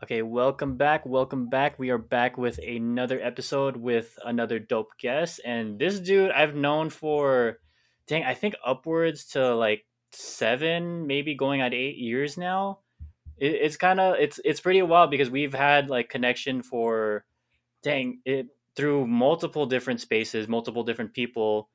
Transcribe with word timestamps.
Okay, 0.00 0.22
welcome 0.22 0.76
back. 0.76 1.04
Welcome 1.04 1.48
back. 1.48 1.76
We 1.76 1.90
are 1.90 1.98
back 1.98 2.38
with 2.38 2.58
another 2.58 3.20
episode 3.20 3.76
with 3.76 4.16
another 4.24 4.60
dope 4.60 4.96
guest. 4.96 5.40
And 5.44 5.76
this 5.76 5.98
dude 5.98 6.30
I've 6.30 6.54
known 6.54 6.88
for, 6.90 7.58
dang, 8.06 8.22
I 8.22 8.34
think 8.34 8.54
upwards 8.64 9.24
to 9.30 9.56
like 9.56 9.86
seven, 10.12 11.08
maybe 11.08 11.34
going 11.34 11.62
on 11.62 11.74
eight 11.74 11.96
years 11.96 12.38
now. 12.38 12.78
It, 13.38 13.54
it's 13.54 13.76
kind 13.76 13.98
of 13.98 14.14
it's 14.20 14.38
it's 14.44 14.60
pretty 14.60 14.82
wild 14.82 15.10
because 15.10 15.30
we've 15.30 15.52
had 15.52 15.90
like 15.90 16.08
connection 16.08 16.62
for, 16.62 17.24
dang, 17.82 18.20
it 18.24 18.46
through 18.76 19.08
multiple 19.08 19.66
different 19.66 20.00
spaces, 20.00 20.46
multiple 20.46 20.84
different 20.84 21.12
people. 21.12 21.70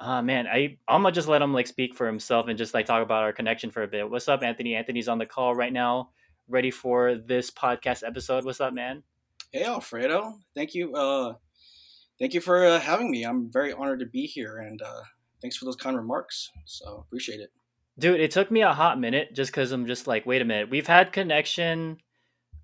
Ah 0.00 0.22
man, 0.22 0.46
I 0.46 0.78
I'm 0.88 1.02
gonna 1.02 1.12
just 1.12 1.28
let 1.28 1.42
him 1.42 1.52
like 1.52 1.66
speak 1.66 1.94
for 1.94 2.06
himself 2.06 2.48
and 2.48 2.56
just 2.56 2.72
like 2.72 2.86
talk 2.86 3.02
about 3.02 3.24
our 3.24 3.32
connection 3.34 3.70
for 3.70 3.82
a 3.82 3.88
bit. 3.88 4.10
What's 4.10 4.26
up, 4.26 4.42
Anthony? 4.42 4.74
Anthony's 4.74 5.08
on 5.08 5.18
the 5.18 5.26
call 5.26 5.54
right 5.54 5.72
now 5.72 6.12
ready 6.48 6.70
for 6.70 7.16
this 7.16 7.50
podcast 7.50 8.06
episode. 8.06 8.44
What's 8.44 8.60
up, 8.60 8.72
man? 8.72 9.02
Hey, 9.52 9.64
Alfredo. 9.64 10.34
Thank 10.54 10.74
you. 10.74 10.94
Uh, 10.94 11.34
thank 12.18 12.34
you 12.34 12.40
for 12.40 12.64
uh, 12.64 12.80
having 12.80 13.10
me. 13.10 13.24
I'm 13.24 13.50
very 13.52 13.72
honored 13.72 14.00
to 14.00 14.06
be 14.06 14.26
here, 14.26 14.58
and 14.58 14.80
uh, 14.80 15.02
thanks 15.42 15.56
for 15.56 15.66
those 15.66 15.76
kind 15.76 15.96
remarks. 15.96 16.50
So 16.64 17.04
appreciate 17.06 17.40
it, 17.40 17.50
dude. 17.98 18.20
It 18.20 18.30
took 18.30 18.50
me 18.50 18.62
a 18.62 18.72
hot 18.72 18.98
minute 18.98 19.34
just 19.34 19.50
because 19.50 19.72
I'm 19.72 19.86
just 19.86 20.06
like, 20.06 20.26
wait 20.26 20.42
a 20.42 20.44
minute. 20.44 20.70
We've 20.70 20.86
had 20.86 21.12
connection, 21.12 21.98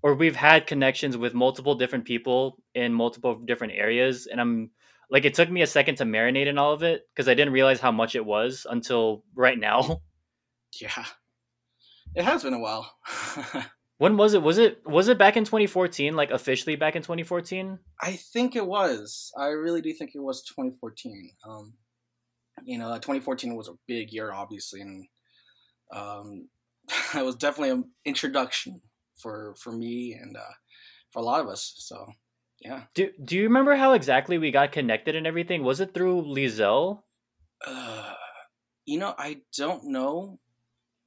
or 0.01 0.15
we've 0.15 0.35
had 0.35 0.67
connections 0.67 1.15
with 1.15 1.33
multiple 1.33 1.75
different 1.75 2.05
people 2.05 2.57
in 2.73 2.93
multiple 2.93 3.35
different 3.45 3.73
areas, 3.73 4.27
and 4.27 4.41
I'm 4.41 4.71
like, 5.11 5.25
it 5.25 5.35
took 5.35 5.49
me 5.49 5.61
a 5.61 5.67
second 5.67 5.95
to 5.97 6.05
marinate 6.05 6.47
in 6.47 6.57
all 6.57 6.73
of 6.73 6.81
it 6.81 7.07
because 7.13 7.29
I 7.29 7.35
didn't 7.35 7.53
realize 7.53 7.79
how 7.79 7.91
much 7.91 8.15
it 8.15 8.25
was 8.25 8.65
until 8.69 9.23
right 9.35 9.57
now. 9.57 10.01
Yeah, 10.81 11.05
it 12.15 12.25
has 12.25 12.43
been 12.43 12.53
a 12.53 12.59
while. 12.59 12.93
When 13.97 14.17
was 14.17 14.33
it? 14.33 14.41
Was 14.41 14.57
it 14.57 14.81
was 14.85 15.07
it 15.07 15.17
back 15.17 15.37
in 15.37 15.45
2014? 15.45 16.15
Like 16.15 16.31
officially 16.31 16.75
back 16.75 16.95
in 16.95 17.01
2014? 17.01 17.79
I 18.01 18.13
think 18.13 18.55
it 18.55 18.65
was. 18.65 19.31
I 19.37 19.47
really 19.47 19.81
do 19.81 19.93
think 19.93 20.11
it 20.13 20.21
was 20.21 20.43
2014. 20.43 21.31
Um, 21.47 21.73
you 22.63 22.77
know, 22.77 22.93
2014 22.93 23.55
was 23.55 23.69
a 23.69 23.77
big 23.87 24.11
year, 24.11 24.31
obviously, 24.33 24.81
and 24.81 25.07
um, 25.93 26.49
it 27.15 27.23
was 27.23 27.35
definitely 27.35 27.71
an 27.71 27.85
introduction 28.05 28.81
for 29.17 29.55
for 29.61 29.71
me 29.71 30.13
and 30.13 30.35
uh, 30.35 30.53
for 31.11 31.19
a 31.19 31.25
lot 31.25 31.41
of 31.41 31.47
us. 31.47 31.75
So, 31.77 32.05
yeah. 32.59 32.83
Do 32.93 33.11
Do 33.23 33.35
you 33.35 33.43
remember 33.43 33.75
how 33.75 33.93
exactly 33.93 34.37
we 34.37 34.51
got 34.51 34.71
connected 34.71 35.15
and 35.15 35.25
everything? 35.25 35.63
Was 35.63 35.79
it 35.79 35.93
through 35.93 36.23
Lizelle? 36.23 37.03
Uh, 37.65 38.13
you 38.85 38.99
know, 38.99 39.15
I 39.17 39.37
don't 39.57 39.85
know. 39.85 40.39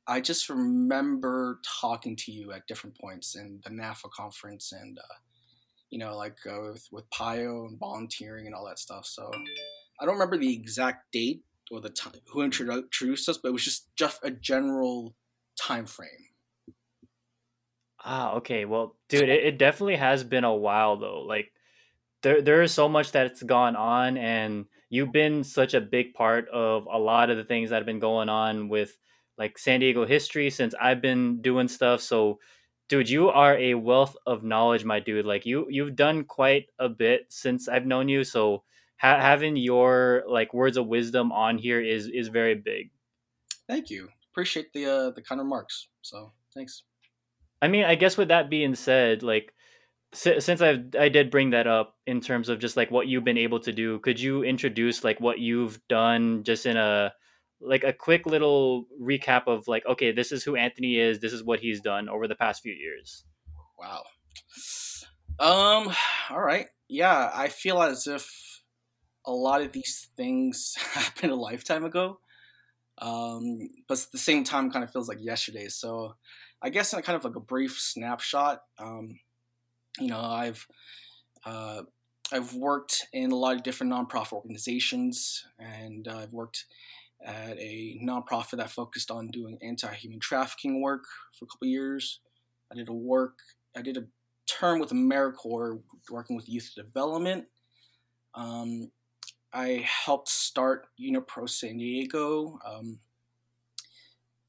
I 0.08 0.20
just 0.22 0.48
remember 0.48 1.60
talking 1.80 2.16
to 2.16 2.32
you 2.32 2.52
at 2.52 2.66
different 2.66 2.98
points 2.98 3.36
in 3.36 3.60
the 3.62 3.70
NAFA 3.70 4.10
conference 4.10 4.72
and, 4.72 4.98
uh, 4.98 5.16
you 5.90 5.98
know, 5.98 6.16
like 6.16 6.38
uh, 6.46 6.72
with, 6.72 6.88
with 6.90 7.10
PIO 7.10 7.66
and 7.66 7.78
volunteering 7.78 8.46
and 8.46 8.54
all 8.54 8.66
that 8.66 8.78
stuff. 8.78 9.04
So 9.04 9.30
I 10.00 10.06
don't 10.06 10.14
remember 10.14 10.38
the 10.38 10.52
exact 10.52 11.12
date 11.12 11.42
or 11.70 11.82
the 11.82 11.90
time 11.90 12.14
who 12.32 12.40
introduced 12.40 13.28
us, 13.28 13.36
but 13.36 13.50
it 13.50 13.52
was 13.52 13.64
just 13.64 13.94
just 13.96 14.18
a 14.22 14.30
general 14.30 15.14
time 15.60 15.84
frame. 15.84 16.08
Ah, 18.02 18.34
okay. 18.36 18.64
Well, 18.64 18.96
dude, 19.08 19.28
it, 19.28 19.44
it 19.44 19.58
definitely 19.58 19.96
has 19.96 20.24
been 20.24 20.44
a 20.44 20.54
while 20.54 20.96
though. 20.96 21.20
Like 21.20 21.52
there 22.22 22.40
there 22.40 22.62
is 22.62 22.72
so 22.72 22.88
much 22.88 23.12
that's 23.12 23.42
gone 23.42 23.76
on 23.76 24.16
and 24.16 24.66
you've 24.88 25.12
been 25.12 25.44
such 25.44 25.74
a 25.74 25.80
big 25.80 26.14
part 26.14 26.48
of 26.48 26.86
a 26.90 26.98
lot 26.98 27.28
of 27.28 27.36
the 27.36 27.44
things 27.44 27.70
that 27.70 27.76
have 27.76 27.86
been 27.86 27.98
going 27.98 28.28
on 28.28 28.68
with 28.68 28.96
like 29.38 29.58
San 29.58 29.80
Diego 29.80 30.04
history 30.04 30.50
since 30.50 30.74
I've 30.80 31.00
been 31.00 31.40
doing 31.40 31.68
stuff. 31.68 32.00
So, 32.00 32.38
dude, 32.88 33.08
you 33.08 33.28
are 33.28 33.56
a 33.56 33.74
wealth 33.74 34.16
of 34.26 34.42
knowledge, 34.42 34.84
my 34.84 35.00
dude. 35.00 35.26
Like 35.26 35.46
you, 35.46 35.66
you've 35.70 35.96
done 35.96 36.24
quite 36.24 36.66
a 36.78 36.88
bit 36.88 37.26
since 37.28 37.68
I've 37.68 37.86
known 37.86 38.08
you. 38.08 38.24
So, 38.24 38.64
ha- 38.98 39.20
having 39.20 39.56
your 39.56 40.24
like 40.28 40.52
words 40.52 40.76
of 40.76 40.86
wisdom 40.86 41.32
on 41.32 41.58
here 41.58 41.80
is 41.80 42.08
is 42.08 42.28
very 42.28 42.54
big. 42.54 42.90
Thank 43.68 43.90
you. 43.90 44.08
Appreciate 44.32 44.72
the 44.72 44.86
uh, 44.86 45.10
the 45.10 45.22
kind 45.22 45.40
remarks. 45.40 45.88
So, 46.02 46.32
thanks. 46.54 46.82
I 47.60 47.68
mean, 47.68 47.84
I 47.84 47.94
guess 47.94 48.16
with 48.16 48.28
that 48.28 48.50
being 48.50 48.74
said, 48.74 49.22
like 49.22 49.52
since 50.12 50.62
I 50.62 50.82
I 50.98 51.08
did 51.08 51.30
bring 51.30 51.50
that 51.50 51.66
up 51.66 51.96
in 52.06 52.20
terms 52.20 52.48
of 52.48 52.58
just 52.58 52.76
like 52.76 52.90
what 52.90 53.08
you've 53.08 53.24
been 53.24 53.38
able 53.38 53.60
to 53.60 53.72
do, 53.72 53.98
could 54.00 54.18
you 54.18 54.42
introduce 54.42 55.04
like 55.04 55.20
what 55.20 55.38
you've 55.38 55.80
done 55.88 56.44
just 56.44 56.66
in 56.66 56.76
a 56.76 57.12
like 57.60 57.84
a 57.84 57.92
quick 57.92 58.26
little 58.26 58.86
recap 59.00 59.46
of 59.46 59.66
like 59.66 59.84
okay 59.86 60.12
this 60.12 60.32
is 60.32 60.44
who 60.44 60.56
anthony 60.56 60.98
is 60.98 61.20
this 61.20 61.32
is 61.32 61.42
what 61.42 61.60
he's 61.60 61.80
done 61.80 62.08
over 62.08 62.28
the 62.28 62.34
past 62.34 62.62
few 62.62 62.72
years. 62.72 63.24
Wow. 63.78 64.04
Um 65.40 65.92
all 66.30 66.40
right. 66.40 66.66
Yeah 66.88 67.30
i 67.34 67.48
feel 67.48 67.82
as 67.82 68.06
if 68.06 68.62
a 69.24 69.32
lot 69.32 69.60
of 69.60 69.72
these 69.72 70.08
things 70.16 70.74
happened 70.94 71.32
a 71.32 71.36
lifetime 71.36 71.84
ago. 71.84 72.20
Um 72.98 73.68
but 73.88 73.98
at 73.98 74.12
the 74.12 74.18
same 74.18 74.44
time 74.44 74.70
kind 74.70 74.84
of 74.84 74.92
feels 74.92 75.08
like 75.08 75.18
yesterday. 75.20 75.68
So 75.68 76.14
i 76.60 76.70
guess 76.70 76.92
in 76.92 77.02
kind 77.02 77.16
of 77.16 77.24
like 77.24 77.36
a 77.36 77.40
brief 77.40 77.78
snapshot 77.78 78.62
um 78.78 79.20
you 80.00 80.08
know 80.08 80.20
i've 80.20 80.66
uh 81.44 81.82
I've 82.32 82.54
worked 82.54 83.06
in 83.12 83.32
a 83.32 83.36
lot 83.36 83.56
of 83.56 83.62
different 83.62 83.92
nonprofit 83.92 84.32
organizations, 84.32 85.46
and 85.58 86.06
uh, 86.06 86.18
I've 86.18 86.32
worked 86.32 86.66
at 87.24 87.58
a 87.58 87.98
nonprofit 88.02 88.58
that 88.58 88.70
focused 88.70 89.10
on 89.10 89.28
doing 89.28 89.58
anti-human 89.62 90.20
trafficking 90.20 90.80
work 90.80 91.04
for 91.38 91.44
a 91.44 91.48
couple 91.48 91.68
years. 91.68 92.20
I 92.70 92.76
did 92.76 92.88
a 92.88 92.92
work, 92.92 93.38
I 93.76 93.82
did 93.82 93.96
a 93.96 94.04
term 94.46 94.78
with 94.80 94.90
AmeriCorps 94.90 95.80
working 96.10 96.36
with 96.36 96.48
youth 96.48 96.72
development. 96.74 97.46
Um, 98.34 98.90
I 99.52 99.86
helped 100.04 100.28
start 100.28 100.86
UniPro 101.00 101.48
San 101.48 101.78
Diego. 101.78 102.58
Um, 102.64 103.00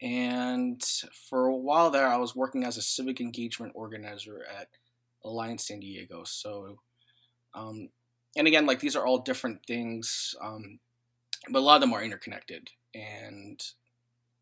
and 0.01 0.81
for 1.29 1.47
a 1.47 1.55
while 1.55 1.89
there, 1.89 2.07
I 2.07 2.17
was 2.17 2.35
working 2.35 2.63
as 2.63 2.77
a 2.77 2.81
civic 2.81 3.19
engagement 3.19 3.73
organizer 3.75 4.45
at 4.59 4.67
Alliance 5.23 5.67
San 5.67 5.79
Diego. 5.79 6.23
So, 6.25 6.79
um, 7.53 7.89
and 8.35 8.47
again, 8.47 8.65
like 8.65 8.79
these 8.79 8.95
are 8.95 9.05
all 9.05 9.19
different 9.19 9.65
things. 9.65 10.35
Um, 10.41 10.79
but 11.49 11.59
a 11.59 11.61
lot 11.61 11.75
of 11.75 11.81
them 11.81 11.93
are 11.93 12.03
interconnected 12.03 12.69
and 12.93 13.63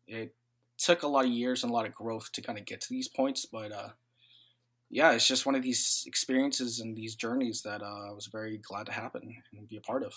it 0.06 0.34
took 0.78 1.02
a 1.02 1.08
lot 1.08 1.24
of 1.24 1.30
years 1.30 1.62
and 1.62 1.70
a 1.70 1.74
lot 1.74 1.86
of 1.86 1.94
growth 1.94 2.30
to 2.32 2.42
kind 2.42 2.58
of 2.58 2.64
get 2.64 2.80
to 2.80 2.88
these 2.90 3.08
points 3.08 3.46
but 3.46 3.72
uh, 3.72 3.88
yeah 4.90 5.12
it's 5.12 5.26
just 5.26 5.46
one 5.46 5.54
of 5.54 5.62
these 5.62 6.04
experiences 6.06 6.80
and 6.80 6.96
these 6.96 7.14
journeys 7.14 7.62
that 7.62 7.82
uh, 7.82 8.08
i 8.08 8.12
was 8.12 8.26
very 8.26 8.58
glad 8.58 8.86
to 8.86 8.92
happen 8.92 9.34
and 9.56 9.68
be 9.68 9.76
a 9.76 9.80
part 9.80 10.02
of. 10.02 10.14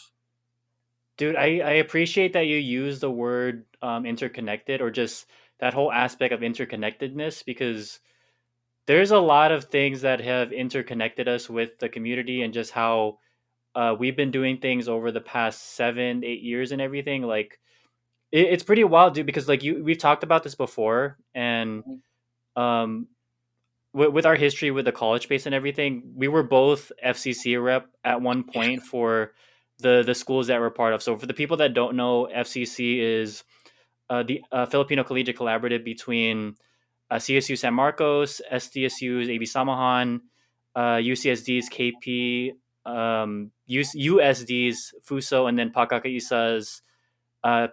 Dude 1.17 1.35
i, 1.35 1.59
I 1.59 1.73
appreciate 1.73 2.33
that 2.33 2.47
you 2.47 2.57
use 2.57 2.99
the 2.99 3.11
word 3.11 3.65
um, 3.81 4.05
interconnected 4.05 4.81
or 4.81 4.89
just 4.89 5.27
that 5.59 5.73
whole 5.73 5.91
aspect 5.91 6.33
of 6.33 6.39
interconnectedness 6.39 7.45
because 7.45 7.99
there's 8.87 9.11
a 9.11 9.19
lot 9.19 9.51
of 9.51 9.65
things 9.65 10.01
that 10.01 10.19
have 10.21 10.51
interconnected 10.51 11.27
us 11.27 11.49
with 11.49 11.77
the 11.79 11.87
community 11.87 12.41
and 12.41 12.53
just 12.53 12.71
how 12.71 13.19
uh, 13.75 13.95
we've 13.97 14.15
been 14.15 14.31
doing 14.31 14.57
things 14.57 14.87
over 14.87 15.11
the 15.11 15.21
past 15.21 15.75
seven, 15.75 16.23
eight 16.23 16.41
years 16.41 16.71
and 16.71 16.81
everything. 16.81 17.23
Like, 17.23 17.59
it, 18.31 18.47
it's 18.47 18.63
pretty 18.63 18.83
wild, 18.83 19.13
dude. 19.13 19.25
Because 19.25 19.47
like 19.47 19.63
you, 19.63 19.83
we've 19.83 19.97
talked 19.97 20.23
about 20.23 20.43
this 20.43 20.55
before, 20.55 21.17
and 21.33 21.83
mm-hmm. 21.83 22.61
um, 22.61 23.07
with, 23.93 24.09
with 24.09 24.25
our 24.25 24.35
history 24.35 24.71
with 24.71 24.85
the 24.85 24.91
college 24.91 25.23
space 25.23 25.45
and 25.45 25.55
everything, 25.55 26.13
we 26.15 26.27
were 26.27 26.43
both 26.43 26.91
FCC 27.05 27.61
rep 27.61 27.87
at 28.03 28.21
one 28.21 28.43
point 28.53 28.83
for 28.83 29.33
the 29.79 30.03
the 30.03 30.15
schools 30.15 30.47
that 30.47 30.59
we're 30.59 30.69
part 30.69 30.93
of. 30.93 31.01
So 31.01 31.17
for 31.17 31.25
the 31.25 31.33
people 31.33 31.57
that 31.57 31.73
don't 31.73 31.95
know, 31.95 32.27
FCC 32.33 32.99
is 32.99 33.43
uh, 34.09 34.23
the 34.23 34.41
uh, 34.51 34.65
Filipino 34.65 35.03
Collegiate 35.03 35.37
Collaborative 35.37 35.83
between 35.83 36.55
uh, 37.09 37.15
CSU 37.15 37.57
San 37.57 37.73
Marcos, 37.73 38.41
SDSU's 38.51 39.29
AB 39.29 39.45
Samahan, 39.45 40.22
uh, 40.75 40.96
UCSD's 40.96 41.69
KP, 41.69 42.51
um, 42.85 43.51
USD's 43.69 44.93
Fuso, 45.07 45.47
and 45.47 45.57
then 45.57 45.72
Pagkakaisa's. 45.72 46.81
Uh, 47.43 47.67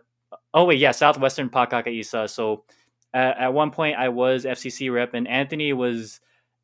oh 0.55 0.65
wait, 0.65 0.79
yeah, 0.79 0.93
Southwestern 0.93 1.51
Pagkakaisa. 1.51 2.29
So 2.29 2.65
at, 3.13 3.39
at 3.39 3.55
one 3.55 3.71
point 3.71 3.97
I 3.97 4.09
was 4.09 4.45
FCC 4.45 4.93
rep, 4.93 5.15
and 5.15 5.29
Anthony 5.29 5.73
was 5.73 6.21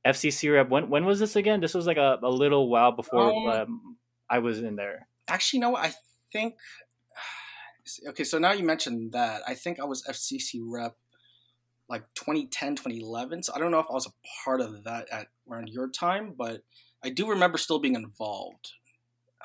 FCC 0.07 0.53
rep. 0.53 0.69
When 0.69 0.91
when 0.91 1.05
was 1.05 1.21
this 1.21 1.37
again? 1.37 1.61
This 1.61 1.75
was 1.75 1.87
like 1.87 1.97
a, 1.97 2.19
a 2.23 2.31
little 2.31 2.69
while 2.69 2.93
before 2.93 3.33
um, 3.33 3.49
um, 3.49 3.97
I 4.29 4.39
was 4.39 4.61
in 4.61 4.77
there. 4.77 5.09
Actually, 5.29 5.61
no, 5.61 5.77
I 5.77 5.93
think. 6.33 6.55
Okay, 8.09 8.25
so 8.25 8.39
now 8.39 8.53
you 8.53 8.65
mentioned 8.65 9.13
that. 9.13 9.43
I 9.47 9.53
think 9.53 9.79
I 9.79 9.85
was 9.85 10.03
FCC 10.05 10.59
rep 10.67 10.97
like 11.89 12.03
2010, 12.15 12.77
2011. 12.77 13.43
So 13.43 13.53
I 13.55 13.59
don't 13.59 13.71
know 13.71 13.79
if 13.79 13.87
I 13.91 13.93
was 13.93 14.07
a 14.07 14.13
part 14.45 14.61
of 14.61 14.85
that 14.85 15.07
at 15.13 15.27
around 15.51 15.69
your 15.69 15.91
time, 15.91 16.35
but 16.37 16.63
I 17.05 17.11
do 17.11 17.29
remember 17.29 17.59
still 17.59 17.79
being 17.79 17.95
involved. 17.95 18.73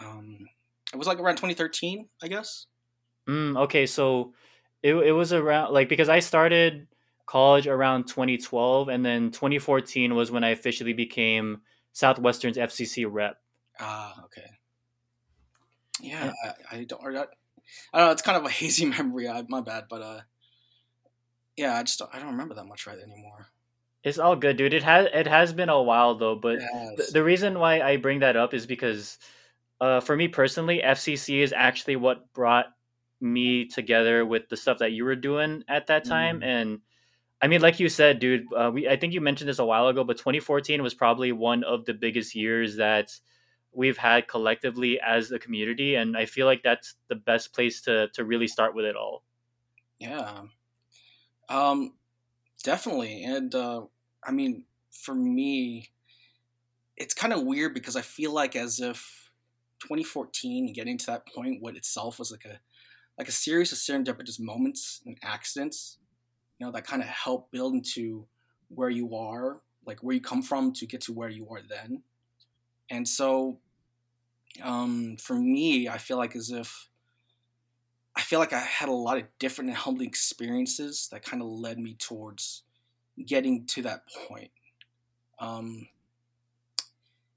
Um, 0.02 0.48
it 0.94 0.98
was 0.98 1.08
like 1.08 1.20
around 1.20 1.36
2013, 1.36 2.08
I 2.24 2.28
guess. 2.28 2.66
Mm, 3.28 3.58
okay, 3.64 3.86
so 3.86 4.34
it 4.82 4.96
it 4.96 5.12
was 5.12 5.34
around 5.34 5.74
like 5.74 5.90
because 5.90 6.10
I 6.10 6.20
started 6.20 6.88
college 7.26 7.68
around 7.68 8.08
2012, 8.08 8.88
and 8.88 9.06
then 9.06 9.32
2014 9.32 10.16
was 10.16 10.32
when 10.32 10.44
I 10.44 10.50
officially 10.50 10.94
became 10.94 11.62
Southwestern's 11.92 12.58
FCC 12.58 13.06
rep. 13.06 13.38
Ah, 13.80 14.24
okay. 14.26 14.50
Yeah, 16.02 16.32
I, 16.44 16.78
I 16.78 16.84
don't. 16.86 17.02
I 17.02 17.12
don't 17.12 17.30
know. 17.94 18.12
It's 18.12 18.22
kind 18.22 18.38
of 18.38 18.46
a 18.46 18.50
hazy 18.60 18.86
memory. 18.86 19.28
I, 19.28 19.44
my 19.48 19.62
bad, 19.62 19.86
but 19.90 20.02
uh, 20.02 20.22
yeah, 21.58 21.78
I 21.78 21.84
just 21.84 22.02
I 22.14 22.20
don't 22.20 22.32
remember 22.32 22.56
that 22.56 22.66
much 22.66 22.88
right 22.88 22.98
anymore. 22.98 23.48
It's 24.04 24.18
all 24.18 24.36
good, 24.36 24.58
dude. 24.58 24.74
It 24.74 24.84
has 24.84 25.08
it 25.14 25.28
has 25.28 25.52
been 25.52 25.70
a 25.70 25.82
while 25.82 26.16
though, 26.16 26.36
but 26.36 26.60
yes. 26.60 26.96
th- 26.96 27.10
the 27.10 27.24
reason 27.24 27.60
why 27.60 27.82
I 27.82 27.98
bring 27.98 28.20
that 28.20 28.38
up 28.38 28.54
is 28.54 28.66
because, 28.66 29.18
uh, 29.82 30.00
for 30.00 30.16
me 30.16 30.28
personally, 30.30 30.82
FCC 30.84 31.42
is 31.42 31.54
actually 31.54 31.98
what 31.98 32.32
brought 32.34 32.68
me 33.20 33.66
together 33.66 34.26
with 34.26 34.48
the 34.48 34.56
stuff 34.56 34.78
that 34.78 34.94
you 34.94 35.04
were 35.04 35.18
doing 35.18 35.64
at 35.68 35.88
that 35.88 36.06
time, 36.06 36.40
mm. 36.40 36.46
and 36.46 36.80
I 37.42 37.48
mean, 37.48 37.62
like 37.62 37.80
you 37.80 37.90
said, 37.90 38.20
dude. 38.20 38.46
Uh, 38.54 38.72
we 38.74 38.88
I 38.88 38.96
think 38.96 39.14
you 39.14 39.22
mentioned 39.22 39.50
this 39.50 39.60
a 39.60 39.66
while 39.66 39.88
ago, 39.88 40.04
but 40.04 40.18
2014 40.18 40.82
was 40.82 40.94
probably 40.94 41.32
one 41.32 41.64
of 41.64 41.86
the 41.86 41.94
biggest 41.94 42.36
years 42.36 42.78
that 42.78 43.12
we've 43.72 43.98
had 43.98 44.28
collectively 44.28 45.00
as 45.00 45.32
a 45.32 45.40
community, 45.40 45.96
and 45.96 46.18
I 46.18 46.26
feel 46.26 46.46
like 46.46 46.64
that's 46.64 46.96
the 47.08 47.16
best 47.16 47.54
place 47.54 47.82
to 47.82 48.08
to 48.14 48.24
really 48.24 48.48
start 48.48 48.76
with 48.76 48.86
it 48.86 48.96
all. 48.96 49.24
Yeah, 50.00 50.44
um, 51.50 51.94
definitely. 52.64 53.24
And 53.24 53.54
uh, 53.54 53.84
I 54.24 54.32
mean, 54.32 54.64
for 54.92 55.16
me, 55.16 55.90
it's 56.98 57.14
kind 57.14 57.34
of 57.34 57.44
weird 57.44 57.74
because 57.74 57.96
I 57.96 58.02
feel 58.02 58.34
like 58.34 58.56
as 58.56 58.80
if 58.80 59.32
2014 59.82 60.68
and 60.68 60.76
getting 60.76 60.98
to 60.98 61.06
that 61.08 61.28
point, 61.28 61.62
what 61.62 61.76
itself 61.76 62.20
was 62.20 62.32
like 62.32 62.46
a 62.46 62.60
like 63.18 63.28
a 63.28 63.34
series 63.34 63.72
of 63.74 63.78
serendipitous 63.78 64.40
moments 64.40 65.02
and 65.06 65.18
accidents, 65.22 65.98
you 66.58 66.66
know, 66.66 66.72
that 66.72 66.88
kind 66.88 67.02
of 67.02 67.08
help 67.10 67.52
build 67.52 67.74
into 67.74 68.26
where 68.70 68.90
you 68.90 69.14
are, 69.14 69.60
like 69.86 70.00
where 70.02 70.16
you 70.16 70.22
come 70.22 70.42
from 70.42 70.72
to 70.72 70.86
get 70.86 71.02
to 71.02 71.14
where 71.14 71.28
you 71.28 71.46
are 71.50 71.62
then. 71.68 72.02
And 72.90 73.06
so, 73.06 73.60
um, 74.64 75.18
for 75.20 75.36
me, 75.36 75.90
I 75.90 75.98
feel 75.98 76.16
like 76.16 76.34
as 76.34 76.50
if 76.50 76.88
I 78.16 78.22
feel 78.22 78.40
like 78.40 78.54
I 78.54 78.60
had 78.60 78.90
a 78.90 78.94
lot 78.94 79.18
of 79.18 79.24
different 79.40 79.70
and 79.70 79.78
humbling 79.78 80.08
experiences 80.08 81.08
that 81.12 81.24
kind 81.24 81.42
of 81.42 81.48
led 81.48 81.80
me 81.80 81.96
towards 81.98 82.64
getting 83.26 83.66
to 83.68 83.82
that 83.84 84.04
point. 84.28 84.52
Um, 85.40 85.88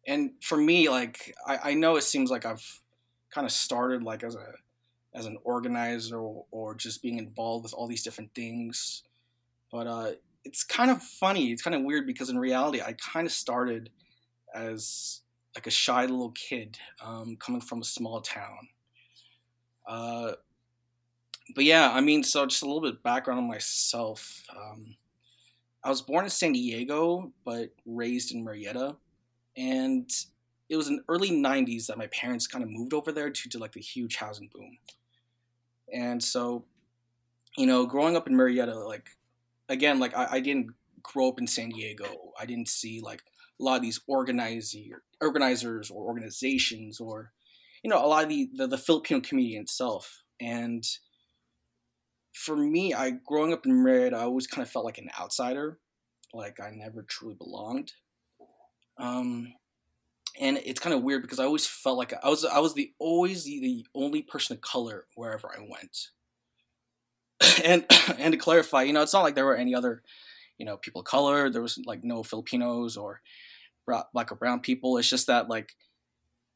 and 0.06 0.32
for 0.42 0.56
me, 0.56 0.88
like 0.88 1.34
I, 1.46 1.70
I, 1.70 1.74
know 1.74 1.96
it 1.96 2.02
seems 2.02 2.30
like 2.30 2.44
I've 2.44 2.80
kind 3.30 3.44
of 3.44 3.52
started 3.52 4.02
like 4.02 4.24
as 4.24 4.34
a 4.34 4.54
as 5.14 5.26
an 5.26 5.38
organizer 5.44 6.18
or, 6.18 6.46
or 6.50 6.74
just 6.74 7.02
being 7.02 7.18
involved 7.18 7.62
with 7.62 7.74
all 7.74 7.86
these 7.86 8.02
different 8.02 8.34
things, 8.34 9.04
but 9.70 9.86
uh, 9.86 10.12
it's 10.44 10.64
kind 10.64 10.90
of 10.90 11.02
funny. 11.02 11.52
It's 11.52 11.62
kind 11.62 11.76
of 11.76 11.82
weird 11.82 12.06
because 12.06 12.30
in 12.30 12.38
reality, 12.38 12.80
I 12.80 12.94
kind 12.94 13.26
of 13.26 13.32
started 13.32 13.90
as 14.54 15.20
like 15.54 15.66
a 15.66 15.70
shy 15.70 16.02
little 16.02 16.32
kid 16.32 16.78
um, 17.04 17.36
coming 17.36 17.60
from 17.60 17.80
a 17.80 17.84
small 17.84 18.20
town. 18.20 18.68
Uh, 19.86 20.32
but 21.54 21.64
yeah, 21.64 21.90
I 21.92 22.00
mean, 22.00 22.22
so 22.22 22.46
just 22.46 22.62
a 22.62 22.66
little 22.66 22.80
bit 22.80 23.02
background 23.02 23.40
on 23.40 23.48
myself. 23.48 24.42
Um, 24.50 24.96
I 25.84 25.88
was 25.88 26.02
born 26.02 26.24
in 26.24 26.30
San 26.30 26.52
Diego, 26.52 27.32
but 27.44 27.70
raised 27.84 28.32
in 28.32 28.44
Murrieta, 28.44 28.96
and 29.56 30.08
it 30.68 30.76
was 30.76 30.88
in 30.88 30.96
the 30.96 31.04
early 31.08 31.30
'90s 31.30 31.86
that 31.86 31.98
my 31.98 32.06
parents 32.08 32.46
kind 32.46 32.62
of 32.62 32.70
moved 32.70 32.94
over 32.94 33.12
there 33.12 33.30
due 33.30 33.50
to 33.50 33.58
like 33.58 33.72
the 33.72 33.80
huge 33.80 34.16
housing 34.16 34.48
boom. 34.52 34.78
And 35.92 36.22
so, 36.22 36.64
you 37.56 37.66
know, 37.66 37.84
growing 37.84 38.16
up 38.16 38.26
in 38.28 38.34
Murrieta, 38.34 38.86
like 38.86 39.10
again, 39.68 39.98
like 39.98 40.16
I, 40.16 40.28
I 40.32 40.40
didn't 40.40 40.70
grow 41.02 41.28
up 41.28 41.40
in 41.40 41.46
San 41.46 41.70
Diego. 41.70 42.32
I 42.38 42.46
didn't 42.46 42.68
see 42.68 43.00
like 43.00 43.22
a 43.60 43.64
lot 43.64 43.76
of 43.76 43.82
these 43.82 44.00
organizers 44.06 45.90
or 45.90 46.04
organizations 46.04 47.00
or 47.00 47.32
you 47.82 47.90
know 47.90 48.04
a 48.04 48.06
lot 48.06 48.22
of 48.22 48.28
the 48.28 48.48
the, 48.54 48.66
the 48.66 48.78
Filipino 48.78 49.20
community 49.20 49.56
itself 49.56 50.22
and 50.40 50.84
for 52.32 52.56
me, 52.56 52.94
I 52.94 53.10
growing 53.10 53.52
up 53.52 53.66
in 53.66 53.72
Murrieta, 53.72 54.14
I 54.14 54.22
always 54.22 54.46
kind 54.46 54.64
of 54.64 54.70
felt 54.70 54.84
like 54.84 54.98
an 54.98 55.10
outsider, 55.20 55.78
like 56.32 56.60
I 56.60 56.70
never 56.70 57.02
truly 57.02 57.34
belonged. 57.34 57.92
Um, 58.98 59.54
and 60.40 60.58
it's 60.64 60.80
kind 60.80 60.94
of 60.94 61.02
weird 61.02 61.22
because 61.22 61.38
I 61.38 61.44
always 61.44 61.66
felt 61.66 61.98
like 61.98 62.14
I 62.22 62.28
was 62.28 62.44
I 62.44 62.58
was 62.58 62.74
the 62.74 62.92
always 62.98 63.44
the, 63.44 63.60
the 63.60 63.86
only 63.94 64.22
person 64.22 64.56
of 64.56 64.62
color 64.62 65.06
wherever 65.14 65.50
I 65.50 65.60
went. 65.60 66.08
and 67.64 67.84
and 68.18 68.32
to 68.32 68.38
clarify, 68.38 68.82
you 68.82 68.92
know, 68.92 69.02
it's 69.02 69.12
not 69.12 69.22
like 69.22 69.34
there 69.34 69.44
were 69.44 69.56
any 69.56 69.74
other, 69.74 70.02
you 70.58 70.66
know, 70.66 70.76
people 70.76 71.00
of 71.00 71.06
color. 71.06 71.50
There 71.50 71.62
was 71.62 71.78
like 71.86 72.02
no 72.02 72.22
Filipinos 72.22 72.96
or 72.96 73.20
black 73.86 74.32
or 74.32 74.36
brown 74.36 74.60
people. 74.60 74.96
It's 74.96 75.10
just 75.10 75.26
that 75.26 75.48
like, 75.48 75.74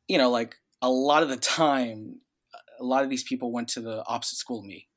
you 0.08 0.19
know, 0.19 0.31
like 0.31 0.56
a 0.81 0.90
lot 0.90 1.23
of 1.23 1.28
the 1.28 1.37
time, 1.37 2.20
a 2.78 2.84
lot 2.84 3.05
of 3.05 3.11
these 3.11 3.25
people 3.25 3.52
went 3.52 3.69
to 3.69 3.81
the 3.81 4.05
opposite 4.06 4.37
school 4.37 4.61
of 4.61 4.67
me. 4.67 4.88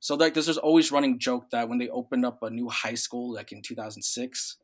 So 0.00 0.14
like 0.14 0.34
this 0.34 0.46
this 0.46 0.56
always 0.56 0.90
running 0.90 1.18
joke 1.18 1.50
that 1.50 1.68
when 1.68 1.78
they 1.78 1.88
opened 1.88 2.24
up 2.24 2.42
a 2.42 2.50
new 2.50 2.68
high 2.68 2.94
school 2.94 3.34
like 3.34 3.52
in 3.52 3.62
2006, 3.62 4.56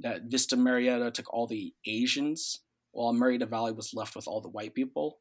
that 0.00 0.22
Vista 0.24 0.56
Murrieta 0.56 1.12
took 1.12 1.32
all 1.32 1.46
the 1.46 1.74
Asians 1.86 2.60
while 2.92 3.12
Murrieta 3.12 3.48
Valley 3.48 3.72
was 3.72 3.92
left 3.94 4.16
with 4.16 4.26
all 4.26 4.40
the 4.40 4.48
white 4.48 4.74
people. 4.74 5.18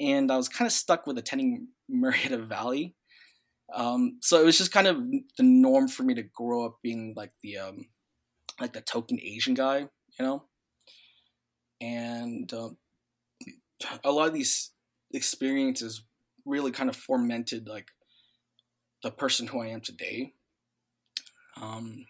And 0.00 0.30
I 0.30 0.36
was 0.36 0.48
kind 0.48 0.66
of 0.66 0.72
stuck 0.72 1.06
with 1.06 1.18
attending 1.18 1.68
Murrieta 1.90 2.46
Valley. 2.46 2.96
Um, 3.74 4.18
so 4.22 4.40
it 4.40 4.44
was 4.44 4.58
just 4.58 4.72
kind 4.72 4.86
of 4.86 4.96
the 5.38 5.42
norm 5.42 5.88
for 5.88 6.02
me 6.02 6.14
to 6.14 6.22
grow 6.22 6.66
up 6.66 6.76
being 6.82 7.14
like 7.16 7.32
the 7.42 7.58
um, 7.58 7.86
like 8.60 8.72
the 8.72 8.80
token 8.80 9.20
Asian 9.20 9.54
guy, 9.54 9.78
you 9.78 10.24
know. 10.24 10.44
And 11.80 12.52
um, 12.52 12.76
a 14.04 14.10
lot 14.10 14.28
of 14.28 14.34
these 14.34 14.70
experiences 15.12 16.02
really 16.44 16.70
kind 16.70 16.88
of 16.88 16.96
fomented 16.96 17.68
like 17.68 17.88
the 19.06 19.12
person 19.12 19.46
who 19.46 19.62
I 19.62 19.68
am 19.68 19.80
today. 19.80 20.32
Um, 21.62 22.06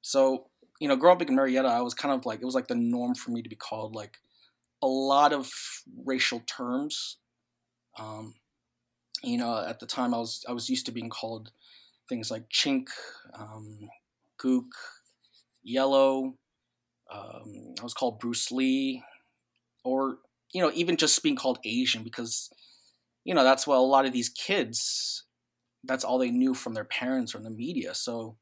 so 0.00 0.46
you 0.80 0.88
know, 0.88 0.96
growing 0.96 1.16
up 1.16 1.28
in 1.28 1.36
Murrieta, 1.36 1.66
I 1.66 1.82
was 1.82 1.92
kind 1.92 2.14
of 2.14 2.24
like 2.24 2.40
it 2.40 2.44
was 2.44 2.54
like 2.54 2.68
the 2.68 2.74
norm 2.74 3.14
for 3.14 3.30
me 3.30 3.42
to 3.42 3.48
be 3.50 3.56
called 3.56 3.94
like 3.94 4.16
a 4.82 4.86
lot 4.86 5.34
of 5.34 5.52
racial 6.04 6.40
terms. 6.40 7.18
Um, 7.98 8.34
you 9.22 9.36
know, 9.36 9.62
at 9.62 9.78
the 9.78 9.86
time 9.86 10.14
I 10.14 10.18
was 10.18 10.42
I 10.48 10.52
was 10.52 10.70
used 10.70 10.86
to 10.86 10.92
being 10.92 11.10
called 11.10 11.52
things 12.08 12.30
like 12.30 12.48
chink, 12.48 12.88
um, 13.38 13.90
gook, 14.42 14.70
yellow. 15.62 16.34
Um, 17.12 17.74
I 17.78 17.82
was 17.82 17.94
called 17.94 18.20
Bruce 18.20 18.50
Lee, 18.50 19.02
or 19.84 20.16
you 20.54 20.62
know, 20.62 20.72
even 20.74 20.96
just 20.96 21.22
being 21.22 21.36
called 21.36 21.58
Asian 21.62 22.02
because 22.02 22.50
you 23.22 23.34
know 23.34 23.44
that's 23.44 23.66
what 23.66 23.76
a 23.76 23.80
lot 23.80 24.06
of 24.06 24.14
these 24.14 24.30
kids 24.30 25.24
that's 25.86 26.04
all 26.04 26.18
they 26.18 26.30
knew 26.30 26.54
from 26.54 26.74
their 26.74 26.84
parents 26.84 27.34
or 27.34 27.38
the 27.38 27.50
media. 27.50 27.94
So, 27.94 28.36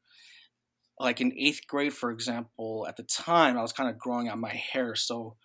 like 0.99 1.21
in 1.21 1.33
eighth 1.37 1.61
grade, 1.67 1.93
for 1.93 2.11
example, 2.11 2.85
at 2.87 2.97
the 2.97 3.03
time 3.03 3.57
I 3.57 3.61
was 3.61 3.73
kind 3.73 3.89
of 3.89 3.97
growing 3.97 4.27
out 4.27 4.37
my 4.37 4.53
hair, 4.53 4.95
so 4.95 5.35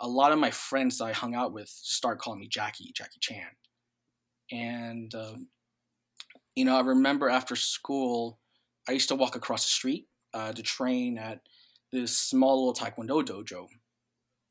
a 0.00 0.08
lot 0.08 0.32
of 0.32 0.38
my 0.38 0.50
friends 0.50 0.98
that 0.98 1.04
I 1.04 1.12
hung 1.12 1.34
out 1.34 1.52
with 1.52 1.68
started 1.68 2.20
calling 2.20 2.40
me 2.40 2.48
Jackie, 2.48 2.92
Jackie 2.94 3.20
Chan, 3.20 3.46
and 4.50 5.14
um, 5.14 5.48
you 6.54 6.64
know 6.64 6.76
I 6.76 6.80
remember 6.80 7.28
after 7.28 7.56
school 7.56 8.38
I 8.88 8.92
used 8.92 9.08
to 9.08 9.14
walk 9.14 9.36
across 9.36 9.64
the 9.64 9.70
street 9.70 10.06
uh, 10.34 10.52
to 10.52 10.62
train 10.62 11.18
at 11.18 11.40
this 11.92 12.16
small 12.16 12.66
little 12.66 12.74
Taekwondo 12.74 13.24
dojo, 13.24 13.66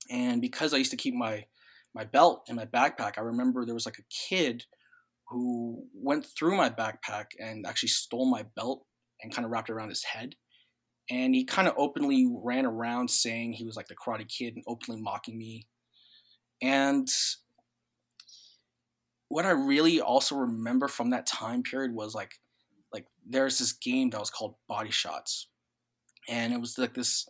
and 0.10 0.42
because 0.42 0.74
I 0.74 0.78
used 0.78 0.92
to 0.92 0.98
keep 0.98 1.14
my 1.14 1.46
my 1.94 2.04
belt 2.04 2.46
in 2.50 2.56
my 2.56 2.66
backpack, 2.66 3.18
I 3.18 3.22
remember 3.22 3.66
there 3.66 3.74
was 3.74 3.86
like 3.86 4.00
a 4.00 4.04
kid 4.10 4.66
who 5.29 5.84
went 5.94 6.25
through 6.25 6.55
my 6.55 6.70
backpack 6.70 7.25
and 7.39 7.65
actually 7.65 7.89
stole 7.89 8.25
my 8.25 8.46
belt 8.55 8.86
and 9.22 9.34
kind 9.34 9.46
of 9.46 9.51
wrapped 9.51 9.70
it 9.70 9.74
around 9.74 9.89
his 9.89 10.03
head. 10.03 10.36
And 11.10 11.36
he 11.36 11.46
kind 11.46 11.67
of 11.67 11.75
openly 11.77 12.27
ran 12.32 12.65
around 12.65 13.10
saying 13.10 13.53
he 13.53 13.65
was 13.65 13.75
like 13.75 13.88
the 13.88 13.96
karate 13.96 14.27
kid 14.27 14.55
and 14.55 14.63
openly 14.67 15.01
mocking 15.01 15.38
me. 15.38 15.67
And 16.62 17.08
what 19.29 19.46
I 19.46 19.51
really 19.51 20.01
also 20.01 20.36
remember 20.36 20.88
from 20.88 21.10
that 21.12 21.25
time 21.25 21.63
period 21.63 21.94
was 21.94 22.15
like 22.15 22.34
like 22.94 23.05
there's 23.27 23.60
this 23.60 23.74
game 23.74 24.10
that 24.12 24.20
was 24.20 24.29
called 24.29 24.55
Body 24.67 24.91
Shots. 24.91 25.48
And 26.29 26.53
it 26.53 26.60
was 26.60 26.77
like 26.77 26.94
this 26.94 27.27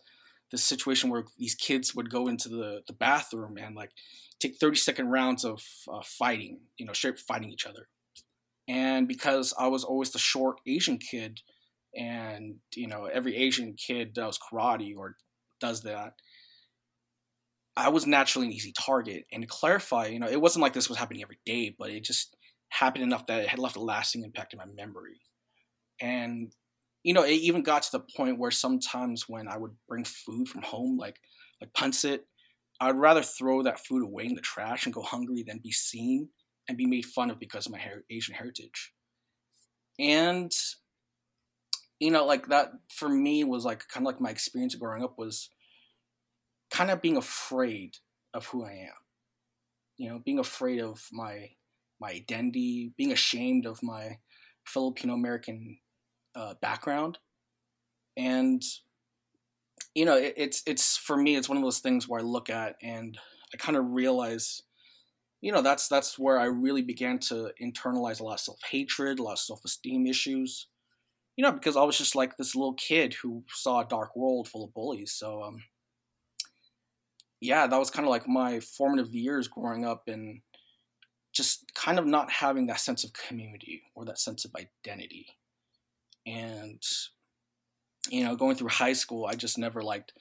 this 0.50 0.62
situation 0.62 1.10
where 1.10 1.24
these 1.38 1.54
kids 1.54 1.94
would 1.94 2.10
go 2.10 2.28
into 2.28 2.48
the, 2.48 2.82
the 2.86 2.92
bathroom 2.92 3.56
and 3.58 3.74
like 3.74 3.90
take 4.40 4.56
30 4.56 4.76
second 4.76 5.08
rounds 5.08 5.44
of 5.44 5.62
uh, 5.92 6.02
fighting, 6.04 6.60
you 6.78 6.86
know, 6.86 6.92
straight 6.92 7.18
fighting 7.18 7.50
each 7.50 7.66
other. 7.66 7.88
And 8.68 9.06
because 9.06 9.54
I 9.58 9.68
was 9.68 9.84
always 9.84 10.10
the 10.10 10.18
short 10.18 10.60
Asian 10.66 10.98
kid, 10.98 11.40
and 11.94 12.56
you 12.74 12.88
know, 12.88 13.04
every 13.06 13.36
Asian 13.36 13.74
kid 13.74 14.12
does 14.12 14.38
karate 14.38 14.96
or 14.96 15.16
does 15.60 15.82
that, 15.82 16.14
I 17.76 17.88
was 17.90 18.06
naturally 18.06 18.46
an 18.46 18.52
easy 18.52 18.72
target. 18.72 19.26
And 19.32 19.42
to 19.42 19.48
clarify, 19.48 20.06
you 20.06 20.18
know, 20.18 20.28
it 20.28 20.40
wasn't 20.40 20.62
like 20.62 20.72
this 20.72 20.88
was 20.88 20.98
happening 20.98 21.22
every 21.22 21.38
day, 21.46 21.74
but 21.78 21.90
it 21.90 22.04
just 22.04 22.36
happened 22.68 23.04
enough 23.04 23.26
that 23.26 23.42
it 23.42 23.48
had 23.48 23.58
left 23.58 23.76
a 23.76 23.82
lasting 23.82 24.24
impact 24.24 24.52
in 24.52 24.58
my 24.58 24.66
memory. 24.66 25.20
And 26.00 26.52
you 27.06 27.12
know, 27.12 27.22
it 27.22 27.34
even 27.34 27.62
got 27.62 27.84
to 27.84 27.92
the 27.92 28.04
point 28.16 28.36
where 28.36 28.50
sometimes 28.50 29.28
when 29.28 29.46
I 29.46 29.56
would 29.56 29.70
bring 29.88 30.02
food 30.02 30.48
from 30.48 30.62
home, 30.62 30.98
like 30.98 31.20
like 31.60 31.72
pancit, 31.72 32.22
I'd 32.80 32.96
rather 32.96 33.22
throw 33.22 33.62
that 33.62 33.86
food 33.86 34.02
away 34.02 34.24
in 34.24 34.34
the 34.34 34.40
trash 34.40 34.86
and 34.86 34.92
go 34.92 35.02
hungry 35.02 35.44
than 35.46 35.60
be 35.62 35.70
seen 35.70 36.30
and 36.68 36.76
be 36.76 36.84
made 36.84 37.06
fun 37.06 37.30
of 37.30 37.38
because 37.38 37.64
of 37.64 37.70
my 37.70 37.78
her- 37.78 38.04
Asian 38.10 38.34
heritage. 38.34 38.92
And 40.00 40.50
you 42.00 42.10
know, 42.10 42.26
like 42.26 42.48
that 42.48 42.72
for 42.92 43.08
me 43.08 43.44
was 43.44 43.64
like 43.64 43.86
kind 43.86 44.04
of 44.04 44.12
like 44.12 44.20
my 44.20 44.30
experience 44.30 44.74
growing 44.74 45.04
up 45.04 45.16
was 45.16 45.48
kind 46.72 46.90
of 46.90 47.00
being 47.00 47.16
afraid 47.16 47.94
of 48.34 48.46
who 48.46 48.64
I 48.64 48.72
am. 48.72 48.98
You 49.96 50.08
know, 50.08 50.22
being 50.24 50.40
afraid 50.40 50.80
of 50.80 51.06
my 51.12 51.50
my 52.00 52.10
identity, 52.10 52.94
being 52.96 53.12
ashamed 53.12 53.64
of 53.64 53.80
my 53.80 54.18
Filipino 54.64 55.14
American 55.14 55.78
uh, 56.36 56.54
background, 56.60 57.18
and 58.16 58.62
you 59.94 60.04
know, 60.04 60.16
it, 60.16 60.34
it's 60.36 60.62
it's 60.66 60.96
for 60.96 61.16
me, 61.16 61.36
it's 61.36 61.48
one 61.48 61.56
of 61.56 61.64
those 61.64 61.78
things 61.80 62.06
where 62.06 62.20
I 62.20 62.24
look 62.24 62.50
at 62.50 62.76
and 62.82 63.18
I 63.52 63.56
kind 63.56 63.76
of 63.76 63.84
realize, 63.90 64.62
you 65.40 65.52
know, 65.52 65.62
that's 65.62 65.88
that's 65.88 66.18
where 66.18 66.38
I 66.38 66.44
really 66.44 66.82
began 66.82 67.18
to 67.20 67.50
internalize 67.60 68.20
a 68.20 68.24
lot 68.24 68.34
of 68.34 68.40
self 68.40 68.60
hatred, 68.70 69.18
a 69.18 69.22
lot 69.22 69.32
of 69.32 69.38
self 69.38 69.64
esteem 69.64 70.06
issues, 70.06 70.66
you 71.36 71.42
know, 71.42 71.52
because 71.52 71.76
I 71.76 71.82
was 71.82 71.96
just 71.96 72.14
like 72.14 72.36
this 72.36 72.54
little 72.54 72.74
kid 72.74 73.14
who 73.14 73.42
saw 73.48 73.80
a 73.80 73.88
dark 73.88 74.14
world 74.14 74.48
full 74.48 74.64
of 74.64 74.74
bullies. 74.74 75.12
So, 75.12 75.42
um, 75.42 75.62
yeah, 77.40 77.66
that 77.66 77.78
was 77.78 77.90
kind 77.90 78.06
of 78.06 78.10
like 78.10 78.28
my 78.28 78.60
formative 78.60 79.14
years 79.14 79.48
growing 79.48 79.84
up 79.86 80.08
and 80.08 80.40
just 81.32 81.72
kind 81.74 81.98
of 81.98 82.06
not 82.06 82.30
having 82.30 82.66
that 82.66 82.80
sense 82.80 83.04
of 83.04 83.12
community 83.12 83.82
or 83.94 84.04
that 84.06 84.18
sense 84.18 84.44
of 84.44 84.52
identity. 84.54 85.26
And, 86.26 86.82
you 88.10 88.24
know, 88.24 88.36
going 88.36 88.56
through 88.56 88.68
high 88.68 88.92
school, 88.92 89.26
I 89.26 89.34
just 89.34 89.58
never 89.58 89.82
liked, 89.82 90.12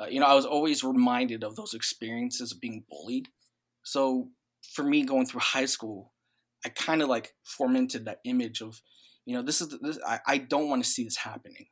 uh, 0.00 0.06
you 0.06 0.20
know, 0.20 0.26
I 0.26 0.34
was 0.34 0.46
always 0.46 0.84
reminded 0.84 1.42
of 1.42 1.56
those 1.56 1.74
experiences 1.74 2.52
of 2.52 2.60
being 2.60 2.84
bullied. 2.88 3.28
So 3.84 4.28
for 4.74 4.84
me, 4.84 5.04
going 5.04 5.26
through 5.26 5.40
high 5.40 5.66
school, 5.66 6.12
I 6.64 6.68
kind 6.68 7.02
of 7.02 7.08
like 7.08 7.34
fomented 7.44 8.04
that 8.04 8.20
image 8.24 8.60
of, 8.60 8.80
you 9.26 9.34
know, 9.34 9.42
this 9.42 9.60
is, 9.60 9.74
this, 9.82 9.98
I, 10.06 10.20
I 10.26 10.38
don't 10.38 10.68
want 10.68 10.84
to 10.84 10.90
see 10.90 11.04
this 11.04 11.16
happening. 11.16 11.66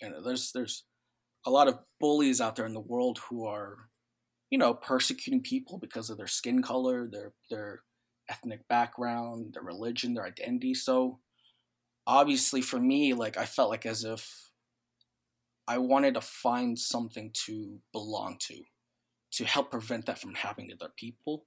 You 0.00 0.10
know, 0.10 0.22
there's, 0.22 0.52
there's 0.52 0.84
a 1.44 1.50
lot 1.50 1.68
of 1.68 1.78
bullies 1.98 2.40
out 2.40 2.56
there 2.56 2.66
in 2.66 2.74
the 2.74 2.80
world 2.80 3.18
who 3.28 3.46
are, 3.46 3.88
you 4.50 4.58
know, 4.58 4.74
persecuting 4.74 5.42
people 5.42 5.78
because 5.78 6.10
of 6.10 6.18
their 6.18 6.26
skin 6.26 6.62
color, 6.62 7.08
their, 7.10 7.32
their, 7.50 7.82
ethnic 8.30 8.68
background, 8.68 9.54
their 9.54 9.62
religion, 9.62 10.12
their 10.12 10.26
identity. 10.26 10.74
So 10.74 11.18
obviously 12.08 12.62
for 12.62 12.80
me, 12.80 13.12
like 13.12 13.36
I 13.36 13.44
felt 13.44 13.68
like 13.68 13.84
as 13.86 14.02
if 14.02 14.50
I 15.68 15.76
wanted 15.76 16.14
to 16.14 16.22
find 16.22 16.76
something 16.76 17.30
to 17.44 17.78
belong 17.92 18.38
to, 18.48 18.62
to 19.32 19.44
help 19.44 19.70
prevent 19.70 20.06
that 20.06 20.18
from 20.18 20.34
happening 20.34 20.70
to 20.70 20.76
other 20.76 20.92
people, 20.96 21.44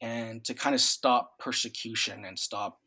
and 0.00 0.44
to 0.44 0.52
kind 0.52 0.74
of 0.74 0.80
stop 0.80 1.38
persecution 1.38 2.24
and 2.24 2.36
stop 2.36 2.80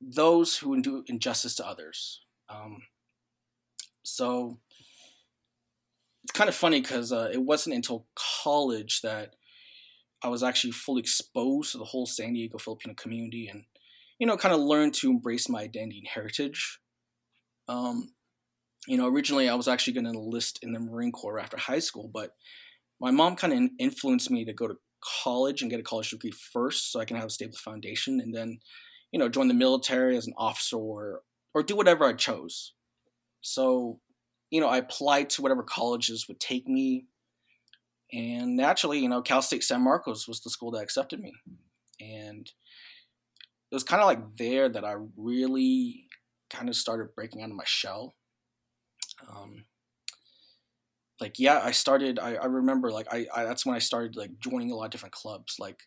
those 0.00 0.56
who 0.56 0.80
do 0.80 1.04
injustice 1.06 1.54
to 1.56 1.66
others. 1.66 2.22
Um, 2.48 2.82
so 4.02 4.58
it's 6.24 6.32
kind 6.32 6.48
of 6.48 6.54
funny 6.54 6.80
because 6.80 7.12
uh, 7.12 7.28
it 7.30 7.42
wasn't 7.42 7.76
until 7.76 8.06
college 8.14 9.02
that 9.02 9.34
I 10.22 10.28
was 10.28 10.42
actually 10.42 10.72
fully 10.72 11.00
exposed 11.00 11.72
to 11.72 11.78
the 11.78 11.84
whole 11.84 12.06
San 12.06 12.32
Diego 12.32 12.56
Filipino 12.56 12.94
community 12.94 13.48
and, 13.48 13.64
you 14.18 14.26
know, 14.26 14.36
kind 14.36 14.54
of 14.54 14.60
learned 14.60 14.94
to 14.94 15.10
embrace 15.10 15.48
my 15.48 15.62
identity 15.62 15.98
and 15.98 16.08
heritage. 16.08 16.78
Um, 17.68 18.12
you 18.86 18.96
know, 18.96 19.08
originally 19.08 19.48
I 19.48 19.54
was 19.54 19.68
actually 19.68 19.94
going 19.94 20.04
to 20.04 20.10
enlist 20.10 20.60
in 20.62 20.72
the 20.72 20.80
Marine 20.80 21.12
Corps 21.12 21.38
after 21.38 21.56
high 21.56 21.80
school, 21.80 22.08
but 22.12 22.32
my 23.00 23.10
mom 23.10 23.36
kind 23.36 23.52
of 23.52 23.70
influenced 23.78 24.30
me 24.30 24.44
to 24.44 24.52
go 24.52 24.68
to 24.68 24.76
college 25.22 25.60
and 25.62 25.70
get 25.70 25.80
a 25.80 25.84
college 25.84 26.10
degree 26.10 26.30
first 26.30 26.92
so 26.92 27.00
I 27.00 27.04
can 27.04 27.16
have 27.16 27.26
a 27.26 27.30
stable 27.30 27.58
foundation 27.58 28.20
and 28.20 28.34
then, 28.34 28.58
you 29.12 29.18
know, 29.18 29.28
join 29.28 29.48
the 29.48 29.54
military 29.54 30.16
as 30.16 30.26
an 30.26 30.34
officer 30.36 30.76
or, 30.76 31.22
or 31.54 31.62
do 31.62 31.76
whatever 31.76 32.04
I 32.04 32.12
chose. 32.12 32.72
So, 33.40 34.00
you 34.50 34.60
know, 34.60 34.68
I 34.68 34.78
applied 34.78 35.30
to 35.30 35.42
whatever 35.42 35.62
colleges 35.62 36.26
would 36.28 36.40
take 36.40 36.66
me 36.66 37.06
and 38.12 38.56
naturally, 38.56 39.00
you 39.00 39.08
know, 39.08 39.22
Cal 39.22 39.42
State 39.42 39.64
San 39.64 39.82
Marcos 39.82 40.28
was 40.28 40.40
the 40.40 40.50
school 40.50 40.70
that 40.72 40.82
accepted 40.82 41.20
me. 41.20 41.32
And 42.00 42.50
it 43.70 43.74
was 43.74 43.84
kind 43.84 44.00
of 44.00 44.06
like 44.06 44.36
there 44.38 44.68
that 44.68 44.84
I 44.84 44.94
really 45.16 46.04
kind 46.50 46.68
of 46.68 46.76
started 46.76 47.14
breaking 47.14 47.42
out 47.42 47.50
of 47.50 47.56
my 47.56 47.64
shell. 47.66 48.14
Um, 49.28 49.64
like, 51.20 51.38
yeah, 51.38 51.60
I 51.62 51.70
started, 51.70 52.18
I, 52.18 52.34
I 52.34 52.44
remember, 52.44 52.90
like, 52.92 53.06
I, 53.10 53.26
I, 53.34 53.44
that's 53.44 53.64
when 53.64 53.74
I 53.74 53.80
started, 53.80 54.16
like, 54.16 54.30
joining 54.38 54.70
a 54.70 54.74
lot 54.74 54.84
of 54.84 54.90
different 54.90 55.14
clubs, 55.14 55.56
like 55.58 55.78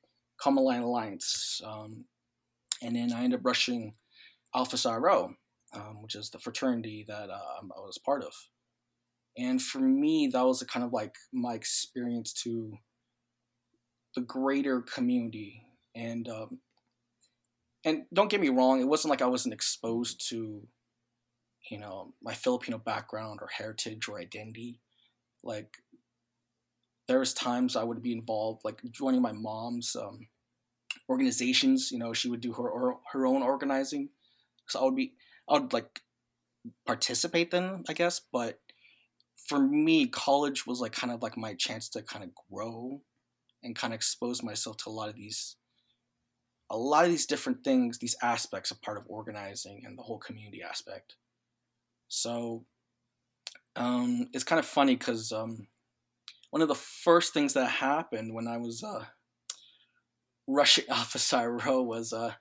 Kamalayan 0.43 0.81
Alliance. 0.81 1.61
Um, 1.63 2.05
and 2.81 2.95
then 2.95 3.13
I 3.13 3.23
ended 3.23 3.39
up 3.39 3.45
rushing 3.45 3.93
Alpha 4.55 4.77
Psi 4.77 4.95
Rho, 4.95 5.35
um, 5.73 6.01
which 6.01 6.15
is 6.15 6.31
the 6.31 6.39
fraternity 6.39 7.05
that 7.07 7.29
uh, 7.29 7.61
I 7.61 7.79
was 7.79 7.99
part 8.03 8.23
of. 8.23 8.33
And 9.37 9.61
for 9.61 9.79
me, 9.79 10.27
that 10.33 10.45
was 10.45 10.61
a 10.61 10.65
kind 10.65 10.83
of 10.83 10.91
like 10.91 11.13
my 11.31 11.53
experience 11.53 12.33
to 12.43 12.73
the 14.15 14.21
greater 14.21 14.81
community. 14.81 15.61
And 15.95 16.27
um, 16.27 16.59
and 17.85 18.03
don't 18.13 18.29
get 18.29 18.41
me 18.41 18.49
wrong, 18.49 18.81
it 18.81 18.87
wasn't 18.87 19.09
like 19.09 19.21
I 19.21 19.27
wasn't 19.27 19.53
exposed 19.53 20.27
to, 20.29 20.67
you 21.69 21.77
know, 21.77 22.13
my 22.21 22.33
Filipino 22.33 22.77
background 22.77 23.39
or 23.41 23.47
heritage 23.47 24.07
or 24.07 24.19
identity. 24.19 24.79
Like 25.43 25.77
there 27.07 27.19
was 27.19 27.33
times 27.33 27.75
I 27.75 27.83
would 27.83 28.01
be 28.01 28.11
involved, 28.11 28.61
like 28.65 28.81
joining 28.91 29.21
my 29.21 29.31
mom's 29.31 29.95
um, 29.95 30.27
organizations. 31.09 31.91
You 31.91 31.99
know, 31.99 32.13
she 32.13 32.29
would 32.29 32.41
do 32.41 32.53
her 32.53 32.93
her 33.13 33.25
own 33.25 33.43
organizing, 33.43 34.09
so 34.67 34.79
I 34.79 34.83
would 34.83 34.95
be 34.95 35.13
I 35.49 35.53
would 35.53 35.73
like 35.73 36.01
participate 36.85 37.51
then, 37.51 37.83
I 37.87 37.93
guess, 37.93 38.21
but 38.31 38.59
for 39.47 39.59
me, 39.59 40.07
college 40.07 40.67
was 40.67 40.79
like 40.79 40.91
kind 40.91 41.11
of 41.11 41.21
like 41.23 41.37
my 41.37 41.53
chance 41.55 41.89
to 41.89 42.03
kind 42.03 42.23
of 42.23 42.31
grow 42.51 43.01
and 43.63 43.75
kind 43.75 43.93
of 43.93 43.97
expose 43.97 44.43
myself 44.43 44.77
to 44.77 44.89
a 44.89 44.91
lot 44.91 45.09
of 45.09 45.15
these 45.15 45.55
a 46.69 46.77
lot 46.77 47.05
of 47.05 47.11
these 47.11 47.25
different 47.25 47.63
things, 47.63 47.97
these 47.97 48.15
aspects 48.21 48.71
of 48.71 48.81
part 48.81 48.97
of 48.97 49.03
organizing 49.07 49.83
and 49.85 49.97
the 49.97 50.03
whole 50.03 50.19
community 50.19 50.61
aspect. 50.61 51.15
So 52.07 52.65
um, 53.75 54.27
it's 54.33 54.43
kind 54.43 54.59
of 54.59 54.65
funny 54.65 54.95
because 54.95 55.31
um, 55.31 55.67
one 56.51 56.61
of 56.61 56.67
the 56.67 56.75
first 56.75 57.33
things 57.33 57.53
that 57.53 57.67
happened 57.67 58.33
when 58.33 58.47
I 58.47 58.57
was 58.57 58.83
uh, 58.83 59.05
rushing 60.47 60.85
Alpha 60.89 61.19
Psi 61.19 61.45
Rho 61.45 61.81
was 61.81 62.13
uh, 62.13 62.33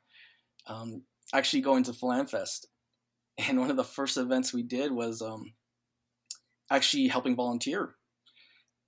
um, 0.66 1.02
actually 1.32 1.62
going 1.62 1.84
to 1.84 1.92
FilAmFest. 1.92 2.66
And 3.38 3.60
one 3.60 3.70
of 3.70 3.76
the 3.76 3.84
first 3.84 4.16
events 4.16 4.52
we 4.52 4.62
did 4.62 4.90
was 4.90 5.22
um, 5.22 5.52
actually 6.70 7.08
helping 7.08 7.36
volunteer. 7.36 7.94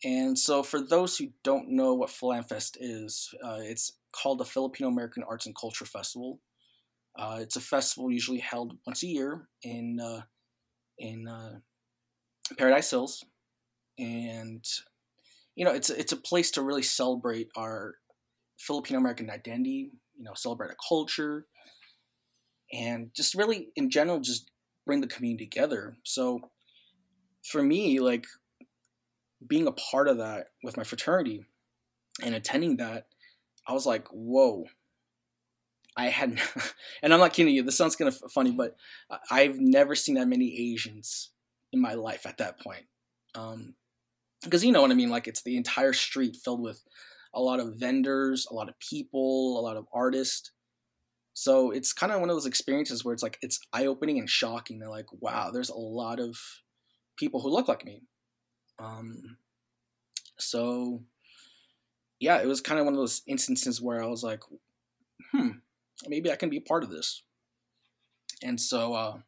And 0.02 0.37
so, 0.37 0.62
for 0.62 0.80
those 0.80 1.18
who 1.18 1.28
don't 1.44 1.68
know 1.68 1.94
what 1.94 2.09
FilAmFest 2.09 2.78
is, 2.80 3.32
uh, 3.44 3.59
it's 3.61 3.92
called 4.12 4.38
the 4.38 4.45
Filipino 4.45 4.88
American 4.88 5.23
Arts 5.23 5.47
and 5.47 5.57
Culture 5.57 5.85
Festival. 5.85 6.40
Uh, 7.19 7.38
it's 7.40 7.57
a 7.57 7.61
festival 7.61 8.11
usually 8.11 8.38
held 8.38 8.75
once 8.87 9.02
a 9.02 9.07
year 9.07 9.49
in 9.62 9.99
uh, 10.00 10.23
in 10.99 11.26
uh, 11.26 11.59
Paradise 12.57 12.90
Hills, 12.90 13.25
and 13.99 14.64
you 15.57 15.64
know 15.64 15.73
it's 15.73 15.90
it's 15.90 16.12
a 16.12 16.17
place 16.17 16.50
to 16.52 16.62
really 16.62 16.83
celebrate 16.83 17.49
our 17.57 17.97
Filipino 18.59 18.99
American 19.00 19.31
identity. 19.31 19.90
You 20.17 20.25
know, 20.25 20.35
celebrate 20.35 20.69
our 20.69 20.76
culture, 20.88 21.47
and 22.73 23.11
just 23.14 23.35
really 23.35 23.69
in 23.75 23.90
general, 23.90 24.21
just 24.21 24.50
bring 24.87 25.00
the 25.00 25.07
community 25.07 25.47
together. 25.47 25.97
So 26.05 26.50
for 27.50 27.62
me, 27.62 28.00
like 28.00 28.26
being 29.47 29.67
a 29.67 29.73
part 29.73 30.09
of 30.09 30.19
that 30.19 30.49
with 30.62 30.76
my 30.76 30.85
fraternity 30.85 31.45
and 32.23 32.35
attending 32.35 32.76
that, 32.76 33.07
I 33.67 33.73
was 33.73 33.87
like, 33.87 34.09
whoa. 34.09 34.64
I 35.97 36.07
had, 36.07 36.40
and 37.02 37.12
I'm 37.12 37.21
not 37.21 37.33
kidding 37.33 37.55
you. 37.55 37.62
This 37.62 37.76
sounds 37.76 37.97
kind 37.97 38.09
of 38.09 38.17
funny, 38.33 38.52
but 38.52 38.76
I've 39.31 39.59
never 39.59 39.95
seen 39.95 40.14
that 40.14 40.29
many 40.29 40.73
Asians 40.73 41.31
in 41.73 41.81
my 41.81 41.95
life 41.95 42.26
at 42.26 42.38
that 42.38 42.61
point. 42.61 42.85
Um, 43.35 43.75
because 44.43 44.64
you 44.64 44.73
know 44.73 44.83
what 44.83 44.90
I 44.90 44.95
mean. 44.95 45.11
Like 45.11 45.29
it's 45.29 45.43
the 45.43 45.57
entire 45.57 45.93
street 45.93 46.37
filled 46.37 46.62
with 46.62 46.83
a 47.35 47.40
lot 47.40 47.61
of 47.61 47.76
vendors, 47.76 48.47
a 48.50 48.55
lot 48.55 48.69
of 48.69 48.79
people, 48.79 49.59
a 49.59 49.62
lot 49.62 49.76
of 49.76 49.87
artists. 49.93 50.52
So 51.35 51.71
it's 51.71 51.93
kind 51.93 52.12
of 52.12 52.21
one 52.21 52.31
of 52.31 52.37
those 52.37 52.47
experiences 52.47 53.05
where 53.05 53.14
it's 53.14 53.23
like 53.23 53.38
it's 53.43 53.61
eye 53.73 53.87
opening 53.87 54.19
and 54.19 54.29
shocking. 54.29 54.79
They're 54.79 54.88
like, 54.88 55.07
wow, 55.21 55.50
there's 55.50 55.71
a 55.71 55.79
lot 55.79 56.21
of 56.21 56.37
people 57.17 57.40
who 57.40 57.50
look 57.50 57.69
like 57.69 57.85
me. 57.85 58.02
Um, 58.79 59.37
so 60.38 61.02
yeah, 62.21 62.39
it 62.39 62.47
was 62.47 62.61
kind 62.61 62.79
of 62.79 62.85
one 62.85 62.95
of 62.95 63.00
those 63.00 63.23
instances 63.27 63.81
where 63.81 64.03
I 64.03 64.07
was 64.07 64.23
like, 64.23 64.41
hmm, 65.33 65.49
maybe 66.07 66.31
I 66.31 66.37
can 66.37 66.50
be 66.50 66.59
a 66.59 66.62
part 66.62 66.85
of 66.85 66.91
this. 66.91 67.23
And 68.43 68.61
so, 68.61 68.95
uh, 68.95 69.19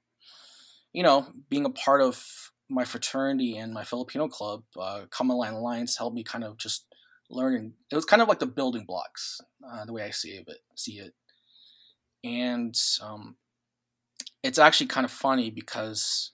you 0.93 1.03
know, 1.03 1.27
being 1.49 1.65
a 1.65 1.71
part 1.71 2.03
of 2.03 2.53
my 2.69 2.85
fraternity 2.85 3.57
and 3.57 3.73
my 3.73 3.85
Filipino 3.85 4.29
club, 4.29 4.63
uh, 4.79 5.03
Kamalayan 5.11 5.55
Alliance, 5.55 5.97
helped 5.97 6.15
me 6.15 6.23
kind 6.23 6.45
of 6.45 6.59
just 6.59 6.87
learn. 7.31 7.73
It 7.91 7.95
was 7.95 8.05
kind 8.05 8.23
of 8.23 8.29
like 8.29 8.39
the 8.39 8.47
building 8.47 8.85
blocks, 8.87 9.41
uh, 9.67 9.85
the 9.87 9.93
way 9.93 10.05
I 10.05 10.11
see 10.11 10.31
it. 10.31 10.49
See 10.77 10.99
it, 10.99 11.15
and 12.25 12.79
um, 13.03 13.37
it's 14.43 14.59
actually 14.59 14.87
kind 14.87 15.05
of 15.05 15.11
funny 15.11 15.51
because 15.51 16.33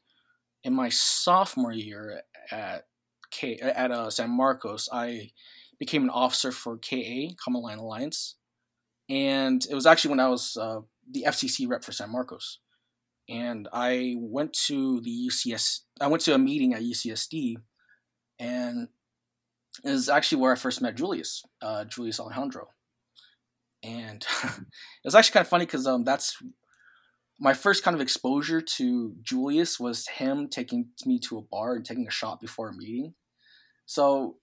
in 0.64 0.74
my 0.74 0.88
sophomore 0.88 1.72
year 1.72 2.22
at 2.50 2.86
K 3.30 3.58
at 3.58 3.90
uh, 3.90 4.10
San 4.10 4.30
Marcos, 4.30 4.88
I 4.92 5.30
became 5.78 6.02
an 6.02 6.10
officer 6.10 6.52
for 6.52 6.76
KA 6.76 7.34
Kamalayan 7.46 7.78
Alliance, 7.78 8.36
and 9.08 9.64
it 9.70 9.74
was 9.74 9.86
actually 9.86 10.10
when 10.10 10.20
I 10.20 10.28
was 10.28 10.56
uh, 10.56 10.80
the 11.10 11.24
FCC 11.26 11.68
rep 11.68 11.84
for 11.84 11.92
San 11.92 12.10
Marcos 12.10 12.58
and 13.28 13.68
I 13.72 14.14
went 14.16 14.52
to 14.66 15.00
the 15.00 15.28
UCS. 15.28 15.80
I 16.00 16.06
went 16.06 16.22
to 16.22 16.34
a 16.34 16.38
meeting 16.38 16.72
at 16.72 16.82
UCSD, 16.82 17.56
and 18.38 18.88
it 19.84 19.90
was 19.90 20.08
actually 20.08 20.40
where 20.40 20.52
I 20.52 20.56
first 20.56 20.80
met 20.80 20.96
Julius, 20.96 21.44
uh, 21.60 21.84
Julius 21.84 22.18
Alejandro, 22.18 22.68
and 23.82 24.26
it 24.44 24.64
was 25.04 25.14
actually 25.14 25.34
kind 25.34 25.44
of 25.44 25.48
funny 25.48 25.66
because 25.66 25.86
um, 25.86 26.04
that's 26.04 26.36
my 27.38 27.52
first 27.52 27.84
kind 27.84 27.94
of 27.94 28.00
exposure 28.00 28.60
to 28.60 29.14
Julius 29.22 29.78
was 29.78 30.08
him 30.08 30.48
taking 30.48 30.88
me 31.04 31.18
to 31.20 31.38
a 31.38 31.42
bar 31.42 31.76
and 31.76 31.84
taking 31.84 32.08
a 32.08 32.10
shot 32.10 32.40
before 32.40 32.70
a 32.70 32.74
meeting. 32.74 33.14
So, 33.86 34.36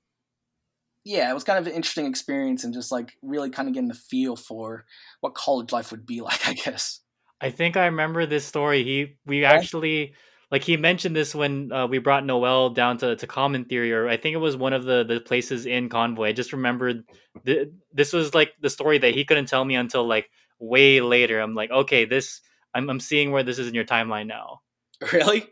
yeah, 1.06 1.30
it 1.30 1.34
was 1.34 1.44
kind 1.44 1.60
of 1.60 1.68
an 1.68 1.74
interesting 1.74 2.08
experience 2.08 2.64
and 2.64 2.74
just 2.74 2.92
like 2.92 3.14
really 3.22 3.52
kind 3.52 3.68
of 3.68 3.76
getting 3.76 3.88
the 3.88 3.94
feel 3.94 4.36
for 4.36 4.86
what 5.22 5.36
college 5.36 5.72
life 5.72 5.92
would 5.92 6.06
be 6.06 6.20
like, 6.22 6.48
I 6.48 6.54
guess. 6.54 7.00
I 7.40 7.52
think 7.52 7.78
I 7.78 7.86
remember 7.86 8.26
this 8.26 8.46
story. 8.46 8.84
He 8.84 9.18
we 9.26 9.46
actually 9.46 10.16
like 10.52 10.64
he 10.64 10.78
mentioned 10.78 11.16
this 11.16 11.36
when 11.36 11.72
uh, 11.72 11.86
we 11.86 12.00
brought 12.00 12.26
Noel 12.26 12.70
down 12.72 12.98
to, 13.00 13.16
to 13.16 13.28
Common 13.28 13.66
Theory, 13.66 13.94
or 13.94 14.08
I 14.08 14.18
think 14.18 14.34
it 14.34 14.40
was 14.40 14.58
one 14.58 14.74
of 14.74 14.84
the, 14.84 15.04
the 15.04 15.20
places 15.20 15.66
in 15.66 15.90
Convoy. 15.90 16.30
I 16.30 16.32
just 16.32 16.54
remembered 16.54 17.04
th- 17.46 17.68
this 17.94 18.14
was 18.14 18.34
like 18.34 18.54
the 18.62 18.70
story 18.70 18.98
that 18.98 19.14
he 19.14 19.26
couldn't 19.26 19.48
tell 19.48 19.66
me 19.66 19.76
until 19.76 20.08
like 20.08 20.30
way 20.60 21.02
later. 21.02 21.40
I'm 21.40 21.56
like, 21.56 21.72
okay, 21.72 22.06
this 22.06 22.42
I'm 22.74 22.90
I'm 22.90 23.00
seeing 23.00 23.32
where 23.32 23.44
this 23.44 23.60
is 23.60 23.68
in 23.68 23.76
your 23.76 23.86
timeline 23.86 24.28
now. 24.28 24.62
Really? 25.12 25.46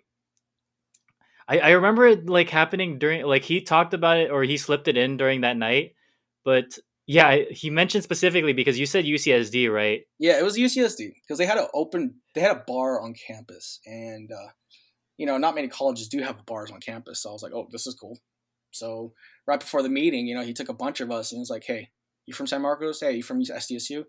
I, 1.47 1.59
I 1.59 1.69
remember 1.71 2.05
it 2.07 2.29
like 2.29 2.49
happening 2.49 2.99
during 2.99 3.25
like 3.25 3.43
he 3.43 3.61
talked 3.61 3.93
about 3.93 4.17
it 4.17 4.31
or 4.31 4.43
he 4.43 4.57
slipped 4.57 4.87
it 4.87 4.97
in 4.97 5.17
during 5.17 5.41
that 5.41 5.57
night, 5.57 5.93
but 6.45 6.77
yeah, 7.05 7.35
he 7.51 7.69
mentioned 7.69 8.03
specifically 8.03 8.53
because 8.53 8.79
you 8.79 8.85
said 8.85 9.05
UCSD, 9.05 9.71
right? 9.71 10.01
Yeah, 10.19 10.39
it 10.39 10.43
was 10.43 10.57
UCSD 10.57 11.11
because 11.21 11.37
they 11.37 11.45
had 11.45 11.57
an 11.57 11.67
open, 11.73 12.15
they 12.33 12.41
had 12.41 12.55
a 12.55 12.63
bar 12.65 13.01
on 13.01 13.13
campus, 13.13 13.79
and 13.85 14.31
uh, 14.31 14.51
you 15.17 15.25
know, 15.25 15.37
not 15.37 15.55
many 15.55 15.67
colleges 15.67 16.07
do 16.07 16.21
have 16.21 16.45
bars 16.45 16.71
on 16.71 16.79
campus. 16.79 17.21
So 17.21 17.29
I 17.29 17.33
was 17.33 17.43
like, 17.43 17.53
oh, 17.53 17.67
this 17.71 17.87
is 17.87 17.95
cool. 17.95 18.19
So 18.71 19.13
right 19.45 19.59
before 19.59 19.83
the 19.83 19.89
meeting, 19.89 20.27
you 20.27 20.35
know, 20.35 20.43
he 20.43 20.53
took 20.53 20.69
a 20.69 20.73
bunch 20.73 21.01
of 21.01 21.11
us 21.11 21.31
and 21.31 21.37
he 21.37 21.41
was 21.41 21.49
like, 21.49 21.65
hey, 21.65 21.89
you 22.25 22.33
from 22.33 22.47
San 22.47 22.61
Marcos? 22.61 23.01
Hey, 23.01 23.13
you 23.13 23.23
from 23.23 23.41
SDSU? 23.41 24.05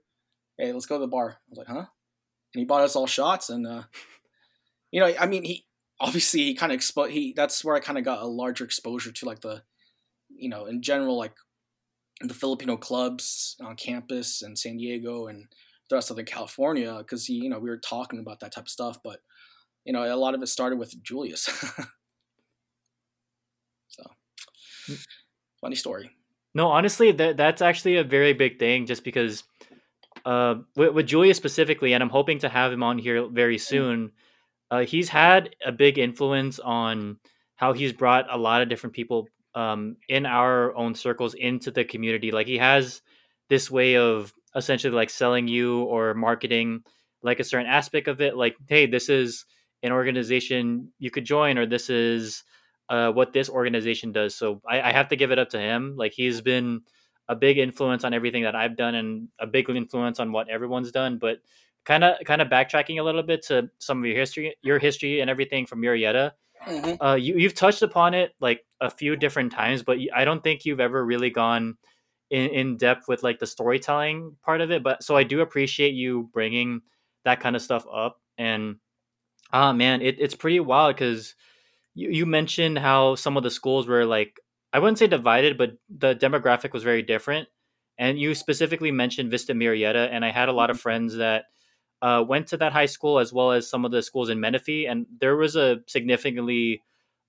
Hey, 0.57 0.73
let's 0.73 0.87
go 0.87 0.97
to 0.97 1.01
the 1.01 1.09
bar. 1.09 1.31
I 1.31 1.51
was 1.51 1.59
like, 1.59 1.67
huh? 1.67 1.87
And 2.55 2.61
he 2.61 2.65
bought 2.65 2.83
us 2.83 2.95
all 2.95 3.09
shots, 3.09 3.51
and 3.51 3.67
uh, 3.67 3.83
you 4.93 5.01
know, 5.01 5.13
I 5.19 5.27
mean, 5.27 5.43
he 5.43 5.67
obviously 6.01 6.41
he 6.41 6.55
kind 6.55 6.73
of 6.73 6.79
expo- 6.79 7.11
he 7.11 7.33
that's 7.37 7.65
where 7.65 7.77
I 7.77 7.81
kind 7.81 7.99
of 7.99 8.05
got 8.05 8.23
a 8.23 8.27
larger 8.27 8.65
exposure 8.65 9.13
to 9.13 9.27
like 9.27 9.41
the, 9.41 9.63
you 10.29 10.49
know, 10.49 10.67
in 10.67 10.83
general 10.83 11.17
like 11.17 11.35
the 12.21 12.35
Filipino 12.35 12.77
clubs 12.77 13.57
on 13.61 13.77
campus 13.77 14.43
in 14.43 14.57
San 14.57 14.77
Diego 14.77 15.27
and 15.27 15.47
throughout 15.89 16.05
Southern 16.05 16.25
California 16.25 16.97
because 16.99 17.27
he 17.27 17.35
you 17.35 17.49
know 17.49 17.59
we 17.59 17.71
were 17.71 17.79
talking 17.79 18.19
about 18.19 18.41
that 18.41 18.53
type 18.53 18.65
of 18.65 18.71
stuff, 18.71 18.99
but 19.03 19.21
you 19.85 19.93
know 19.93 20.03
a 20.03 20.17
lot 20.17 20.35
of 20.35 20.43
it 20.43 20.49
started 20.49 20.79
with 20.79 21.03
Julius. 21.03 21.43
so 23.89 24.03
mm. 24.89 25.05
funny 25.61 25.77
story. 25.77 26.11
No, 26.55 26.69
honestly, 26.69 27.11
that 27.13 27.37
that's 27.37 27.63
actually 27.63 27.97
a 27.97 28.05
very 28.05 28.33
big 28.33 28.59
thing. 28.59 28.87
Just 28.87 29.05
because 29.05 29.45
uh, 30.25 30.57
with, 30.77 30.95
with 30.95 31.07
Julius 31.07 31.37
specifically, 31.37 31.93
and 31.93 32.03
I'm 32.03 32.11
hoping 32.11 32.39
to 32.41 32.49
have 32.49 32.73
him 32.73 32.83
on 32.83 32.99
here 32.99 33.29
very 33.29 33.57
mm. 33.57 33.61
soon. 33.61 34.13
Uh, 34.71 34.85
he's 34.85 35.09
had 35.09 35.55
a 35.65 35.73
big 35.73 35.99
influence 35.99 36.59
on 36.59 37.19
how 37.57 37.73
he's 37.73 37.93
brought 37.93 38.27
a 38.33 38.37
lot 38.37 38.63
of 38.63 38.69
different 38.69 38.95
people 38.95 39.29
um, 39.55 39.97
in 40.09 40.27
our 40.27 40.75
own 40.77 40.95
circles 40.95 41.35
into 41.35 41.71
the 41.71 41.85
community. 41.85 42.33
Like 42.33 42.47
he 42.47 42.59
has 42.59 43.03
this 43.49 43.71
way 43.71 43.97
of 43.97 44.33
essentially 44.57 44.95
like 44.95 45.11
selling 45.11 45.49
you 45.49 45.83
or 45.83 46.15
marketing 46.15 46.83
like 47.23 47.41
a 47.41 47.45
certain 47.45 47.67
aspect 47.67 48.09
of 48.09 48.21
it. 48.21 48.37
Like, 48.37 48.57
hey, 48.69 48.87
this 48.87 49.09
is 49.09 49.47
an 49.83 49.93
organization 49.93 50.93
you 50.99 51.11
could 51.11 51.25
join, 51.25 51.59
or 51.59 51.67
this 51.67 51.91
is 51.91 52.45
uh, 52.89 53.11
what 53.11 53.33
this 53.33 53.49
organization 53.49 54.13
does. 54.13 54.35
So 54.35 54.61
I, 54.69 54.81
I 54.83 54.93
have 54.93 55.09
to 55.09 55.17
give 55.17 55.31
it 55.31 55.39
up 55.39 55.51
to 55.51 55.59
him. 55.59 55.95
Like 55.97 56.13
he's 56.13 56.41
been 56.41 56.83
a 57.29 57.35
big 57.35 57.59
influence 57.59 58.05
on 58.05 58.13
everything 58.13 58.43
that 58.43 58.55
I've 58.55 58.77
done 58.77 58.95
and 58.95 59.29
a 59.39 59.47
big 59.47 59.71
influence 59.71 60.21
on 60.21 60.33
what 60.33 60.49
everyone's 60.49 60.93
done. 60.93 61.19
But 61.19 61.39
kind 61.85 62.05
of 62.05 62.17
kind 62.25 62.41
of 62.41 62.49
backtracking 62.49 62.99
a 62.99 63.03
little 63.03 63.23
bit 63.23 63.43
to 63.47 63.71
some 63.79 63.99
of 63.99 64.07
your 64.07 64.17
history, 64.17 64.57
your 64.63 64.79
history 64.79 65.21
and 65.21 65.31
everything 65.31 65.67
from 65.67 65.83
Murrieta. 65.83 66.33
Mm-hmm. 66.67 67.03
Uh, 67.05 67.15
you 67.15 67.37
you've 67.37 67.55
touched 67.55 67.83
upon 67.83 68.15
it 68.15 68.33
like 68.41 68.65
a 68.81 68.91
few 68.91 69.17
different 69.17 69.53
times, 69.53 69.83
but 69.83 69.99
I 70.15 70.25
don't 70.25 70.43
think 70.43 70.65
you've 70.65 70.81
ever 70.81 71.05
really 71.05 71.31
gone 71.31 71.77
in, 72.31 72.51
in 72.51 72.77
depth 72.77 73.07
with 73.07 73.23
like 73.23 73.39
the 73.39 73.47
storytelling 73.47 74.37
part 74.43 74.61
of 74.61 74.71
it. 74.71 74.83
But 74.83 75.03
so 75.03 75.17
I 75.17 75.25
do 75.25 75.41
appreciate 75.41 75.95
you 75.95 76.31
bringing 76.33 76.81
that 77.25 77.41
kind 77.41 77.57
of 77.57 77.63
stuff 77.63 77.85
up. 77.93 78.21
And 78.39 78.77
ah, 79.53 79.69
uh, 79.69 79.73
man, 79.73 80.01
it, 80.03 80.17
it's 80.19 80.35
pretty 80.35 80.61
wild 80.61 80.97
because 80.97 81.35
you, 81.95 82.11
you 82.11 82.27
mentioned 82.27 82.79
how 82.79 83.15
some 83.15 83.37
of 83.37 83.43
the 83.43 83.51
schools 83.51 83.87
were 83.87 84.05
like 84.05 84.41
I 84.73 84.81
wouldn't 84.81 84.99
say 84.99 85.07
divided, 85.07 85.57
but 85.57 85.73
the 85.89 86.17
demographic 86.17 86.73
was 86.73 86.83
very 86.83 87.03
different. 87.03 87.49
And 87.97 88.19
you 88.19 88.35
specifically 88.35 88.91
mentioned 88.91 89.31
Vista 89.31 89.53
Murrieta, 89.53 90.09
and 90.11 90.25
I 90.25 90.33
had 90.33 90.49
a 90.49 90.53
lot 90.53 90.71
of 90.71 90.77
mm-hmm. 90.77 90.83
friends 90.83 91.17
that 91.17 91.45
uh, 92.05 92.23
went 92.23 92.47
to 92.49 92.59
that 92.59 92.75
high 92.75 92.85
school 92.85 93.19
as 93.19 93.33
well 93.33 93.51
as 93.51 93.67
some 93.67 93.87
of 93.87 93.91
the 93.91 94.03
schools 94.03 94.29
in 94.29 94.39
Menifee, 94.39 94.85
and 94.85 95.07
there 95.21 95.37
was 95.37 95.57
a 95.57 95.79
significantly 95.87 96.83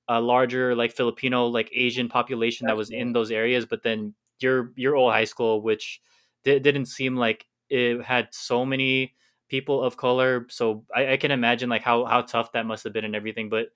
uh, 0.10 0.20
larger 0.20 0.76
like 0.76 0.92
Filipino 0.92 1.46
like 1.46 1.70
Asian 1.74 2.10
population 2.10 2.68
that 2.68 2.76
was 2.76 2.90
in 2.90 3.14
those 3.14 3.32
areas. 3.32 3.66
But 3.66 3.84
then 3.84 4.16
your 4.40 4.74
your 4.76 4.98
old 4.98 5.14
high 5.14 5.24
school, 5.24 5.62
which 5.62 6.02
di- 6.44 6.60
didn't 6.60 6.88
seem 6.88 7.16
like 7.16 7.46
it 7.70 8.04
had 8.04 8.28
so 8.32 8.66
many 8.66 9.16
people 9.48 9.82
of 9.82 9.96
color, 9.96 10.46
so 10.50 10.84
I, 10.94 11.14
I, 11.14 11.18
can 11.18 11.32
imagine 11.32 11.70
like 11.70 11.84
how 11.84 12.04
how 12.04 12.22
tough 12.24 12.52
that 12.52 12.66
must 12.66 12.84
have 12.84 12.92
been 12.92 13.06
and 13.06 13.16
everything. 13.16 13.48
But 13.48 13.68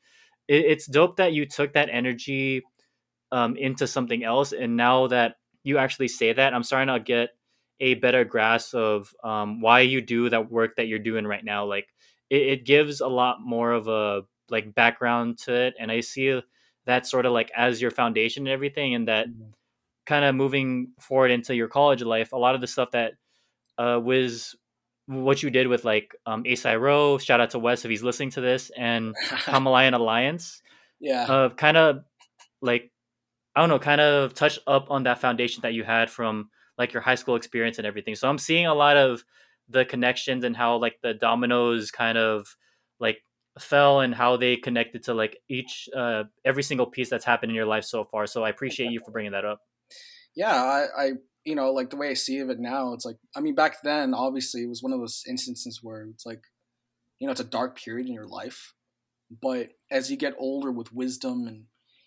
it, 0.49 0.65
it's 0.65 0.85
dope 0.85 1.15
that 1.15 1.31
you 1.31 1.45
took 1.45 1.73
that 1.73 1.87
energy 1.89 2.63
um, 3.31 3.55
into 3.55 3.87
something 3.87 4.21
else, 4.21 4.51
and 4.51 4.75
now 4.75 5.07
that 5.07 5.35
you 5.63 5.77
actually 5.77 6.09
say 6.09 6.33
that, 6.33 6.53
I'm 6.53 6.63
starting 6.63 6.93
to 6.93 6.99
get 6.99 7.29
a 7.79 7.95
better 7.95 8.25
grasp 8.25 8.75
of 8.75 9.13
um, 9.23 9.61
why 9.61 9.81
you 9.81 10.01
do 10.01 10.29
that 10.29 10.51
work 10.51 10.75
that 10.75 10.87
you're 10.87 10.99
doing 10.99 11.25
right 11.25 11.43
now. 11.43 11.65
Like 11.65 11.87
it, 12.29 12.41
it, 12.41 12.65
gives 12.65 13.01
a 13.01 13.07
lot 13.07 13.37
more 13.41 13.71
of 13.71 13.87
a 13.87 14.23
like 14.49 14.73
background 14.75 15.37
to 15.39 15.53
it, 15.53 15.75
and 15.79 15.91
I 15.91 16.01
see 16.01 16.41
that 16.85 17.07
sort 17.07 17.25
of 17.25 17.31
like 17.31 17.51
as 17.55 17.81
your 17.81 17.91
foundation 17.91 18.47
and 18.47 18.53
everything, 18.53 18.95
and 18.95 19.07
that 19.07 19.27
mm-hmm. 19.27 19.51
kind 20.05 20.25
of 20.25 20.35
moving 20.35 20.91
forward 20.99 21.31
into 21.31 21.55
your 21.55 21.67
college 21.67 22.01
life. 22.01 22.31
A 22.33 22.37
lot 22.37 22.55
of 22.55 22.61
the 22.61 22.67
stuff 22.67 22.91
that 22.91 23.13
uh, 23.77 23.99
was 24.03 24.55
what 25.05 25.41
you 25.41 25.49
did 25.49 25.67
with 25.67 25.85
like 25.85 26.13
um, 26.25 26.43
Asai 26.43 26.79
Row. 26.79 27.17
Shout 27.17 27.41
out 27.41 27.51
to 27.51 27.59
Wes 27.59 27.85
if 27.85 27.89
he's 27.89 28.03
listening 28.03 28.31
to 28.31 28.41
this, 28.41 28.71
and 28.77 29.15
Kamalayan 29.29 29.93
Alliance. 29.93 30.61
Yeah, 30.99 31.23
uh, 31.23 31.49
kind 31.49 31.77
of 31.77 32.03
like 32.61 32.91
I 33.55 33.61
don't 33.61 33.69
know, 33.69 33.79
kind 33.79 34.01
of 34.01 34.33
touch 34.33 34.59
up 34.67 34.91
on 34.91 35.03
that 35.03 35.19
foundation 35.19 35.61
that 35.61 35.73
you 35.73 35.83
had 35.83 36.09
from 36.09 36.49
like 36.79 36.93
your 36.93 37.01
high 37.01 37.15
school 37.15 37.35
experience 37.35 37.77
and 37.77 37.85
everything. 37.85 38.15
So 38.15 38.29
I'm 38.29 38.37
seeing 38.37 38.65
a 38.65 38.73
lot 38.73 38.97
of 38.97 39.23
the 39.67 39.85
connections 39.85 40.43
and 40.43 40.55
how 40.55 40.77
like 40.77 40.97
the 41.03 41.13
dominoes 41.13 41.91
kind 41.91 42.17
of 42.17 42.55
like 42.99 43.19
fell 43.59 43.99
and 43.99 44.15
how 44.15 44.37
they 44.37 44.55
connected 44.55 45.03
to 45.03 45.13
like 45.13 45.37
each 45.49 45.89
uh 45.95 46.23
every 46.45 46.63
single 46.63 46.85
piece 46.85 47.09
that's 47.09 47.25
happened 47.25 47.51
in 47.51 47.55
your 47.55 47.65
life 47.65 47.83
so 47.83 48.05
far. 48.05 48.25
So 48.25 48.43
I 48.43 48.49
appreciate 48.49 48.91
you 48.91 49.01
for 49.05 49.11
bringing 49.11 49.33
that 49.33 49.45
up. 49.45 49.59
Yeah, 50.35 50.53
I, 50.53 50.85
I 50.97 51.11
you 51.43 51.55
know 51.55 51.71
like 51.73 51.89
the 51.89 51.97
way 51.97 52.09
I 52.09 52.13
see 52.13 52.37
it 52.37 52.59
now, 52.59 52.93
it's 52.93 53.05
like 53.05 53.17
I 53.35 53.41
mean 53.41 53.55
back 53.55 53.81
then 53.83 54.13
obviously 54.13 54.63
it 54.63 54.69
was 54.69 54.81
one 54.81 54.93
of 54.93 54.99
those 54.99 55.23
instances 55.27 55.81
where 55.83 56.03
it's 56.03 56.25
like 56.25 56.43
you 57.19 57.27
know 57.27 57.31
it's 57.31 57.41
a 57.41 57.45
dark 57.45 57.77
period 57.77 58.07
in 58.07 58.13
your 58.13 58.27
life, 58.27 58.73
but 59.41 59.71
as 59.91 60.09
you 60.09 60.15
get 60.15 60.33
older 60.39 60.71
with 60.71 60.93
wisdom 60.93 61.45
and 61.45 61.65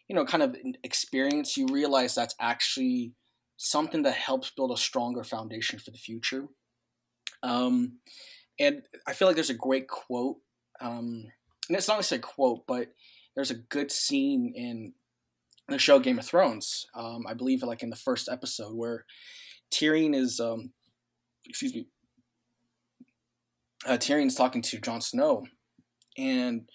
you 0.08 0.16
know 0.16 0.24
kind 0.24 0.42
of 0.42 0.56
experience, 0.82 1.56
you 1.56 1.66
realize 1.70 2.14
that's 2.14 2.34
actually 2.40 3.12
something 3.62 4.02
that 4.02 4.14
helps 4.14 4.50
build 4.50 4.72
a 4.72 4.76
stronger 4.76 5.22
foundation 5.22 5.78
for 5.78 5.92
the 5.92 5.98
future. 5.98 6.48
Um, 7.44 7.98
and 8.58 8.82
I 9.06 9.12
feel 9.12 9.28
like 9.28 9.36
there's 9.36 9.50
a 9.50 9.54
great 9.54 9.86
quote, 9.86 10.38
um, 10.80 11.26
and 11.68 11.78
it's 11.78 11.86
not 11.86 11.98
necessarily 11.98 12.24
a 12.24 12.26
quote, 12.26 12.66
but 12.66 12.88
there's 13.36 13.52
a 13.52 13.56
good 13.56 13.92
scene 13.92 14.52
in 14.56 14.94
the 15.68 15.78
show 15.78 16.00
Game 16.00 16.18
of 16.18 16.26
Thrones. 16.26 16.86
Um, 16.94 17.24
I 17.26 17.34
believe, 17.34 17.62
like 17.62 17.84
in 17.84 17.90
the 17.90 17.96
first 17.96 18.28
episode, 18.28 18.74
where 18.74 19.04
Tyrion 19.70 20.14
is, 20.14 20.40
um, 20.40 20.72
excuse 21.46 21.72
me, 21.72 21.86
uh, 23.86 23.96
Tyrion's 23.96 24.34
talking 24.34 24.62
to 24.62 24.80
Jon 24.80 25.00
Snow, 25.00 25.46
and 26.18 26.68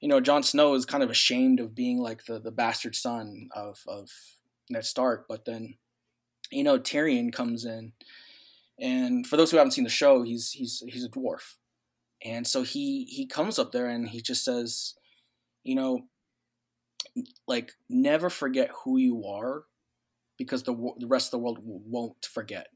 you 0.00 0.08
know, 0.08 0.20
Jon 0.20 0.42
Snow 0.42 0.74
is 0.74 0.84
kind 0.84 1.02
of 1.02 1.10
ashamed 1.10 1.60
of 1.60 1.74
being 1.74 1.98
like 1.98 2.26
the 2.26 2.38
the 2.38 2.52
bastard 2.52 2.94
son 2.94 3.48
of 3.56 3.80
of 3.88 4.10
Ned 4.68 4.84
Stark, 4.84 5.26
but 5.28 5.46
then 5.46 5.76
you 6.50 6.64
know 6.64 6.78
Tyrion 6.78 7.32
comes 7.32 7.64
in, 7.64 7.92
and 8.80 9.26
for 9.26 9.36
those 9.36 9.50
who 9.50 9.56
haven't 9.56 9.72
seen 9.72 9.84
the 9.84 9.90
show, 9.90 10.22
he's 10.22 10.50
he's 10.50 10.82
he's 10.88 11.04
a 11.04 11.08
dwarf, 11.08 11.56
and 12.24 12.46
so 12.46 12.62
he 12.62 13.04
he 13.04 13.26
comes 13.26 13.58
up 13.58 13.72
there 13.72 13.88
and 13.88 14.08
he 14.08 14.20
just 14.20 14.44
says, 14.44 14.94
you 15.64 15.74
know, 15.74 16.06
like 17.46 17.72
never 17.88 18.30
forget 18.30 18.70
who 18.84 18.98
you 18.98 19.24
are, 19.24 19.64
because 20.38 20.62
the 20.62 20.74
the 20.98 21.06
rest 21.06 21.28
of 21.28 21.32
the 21.32 21.38
world 21.38 21.58
won't 21.62 22.26
forget. 22.26 22.68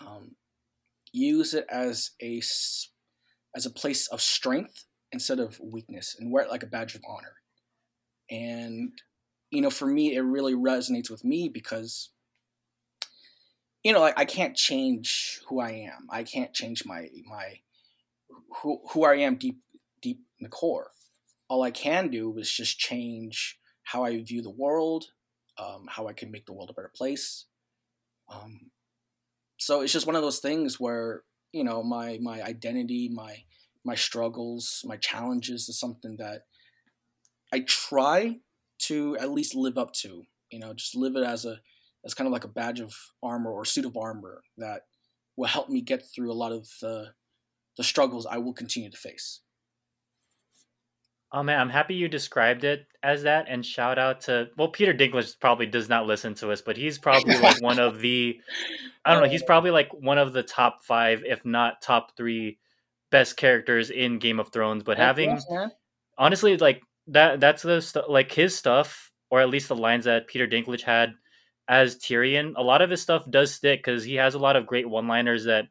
Um, 0.00 0.36
use 1.12 1.54
it 1.54 1.66
as 1.68 2.10
a 2.22 2.40
as 3.56 3.66
a 3.66 3.70
place 3.70 4.06
of 4.08 4.20
strength 4.20 4.84
instead 5.12 5.40
of 5.40 5.58
weakness 5.60 6.16
and 6.18 6.30
wear 6.30 6.44
it 6.44 6.50
like 6.50 6.62
a 6.62 6.66
badge 6.68 6.94
of 6.94 7.02
honor. 7.08 7.34
And, 8.30 8.92
you 9.50 9.60
know, 9.60 9.70
for 9.70 9.86
me, 9.86 10.14
it 10.14 10.20
really 10.20 10.54
resonates 10.54 11.10
with 11.10 11.24
me 11.24 11.48
because, 11.48 12.10
you 13.82 13.92
know, 13.92 14.04
I, 14.04 14.12
I 14.16 14.24
can't 14.24 14.56
change 14.56 15.40
who 15.48 15.60
I 15.60 15.70
am. 15.70 16.06
I 16.10 16.22
can't 16.22 16.52
change 16.52 16.84
my, 16.84 17.08
my, 17.26 17.60
who, 18.62 18.80
who 18.90 19.04
I 19.04 19.16
am 19.16 19.36
deep, 19.36 19.58
deep 20.02 20.20
in 20.38 20.44
the 20.44 20.50
core. 20.50 20.90
All 21.48 21.62
I 21.62 21.70
can 21.70 22.08
do 22.08 22.36
is 22.38 22.50
just 22.50 22.78
change 22.78 23.58
how 23.84 24.04
I 24.04 24.22
view 24.22 24.42
the 24.42 24.50
world, 24.50 25.06
um, 25.58 25.86
how 25.88 26.06
I 26.06 26.12
can 26.12 26.30
make 26.30 26.46
the 26.46 26.52
world 26.52 26.70
a 26.70 26.74
better 26.74 26.92
place. 26.94 27.46
Um, 28.32 28.70
so 29.58 29.80
it's 29.80 29.92
just 29.92 30.06
one 30.06 30.16
of 30.16 30.22
those 30.22 30.38
things 30.38 30.78
where, 30.78 31.22
you 31.52 31.64
know, 31.64 31.82
my, 31.82 32.18
my 32.22 32.42
identity, 32.42 33.08
my, 33.12 33.42
my 33.84 33.94
struggles, 33.94 34.84
my 34.86 34.96
challenges 34.96 35.68
is 35.68 35.78
something 35.78 36.16
that 36.18 36.44
I 37.52 37.60
try 37.60 38.36
to 38.80 39.16
at 39.18 39.32
least 39.32 39.54
live 39.54 39.76
up 39.76 39.92
to. 39.94 40.24
You 40.50 40.58
know, 40.60 40.74
just 40.74 40.94
live 40.94 41.16
it 41.16 41.24
as 41.24 41.44
a 41.44 41.60
as 42.04 42.14
kind 42.14 42.26
of 42.26 42.32
like 42.32 42.44
a 42.44 42.48
badge 42.48 42.80
of 42.80 42.94
armor 43.22 43.50
or 43.50 43.64
suit 43.64 43.84
of 43.84 43.96
armor 43.96 44.42
that 44.58 44.82
will 45.36 45.46
help 45.46 45.68
me 45.68 45.80
get 45.80 46.02
through 46.02 46.30
a 46.30 46.34
lot 46.34 46.52
of 46.52 46.68
the 46.80 47.08
the 47.76 47.84
struggles 47.84 48.26
I 48.26 48.38
will 48.38 48.52
continue 48.52 48.90
to 48.90 48.96
face. 48.96 49.40
Oh 51.32 51.42
man, 51.42 51.60
I'm 51.60 51.70
happy 51.70 51.94
you 51.94 52.08
described 52.08 52.64
it 52.64 52.86
as 53.02 53.22
that. 53.22 53.46
And 53.48 53.64
shout 53.64 53.98
out 53.98 54.22
to 54.22 54.48
well, 54.56 54.68
Peter 54.68 54.92
Dinklage 54.92 55.38
probably 55.38 55.66
does 55.66 55.88
not 55.88 56.06
listen 56.06 56.34
to 56.36 56.50
us, 56.50 56.60
but 56.60 56.76
he's 56.76 56.98
probably 56.98 57.38
like 57.38 57.62
one 57.62 57.78
of 57.78 58.00
the 58.00 58.40
I 59.04 59.12
don't 59.12 59.22
know, 59.22 59.28
he's 59.28 59.42
probably 59.46 59.70
like 59.70 59.90
one 59.92 60.18
of 60.18 60.32
the 60.32 60.42
top 60.42 60.82
five, 60.84 61.22
if 61.24 61.44
not 61.44 61.80
top 61.80 62.16
three 62.16 62.58
best 63.10 63.36
characters 63.36 63.90
in 63.90 64.18
Game 64.18 64.40
of 64.40 64.52
Thrones, 64.52 64.82
but 64.82 64.98
having 64.98 65.38
honestly 66.18 66.56
like 66.56 66.82
that 67.06 67.40
that's 67.40 67.62
the 67.62 67.80
st- 67.80 68.10
like 68.10 68.32
his 68.32 68.56
stuff 68.56 69.12
or 69.30 69.40
at 69.40 69.48
least 69.48 69.68
the 69.68 69.76
lines 69.76 70.04
that 70.04 70.26
Peter 70.26 70.48
Dinklage 70.48 70.82
had 70.82 71.14
as 71.70 71.96
Tyrion, 71.96 72.54
a 72.56 72.62
lot 72.62 72.82
of 72.82 72.90
his 72.90 73.00
stuff 73.00 73.22
does 73.30 73.54
stick 73.54 73.84
cuz 73.84 74.02
he 74.02 74.16
has 74.16 74.34
a 74.34 74.40
lot 74.40 74.56
of 74.56 74.66
great 74.66 74.88
one-liners 74.88 75.44
that 75.44 75.68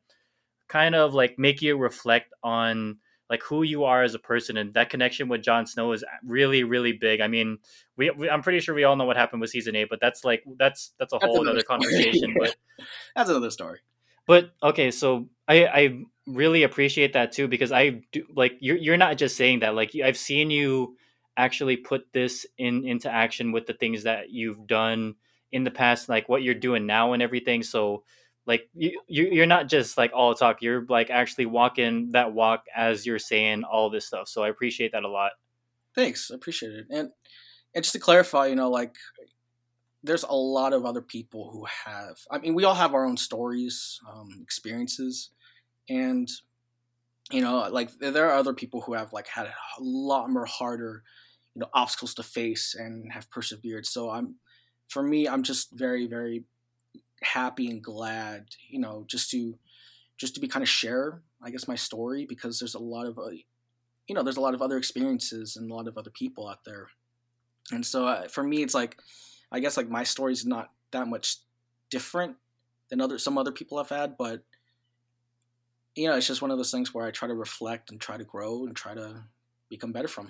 kind 0.69 0.95
of 0.95 1.13
like 1.13 1.37
make 1.37 1.61
you 1.61 1.77
reflect 1.77 2.33
on 2.41 2.99
like 3.29 3.43
who 3.43 3.63
you 3.63 3.83
are 3.83 4.01
as 4.01 4.15
a 4.15 4.19
person 4.19 4.55
and 4.55 4.73
that 4.75 4.89
connection 4.89 5.27
with 5.27 5.43
Jon 5.43 5.65
Snow 5.65 5.91
is 5.91 6.05
really 6.23 6.63
really 6.63 6.93
big. 6.93 7.19
I 7.19 7.27
mean, 7.27 7.57
we, 7.97 8.09
we, 8.11 8.29
I'm 8.29 8.41
pretty 8.41 8.61
sure 8.61 8.73
we 8.73 8.85
all 8.85 8.95
know 8.95 9.03
what 9.03 9.17
happened 9.17 9.41
with 9.41 9.49
season 9.49 9.75
8, 9.75 9.89
but 9.89 9.99
that's 9.99 10.23
like 10.23 10.43
that's 10.57 10.93
that's 10.97 11.11
a 11.11 11.19
that's 11.19 11.29
whole 11.29 11.47
other 11.47 11.61
conversation, 11.63 12.33
but 12.39 12.55
that's 13.15 13.29
another 13.29 13.51
story. 13.51 13.79
But 14.25 14.51
okay, 14.63 14.91
so 14.91 15.27
I 15.47 15.65
I 15.65 16.03
really 16.27 16.63
appreciate 16.63 17.13
that 17.13 17.33
too 17.33 17.49
because 17.49 17.73
I 17.73 18.01
do 18.13 18.25
like 18.33 18.53
you're 18.61 18.77
you're 18.77 18.97
not 18.97 19.17
just 19.17 19.35
saying 19.35 19.59
that 19.59 19.75
like 19.75 19.91
I've 20.01 20.17
seen 20.17 20.49
you 20.49 20.95
actually 21.35 21.75
put 21.75 22.13
this 22.13 22.45
in 22.57 22.87
into 22.87 23.11
action 23.11 23.51
with 23.51 23.65
the 23.65 23.73
things 23.73 24.03
that 24.03 24.29
you've 24.29 24.65
done 24.65 25.15
in 25.51 25.63
the 25.63 25.71
past 25.71 26.09
like 26.09 26.29
what 26.29 26.43
you're 26.43 26.53
doing 26.53 26.85
now 26.85 27.13
and 27.13 27.23
everything 27.23 27.63
so 27.63 28.03
like 28.45 28.69
you 28.73 28.99
you're 29.07 29.45
not 29.45 29.67
just 29.67 29.97
like 29.97 30.11
all 30.13 30.33
talk 30.33 30.61
you're 30.61 30.85
like 30.89 31.09
actually 31.09 31.45
walking 31.45 32.11
that 32.11 32.33
walk 32.33 32.63
as 32.75 33.05
you're 33.05 33.19
saying 33.19 33.63
all 33.63 33.89
this 33.89 34.07
stuff 34.07 34.27
so 34.27 34.43
I 34.43 34.49
appreciate 34.49 34.91
that 34.93 35.03
a 35.03 35.09
lot. 35.09 35.31
Thanks 35.95 36.31
I 36.31 36.35
appreciate 36.35 36.73
it 36.73 36.87
and 36.89 37.09
and 37.75 37.83
just 37.83 37.93
to 37.93 37.99
clarify 37.99 38.47
you 38.47 38.55
know 38.55 38.69
like 38.69 38.95
there's 40.03 40.23
a 40.23 40.33
lot 40.33 40.73
of 40.73 40.85
other 40.85 41.01
people 41.01 41.49
who 41.51 41.65
have 41.85 42.17
i 42.31 42.37
mean 42.37 42.55
we 42.55 42.63
all 42.63 42.73
have 42.73 42.93
our 42.93 43.05
own 43.05 43.17
stories 43.17 43.99
um, 44.11 44.29
experiences 44.41 45.31
and 45.89 46.29
you 47.31 47.41
know 47.41 47.67
like 47.69 47.91
there 47.99 48.29
are 48.29 48.35
other 48.35 48.53
people 48.53 48.81
who 48.81 48.93
have 48.93 49.13
like 49.13 49.27
had 49.27 49.45
a 49.45 49.53
lot 49.79 50.29
more 50.29 50.45
harder 50.45 51.03
you 51.53 51.59
know 51.59 51.69
obstacles 51.73 52.13
to 52.13 52.23
face 52.23 52.75
and 52.77 53.11
have 53.11 53.29
persevered 53.29 53.85
so 53.85 54.09
i'm 54.09 54.35
for 54.89 55.01
me 55.03 55.27
i'm 55.27 55.43
just 55.43 55.71
very 55.71 56.07
very 56.07 56.43
happy 57.21 57.69
and 57.69 57.83
glad 57.83 58.45
you 58.69 58.79
know 58.79 59.05
just 59.07 59.29
to 59.29 59.57
just 60.17 60.35
to 60.35 60.41
be 60.41 60.47
kind 60.47 60.63
of 60.63 60.69
share 60.69 61.21
i 61.41 61.49
guess 61.49 61.67
my 61.67 61.75
story 61.75 62.25
because 62.25 62.59
there's 62.59 62.75
a 62.75 62.79
lot 62.79 63.05
of 63.05 63.17
uh, 63.17 63.29
you 64.07 64.15
know 64.15 64.23
there's 64.23 64.37
a 64.37 64.41
lot 64.41 64.53
of 64.53 64.61
other 64.61 64.77
experiences 64.77 65.55
and 65.55 65.69
a 65.69 65.73
lot 65.73 65.87
of 65.87 65.97
other 65.97 66.11
people 66.11 66.47
out 66.47 66.63
there 66.65 66.87
and 67.71 67.85
so 67.85 68.07
uh, 68.07 68.27
for 68.27 68.43
me 68.43 68.63
it's 68.63 68.73
like 68.73 68.97
i 69.51 69.59
guess 69.59 69.77
like 69.77 69.89
my 69.89 70.03
story 70.03 70.33
is 70.33 70.45
not 70.45 70.71
that 70.91 71.07
much 71.07 71.37
different 71.89 72.35
than 72.89 73.01
other 73.01 73.17
some 73.17 73.37
other 73.37 73.51
people 73.51 73.77
have 73.77 73.89
had 73.89 74.17
but 74.17 74.43
you 75.99 76.07
know, 76.07 76.15
it's 76.15 76.27
just 76.27 76.41
one 76.41 76.49
of 76.51 76.57
those 76.57 76.71
things 76.71 76.93
where 76.93 77.05
I 77.05 77.11
try 77.11 77.27
to 77.27 77.33
reflect 77.33 77.91
and 77.91 77.99
try 77.99 78.17
to 78.17 78.23
grow 78.23 78.65
and 78.65 78.75
try 78.75 78.93
to 78.93 79.23
become 79.69 79.91
better 79.91 80.07
from. 80.07 80.27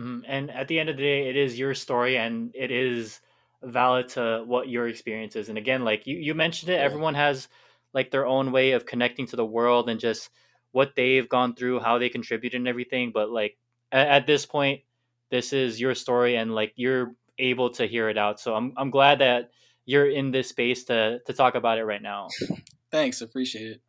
Mm-hmm. 0.00 0.20
And 0.26 0.50
at 0.50 0.68
the 0.68 0.80
end 0.80 0.88
of 0.88 0.96
the 0.96 1.02
day, 1.02 1.28
it 1.28 1.36
is 1.36 1.58
your 1.58 1.74
story 1.74 2.16
and 2.16 2.50
it 2.54 2.70
is 2.70 3.20
valid 3.62 4.08
to 4.08 4.42
what 4.46 4.68
your 4.68 4.88
experience 4.88 5.36
is. 5.36 5.48
And 5.48 5.58
again, 5.58 5.84
like 5.84 6.06
you, 6.06 6.16
you 6.16 6.34
mentioned 6.34 6.70
it, 6.70 6.74
yeah. 6.74 6.80
everyone 6.80 7.14
has 7.14 7.48
like 7.92 8.10
their 8.10 8.26
own 8.26 8.52
way 8.52 8.72
of 8.72 8.86
connecting 8.86 9.26
to 9.28 9.36
the 9.36 9.44
world 9.44 9.88
and 9.88 10.00
just 10.00 10.30
what 10.72 10.94
they've 10.96 11.28
gone 11.28 11.54
through, 11.54 11.80
how 11.80 11.98
they 11.98 12.08
contribute 12.08 12.54
and 12.54 12.68
everything. 12.68 13.10
But 13.12 13.30
like 13.30 13.56
at, 13.92 14.08
at 14.08 14.26
this 14.26 14.46
point, 14.46 14.82
this 15.30 15.52
is 15.52 15.80
your 15.80 15.94
story 15.94 16.36
and 16.36 16.54
like 16.54 16.72
you're 16.76 17.14
able 17.38 17.70
to 17.70 17.86
hear 17.86 18.08
it 18.08 18.18
out. 18.18 18.40
So 18.40 18.54
I'm, 18.54 18.72
I'm 18.76 18.90
glad 18.90 19.20
that 19.20 19.50
you're 19.84 20.08
in 20.08 20.30
this 20.30 20.48
space 20.48 20.84
to, 20.84 21.20
to 21.26 21.32
talk 21.32 21.54
about 21.54 21.78
it 21.78 21.84
right 21.84 22.02
now. 22.02 22.28
Thanks. 22.90 23.20
Appreciate 23.20 23.72
it. 23.72 23.80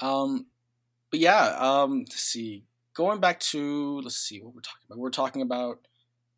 Um, 0.00 0.46
but 1.10 1.20
yeah, 1.20 1.56
um, 1.58 2.00
let's 2.00 2.20
see. 2.20 2.64
Going 2.94 3.20
back 3.20 3.40
to 3.40 4.00
let's 4.00 4.16
see 4.16 4.40
what 4.40 4.54
we're 4.54 4.60
talking 4.60 4.86
about. 4.88 4.98
We're 4.98 5.10
talking 5.10 5.42
about 5.42 5.78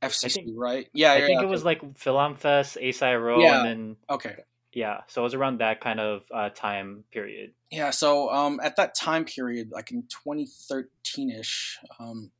FCC, 0.02 0.34
think, 0.34 0.48
right? 0.54 0.88
Yeah, 0.92 1.12
I 1.12 1.18
yeah, 1.18 1.26
think 1.26 1.40
yeah, 1.40 1.46
it 1.46 1.50
was 1.50 1.64
like 1.64 1.82
FilAmFest, 1.94 2.76
ASI 2.76 3.42
yeah. 3.42 3.58
and 3.58 3.66
then 3.66 3.96
okay, 4.10 4.36
yeah. 4.72 5.02
So 5.06 5.22
it 5.22 5.24
was 5.24 5.34
around 5.34 5.60
that 5.60 5.80
kind 5.80 6.00
of 6.00 6.24
uh, 6.32 6.48
time 6.50 7.04
period. 7.12 7.52
Yeah. 7.70 7.90
So 7.90 8.30
um, 8.30 8.60
at 8.62 8.76
that 8.76 8.94
time 8.94 9.24
period, 9.24 9.70
like 9.70 9.90
in 9.90 10.02
2013 10.02 11.30
ish, 11.30 11.78
um, 12.00 12.30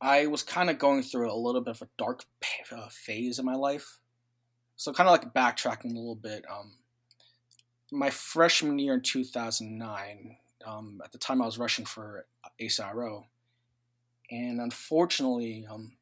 I 0.00 0.26
was 0.26 0.42
kind 0.42 0.70
of 0.70 0.78
going 0.78 1.02
through 1.02 1.32
a 1.32 1.34
little 1.34 1.60
bit 1.60 1.76
of 1.76 1.82
a 1.82 1.88
dark 1.96 2.24
uh, 2.72 2.88
phase 2.90 3.38
in 3.38 3.44
my 3.44 3.54
life. 3.54 3.98
So 4.76 4.92
kind 4.92 5.08
of 5.08 5.12
like 5.12 5.34
backtracking 5.34 5.92
a 5.92 5.98
little 5.98 6.14
bit. 6.14 6.44
Um, 6.50 6.74
my 7.90 8.10
freshman 8.10 8.78
year 8.78 8.94
in 8.94 9.00
2009, 9.00 10.36
um, 10.66 11.00
at 11.04 11.12
the 11.12 11.18
time 11.18 11.42
I 11.42 11.46
was 11.46 11.58
rushing 11.58 11.84
for 11.84 12.26
ASIRO, 12.60 13.24
and 14.30 14.60
unfortunately, 14.60 15.66
um, 15.70 15.92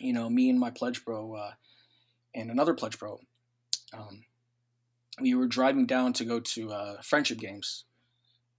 you 0.00 0.12
know, 0.12 0.28
me 0.28 0.50
and 0.50 0.58
my 0.58 0.70
pledge 0.70 1.04
bro 1.04 1.34
uh, 1.34 1.52
and 2.34 2.50
another 2.50 2.74
pledge 2.74 2.98
bro, 2.98 3.20
um, 3.92 4.24
we 5.20 5.34
were 5.34 5.46
driving 5.46 5.86
down 5.86 6.12
to 6.14 6.24
go 6.24 6.40
to 6.40 6.72
uh, 6.72 7.02
friendship 7.02 7.38
games, 7.38 7.84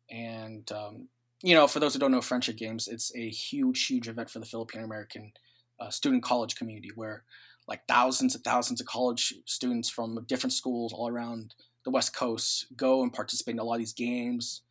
and 0.10 0.72
um, 0.72 1.10
you 1.42 1.54
know, 1.54 1.68
for 1.68 1.80
those 1.80 1.94
who 1.94 2.00
don't 2.00 2.12
know 2.12 2.22
friendship 2.22 2.58
games, 2.58 2.88
it's 2.88 3.14
a 3.16 3.30
huge, 3.30 3.86
huge 3.86 4.08
event 4.08 4.30
for 4.30 4.40
the 4.40 4.46
Filipino 4.46 4.84
American 4.84 5.34
uh, 5.80 5.90
student 5.90 6.24
college 6.24 6.56
community 6.56 6.92
where 6.96 7.24
like 7.68 7.82
thousands 7.88 8.36
and 8.36 8.44
thousands 8.44 8.80
of 8.80 8.88
college 8.88 9.34
students 9.46 9.90
from 9.90 10.24
different 10.28 10.54
schools 10.54 10.94
all 10.94 11.10
around 11.10 11.56
the 11.84 11.92
West 11.92 12.16
Coast 12.16 12.68
go 12.76 13.04
and 13.04 13.14
participate 13.14 13.54
in 13.54 13.60
a 13.60 13.64
lot 13.64 13.76
of 13.76 13.80
these 13.80 13.94
games, 13.94 14.62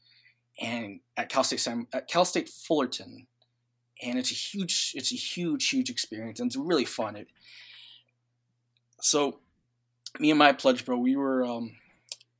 and 0.60 1.00
at 1.16 1.28
Cal 1.28 1.44
State 1.44 1.66
at 1.92 2.08
Cal 2.08 2.24
State 2.24 2.48
Fullerton, 2.48 3.26
and 4.02 4.18
it's 4.18 4.30
a 4.30 4.34
huge 4.34 4.92
it's 4.94 5.12
a 5.12 5.16
huge 5.16 5.68
huge 5.68 5.90
experience 5.90 6.40
and 6.40 6.48
it's 6.48 6.56
really 6.56 6.84
fun. 6.84 7.16
It, 7.16 7.28
so, 9.00 9.40
me 10.18 10.30
and 10.30 10.38
my 10.38 10.52
pledge 10.52 10.84
bro, 10.84 10.96
we 10.96 11.16
were 11.16 11.44
um, 11.44 11.76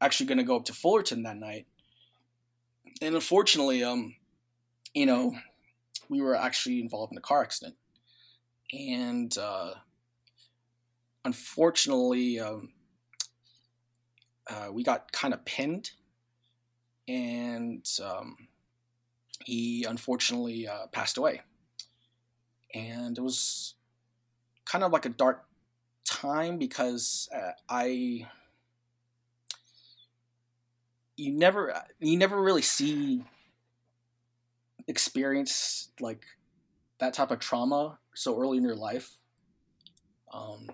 actually 0.01 0.27
going 0.27 0.39
to 0.39 0.45
go 0.45 0.57
up 0.57 0.65
to 0.67 0.73
Fullerton 0.73 1.23
that 1.25 1.37
night, 1.37 1.67
and 3.01 3.15
unfortunately, 3.15 3.85
um, 3.85 4.17
you 4.95 5.07
know, 5.07 5.35
we 6.09 6.21
were 6.21 6.37
actually 6.37 6.81
involved 6.81 7.13
in 7.13 7.19
a 7.19 7.23
car 7.23 7.43
accident, 7.43 7.77
and 8.73 9.37
uh, 9.39 9.75
unfortunately, 11.25 12.41
um, 12.41 12.73
uh, 14.49 14.69
we 14.73 14.83
got 14.83 15.13
kind 15.13 15.35
of 15.35 15.45
pinned, 15.45 15.91
and 17.09 17.87
um, 18.03 18.37
he 19.45 19.85
unfortunately 19.85 20.67
uh, 20.69 20.87
passed 20.89 21.17
away. 21.19 21.43
and 22.75 23.17
it 23.19 23.21
was 23.21 23.75
kind 24.65 24.85
of 24.85 24.93
like 24.93 25.07
a 25.07 25.11
dark 25.11 25.45
time 26.05 26.59
because 26.59 27.29
uh, 27.35 27.53
I 27.69 28.27
you 31.17 31.33
never 31.33 31.75
you 32.01 32.17
never 32.17 32.41
really 32.41 32.63
see 32.63 33.25
experience 34.89 35.91
like 36.01 36.25
that 36.99 37.15
type 37.15 37.31
of 37.31 37.39
trauma 37.39 37.99
so 38.15 38.39
early 38.39 38.59
in 38.59 38.65
your 38.65 38.77
life. 38.77 39.17
Um, 40.33 40.69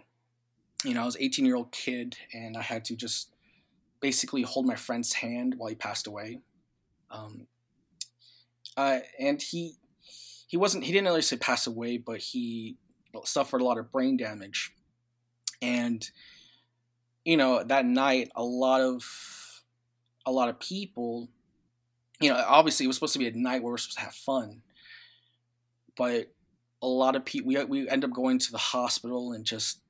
you 0.84 0.94
know, 0.94 1.02
I 1.02 1.04
was 1.04 1.16
18 1.20 1.44
year 1.44 1.56
old 1.56 1.72
kid 1.72 2.16
and 2.32 2.56
I 2.56 2.62
had 2.62 2.84
to 2.86 2.96
just 2.96 3.34
basically 4.00 4.42
hold 4.42 4.66
my 4.66 4.76
friend's 4.76 5.12
hand 5.14 5.54
while 5.58 5.68
he 5.68 5.74
passed 5.74 6.06
away. 6.06 6.40
Um, 7.10 7.46
uh, 8.76 9.00
and 9.18 9.40
he 9.40 9.74
he 10.46 10.56
wasn't 10.56 10.84
he 10.84 10.92
didn't 10.92 11.22
say 11.22 11.36
pass 11.36 11.66
away, 11.66 11.98
but 11.98 12.18
he 12.18 12.76
suffered 13.24 13.60
a 13.60 13.64
lot 13.64 13.78
of 13.78 13.92
brain 13.92 14.16
damage. 14.16 14.72
And 15.62 16.08
you 17.24 17.36
know, 17.36 17.62
that 17.62 17.84
night 17.84 18.30
a 18.34 18.42
lot 18.42 18.80
of 18.80 19.04
a 20.26 20.32
lot 20.32 20.48
of 20.48 20.58
people 20.60 21.28
you 22.20 22.30
know, 22.30 22.44
obviously 22.46 22.84
it 22.84 22.86
was 22.86 22.96
supposed 22.96 23.14
to 23.14 23.18
be 23.18 23.28
a 23.28 23.32
night 23.32 23.62
where 23.62 23.72
we're 23.72 23.78
supposed 23.78 23.98
to 23.98 24.04
have 24.04 24.14
fun. 24.14 24.62
But 25.96 26.32
a 26.82 26.86
lot 26.86 27.16
of 27.16 27.24
people 27.24 27.48
we 27.48 27.64
we 27.64 27.88
end 27.88 28.04
up 28.04 28.12
going 28.12 28.38
to 28.38 28.52
the 28.52 28.58
hospital 28.58 29.32
and 29.32 29.44
just 29.44 29.80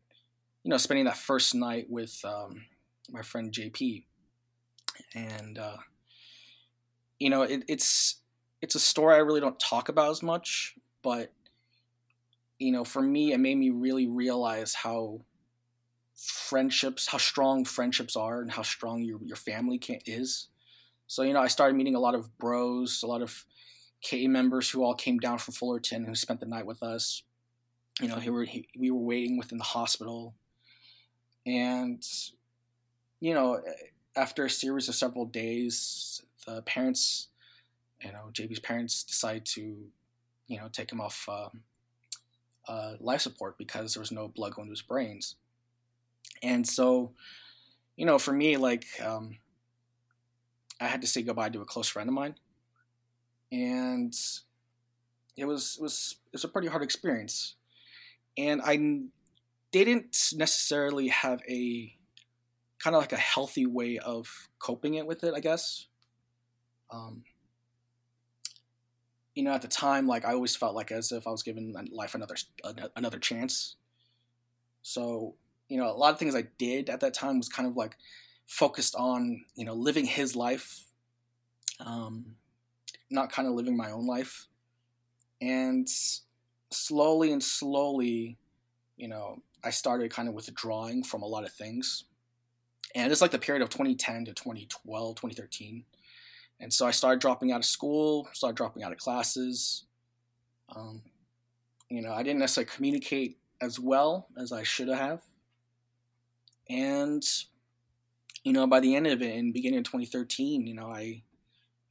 you 0.65 0.71
know 0.71 0.77
spending 0.77 1.05
that 1.05 1.17
first 1.17 1.55
night 1.55 1.87
with 1.89 2.21
um, 2.25 2.65
my 3.11 3.23
friend 3.23 3.53
JP, 3.53 4.05
and 5.15 5.59
uh, 5.59 5.77
you 7.19 7.31
know 7.31 7.43
it, 7.43 7.65
it's 7.69 8.20
it's 8.63 8.75
a 8.75 8.81
story 8.81 9.15
I 9.15 9.19
really 9.19 9.41
don't 9.41 9.59
talk 9.59 9.89
about 9.89 10.11
as 10.11 10.23
much, 10.23 10.75
but 11.03 11.33
you 12.59 12.73
know 12.73 12.85
for 12.85 13.01
me 13.01 13.33
it 13.33 13.39
made 13.39 13.57
me 13.57 13.71
really 13.71 14.07
realize 14.07 14.75
how 14.75 15.21
friendships, 16.15 17.07
how 17.07 17.19
strong 17.19 17.65
friendships 17.65 18.17
are, 18.17 18.43
and 18.43 18.51
how 18.51 18.63
strong 18.63 19.03
your 19.03 19.21
your 19.25 19.37
family 19.37 19.79
can 19.79 19.99
is. 20.07 20.49
So 21.07 21.23
you 21.23 21.33
know 21.33 21.41
I 21.41 21.49
started 21.49 21.77
meeting 21.77 21.95
a 21.95 22.01
lot 22.01 22.15
of 22.15 22.37
bros, 22.39 23.03
a 23.03 23.07
lot 23.07 23.23
of 23.23 23.45
K 24.03 24.27
members 24.27 24.71
who 24.71 24.83
all 24.83 24.95
came 24.95 25.19
down 25.19 25.39
from 25.39 25.55
Fullerton 25.55 26.05
who 26.05 26.15
spent 26.15 26.41
the 26.41 26.47
night 26.47 26.67
with 26.67 26.83
us. 26.83 27.23
You 28.01 28.09
know, 28.09 28.17
he 28.17 28.31
were, 28.31 28.45
he, 28.45 28.67
we 28.79 28.91
were 28.91 28.99
waiting 28.99 29.37
within 29.37 29.59
the 29.59 29.65
hospital, 29.65 30.35
and 31.45 32.03
you 33.21 33.35
know, 33.35 33.61
after 34.17 34.47
a 34.47 34.51
series 34.51 34.89
of 34.89 34.95
several 34.95 35.27
days, 35.27 36.23
the 36.47 36.63
parents, 36.63 37.29
you 38.03 38.13
know, 38.13 38.31
JP's 38.33 38.61
parents 38.61 39.05
decided 39.05 39.45
to, 39.47 39.77
you 40.47 40.59
know, 40.59 40.69
take 40.73 40.91
him 40.91 41.01
off 41.01 41.29
uh, 41.29 41.49
uh, 42.69 42.95
life 43.01 43.21
support 43.21 43.59
because 43.59 43.95
there 43.95 44.01
was 44.01 44.13
no 44.13 44.29
blood 44.29 44.55
going 44.55 44.69
to 44.69 44.73
his 44.73 44.83
brains, 44.83 45.37
and 46.43 46.67
so, 46.67 47.13
you 47.97 48.07
know, 48.07 48.19
for 48.19 48.33
me, 48.33 48.57
like, 48.57 48.87
um, 49.05 49.37
I 50.81 50.87
had 50.87 51.03
to 51.03 51.07
say 51.07 51.23
goodbye 51.23 51.51
to 51.51 51.61
a 51.61 51.67
close 51.67 51.89
friend 51.89 52.09
of 52.09 52.15
mine. 52.15 52.35
And 53.53 54.15
it 55.37 55.45
was 55.45 55.77
it 55.79 55.83
was 55.83 56.17
it 56.27 56.33
was 56.33 56.45
a 56.45 56.49
pretty 56.49 56.69
hard 56.69 56.83
experience, 56.83 57.57
and 58.39 58.63
I 58.65 59.03
didn't 59.73 60.33
necessarily 60.35 61.09
have 61.09 61.43
a 61.49 61.95
kind 62.79 62.97
of 62.97 63.03
like 63.03 63.13
a 63.13 63.17
healthy 63.17 63.67
way 63.67 63.99
of 63.99 64.49
coping 64.59 64.95
it 64.95 65.07
with 65.07 65.25
it, 65.25 65.35
I 65.35 65.41
guess. 65.41 65.87
Um, 66.91 67.25
you 69.41 69.47
know, 69.47 69.53
at 69.53 69.63
the 69.63 69.69
time, 69.69 70.07
like 70.07 70.27
I 70.27 70.35
always 70.35 70.55
felt 70.55 70.75
like 70.75 70.93
as 70.93 71.13
if 71.13 71.27
I 71.27 71.31
was 71.31 71.43
giving 71.43 71.75
life 71.93 72.15
another 72.15 72.35
another 72.95 73.19
chance. 73.19 73.77
So, 74.83 75.35
you 75.71 75.79
know, 75.79 75.91
a 75.91 75.97
lot 75.97 76.13
of 76.13 76.19
things 76.19 76.37
I 76.37 76.45
did 76.59 76.91
at 76.91 77.01
that 77.01 77.15
time 77.15 77.39
was 77.39 77.49
kind 77.49 77.67
of 77.67 77.75
like 77.75 77.97
focused 78.47 78.95
on, 78.97 79.47
you 79.55 79.65
know, 79.65 79.73
living 79.73 80.05
his 80.05 80.37
life, 80.37 80.85
um, 81.79 82.37
not 83.09 83.33
kind 83.33 83.49
of 83.49 83.55
living 83.55 83.79
my 83.79 83.91
own 83.91 84.07
life. 84.07 84.47
And 85.41 85.89
slowly 86.71 87.33
and 87.33 87.43
slowly, 87.43 88.37
you 88.99 89.09
know, 89.09 89.41
I 89.65 89.71
started 89.71 90.13
kind 90.13 90.29
of 90.29 90.35
withdrawing 90.35 91.03
from 91.03 91.23
a 91.23 91.27
lot 91.27 91.45
of 91.45 91.53
things. 91.53 92.05
And 92.95 93.11
it's 93.11 93.23
like 93.23 93.31
the 93.31 93.39
period 93.39 93.63
of 93.63 93.71
2010 93.71 94.27
to 94.27 94.35
2012, 94.35 95.15
2013. 95.15 95.85
And 96.61 96.73
so 96.73 96.87
I 96.87 96.91
started 96.91 97.21
dropping 97.21 97.53
out 97.53 97.61
of 97.61 97.65
school, 97.65 98.29
started 98.33 98.57
dropping 98.57 98.83
out 98.83 98.93
of 98.93 98.99
classes. 98.99 99.85
Um, 100.75 101.03
you 101.89 102.03
know, 102.03 102.13
I 102.13 102.23
didn't 102.23 102.41
necessarily 102.41 102.71
communicate 102.75 103.39
as 103.61 103.81
well 103.81 104.29
as 104.39 104.53
I 104.53 104.63
should 104.63 104.89
have. 104.89 105.23
And, 106.69 107.25
you 108.45 108.53
know, 108.53 108.67
by 108.67 108.81
the 108.81 108.95
end 108.95 109.07
of 109.07 109.23
it, 109.23 109.35
in 109.35 109.53
beginning 109.53 109.79
of 109.79 109.85
2013, 109.85 110.67
you 110.67 110.75
know, 110.75 110.89
I 110.89 111.23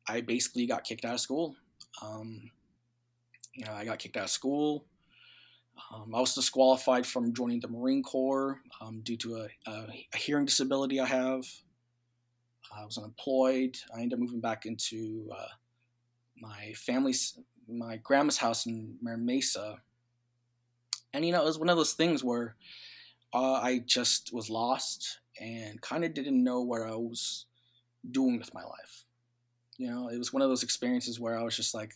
I 0.08 0.21
basically 0.21 0.65
got 0.65 0.84
kicked 0.84 1.05
out 1.05 1.13
of 1.13 1.19
school. 1.19 1.55
Um, 2.01 2.49
you 3.53 3.65
know, 3.65 3.73
I 3.73 3.86
got 3.86 3.99
kicked 3.99 4.17
out 4.17 4.23
of 4.23 4.29
school. 4.29 4.86
Um, 5.93 6.13
I 6.15 6.19
was 6.19 6.34
disqualified 6.34 7.05
from 7.05 7.34
joining 7.34 7.60
the 7.60 7.67
Marine 7.67 8.03
Corps 8.03 8.60
um, 8.82 9.01
due 9.01 9.17
to 9.17 9.38
a, 9.38 9.47
a, 9.69 9.88
a, 10.13 10.17
hearing 10.17 10.45
disability 10.45 10.99
I 10.99 11.05
have. 11.05 11.43
I 12.75 12.86
was 12.86 12.97
unemployed. 12.97 13.77
I 13.95 14.01
ended 14.01 14.13
up 14.13 14.19
moving 14.19 14.39
back 14.39 14.65
into 14.65 15.29
uh, 15.36 15.47
my 16.39 16.73
family's, 16.75 17.38
my 17.67 17.97
grandma's 17.97 18.38
house 18.38 18.65
in 18.65 18.97
Mesa. 19.01 19.82
And, 21.13 21.25
you 21.25 21.32
know, 21.32 21.41
it 21.41 21.45
was 21.45 21.60
one 21.60 21.69
of 21.69 21.77
those 21.77 21.93
things 21.93 22.23
where 22.23 22.55
uh, 23.34 23.53
I 23.53 23.79
just 23.86 24.34
was 24.34 24.49
lost 24.49 25.19
and 25.39 25.82
kind 25.82 26.03
of 26.03 26.13
didn't 26.13 26.43
know 26.43 26.62
what 26.62 26.82
I 26.82 26.95
was 26.95 27.45
doing 28.12 28.38
with 28.38 28.53
my 28.53 28.63
life. 28.63 29.05
You 29.77 29.89
know, 29.89 30.10
it 30.10 30.17
was 30.17 30.34
one 30.34 30.41
of 30.41 30.49
those 30.49 30.63
experiences 30.63 31.19
where 31.19 31.38
I 31.38 31.43
was 31.43 31.55
just 31.55 31.73
like, 31.73 31.95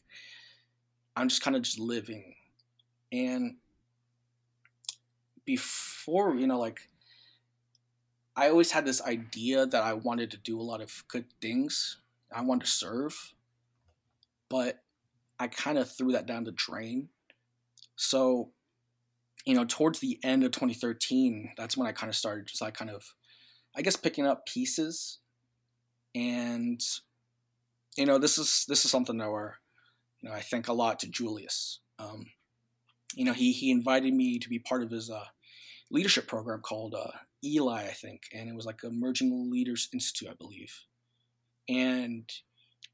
I'm 1.15 1.27
just 1.27 1.41
kind 1.41 1.55
of 1.55 1.61
just 1.61 1.79
living. 1.79 2.35
And 3.11 3.57
before, 5.45 6.35
you 6.35 6.47
know, 6.47 6.59
like, 6.59 6.87
I 8.35 8.49
always 8.49 8.71
had 8.71 8.85
this 8.85 9.01
idea 9.01 9.65
that 9.65 9.83
I 9.83 9.93
wanted 9.93 10.31
to 10.31 10.37
do 10.37 10.59
a 10.59 10.63
lot 10.63 10.81
of 10.81 11.03
good 11.07 11.25
things. 11.41 11.97
I 12.35 12.41
wanted 12.41 12.65
to 12.65 12.71
serve, 12.71 13.33
but 14.49 14.83
I 15.39 15.47
kind 15.47 15.77
of 15.77 15.89
threw 15.89 16.13
that 16.13 16.25
down 16.25 16.45
the 16.45 16.51
drain. 16.51 17.09
So, 17.95 18.51
you 19.45 19.53
know, 19.53 19.65
towards 19.65 19.99
the 19.99 20.19
end 20.23 20.43
of 20.43 20.51
2013, 20.51 21.51
that's 21.57 21.77
when 21.77 21.87
I 21.87 21.91
kind 21.91 22.09
of 22.09 22.15
started 22.15 22.47
just 22.47 22.61
like 22.61 22.73
kind 22.73 22.89
of, 22.89 23.03
I 23.75 23.81
guess, 23.83 23.95
picking 23.95 24.25
up 24.25 24.47
pieces 24.47 25.19
and 26.15 26.81
you 27.97 28.05
know, 28.05 28.17
this 28.17 28.37
is 28.37 28.65
this 28.67 28.85
is 28.85 28.91
something 28.91 29.17
that 29.17 29.29
where, 29.29 29.59
you 30.21 30.29
know, 30.29 30.35
I 30.35 30.41
think 30.41 30.67
a 30.67 30.73
lot 30.73 30.99
to 30.99 31.09
Julius. 31.09 31.79
Um, 31.99 32.25
you 33.15 33.25
know, 33.25 33.33
he 33.33 33.51
he 33.51 33.71
invited 33.71 34.13
me 34.13 34.39
to 34.39 34.49
be 34.49 34.59
part 34.59 34.83
of 34.83 34.91
his 34.91 35.09
uh, 35.09 35.25
leadership 35.93 36.27
program 36.27 36.59
called 36.59 36.95
uh, 36.95 37.11
Eli, 37.45 37.83
I 37.83 37.93
think, 37.93 38.23
and 38.33 38.49
it 38.49 38.55
was 38.55 38.65
like 38.65 38.83
Emerging 38.83 39.51
Leaders 39.51 39.87
Institute, 39.93 40.27
I 40.29 40.33
believe. 40.33 40.73
And 41.69 42.29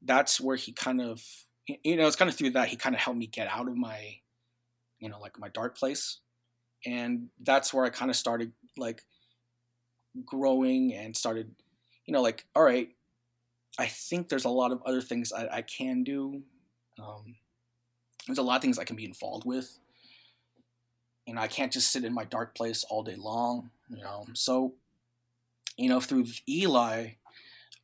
that's 0.02 0.40
where 0.40 0.56
he 0.56 0.72
kind 0.72 1.00
of, 1.00 1.20
you 1.66 1.96
know, 1.96 2.06
it's 2.06 2.16
kind 2.16 2.30
of 2.30 2.36
through 2.36 2.50
that 2.50 2.68
he 2.68 2.76
kind 2.76 2.94
of 2.94 3.00
helped 3.00 3.18
me 3.18 3.26
get 3.26 3.48
out 3.48 3.66
of 3.66 3.76
my, 3.76 4.16
you 5.00 5.08
know, 5.08 5.18
like 5.18 5.38
my 5.38 5.48
dark 5.48 5.76
place, 5.76 6.18
and 6.86 7.28
that's 7.42 7.74
where 7.74 7.84
I 7.84 7.90
kind 7.90 8.10
of 8.10 8.16
started 8.16 8.52
like 8.76 9.02
growing 10.24 10.94
and 10.94 11.16
started, 11.16 11.50
you 12.06 12.12
know, 12.12 12.22
like 12.22 12.44
all 12.54 12.62
right, 12.62 12.90
I 13.78 13.86
think 13.86 14.28
there's 14.28 14.44
a 14.44 14.50
lot 14.50 14.72
of 14.72 14.82
other 14.84 15.00
things 15.00 15.32
I, 15.32 15.48
I 15.48 15.62
can 15.62 16.04
do. 16.04 16.42
Um, 17.02 17.36
there's 18.26 18.38
a 18.38 18.42
lot 18.42 18.56
of 18.56 18.62
things 18.62 18.78
I 18.78 18.84
can 18.84 18.96
be 18.96 19.06
involved 19.06 19.46
with. 19.46 19.78
You 21.30 21.36
know, 21.36 21.42
I 21.42 21.46
can't 21.46 21.70
just 21.72 21.92
sit 21.92 22.02
in 22.04 22.12
my 22.12 22.24
dark 22.24 22.56
place 22.56 22.84
all 22.90 23.04
day 23.04 23.14
long. 23.14 23.70
You 23.88 24.02
know, 24.02 24.26
so 24.34 24.74
you 25.76 25.88
know 25.88 26.00
through 26.00 26.26
Eli, 26.48 27.10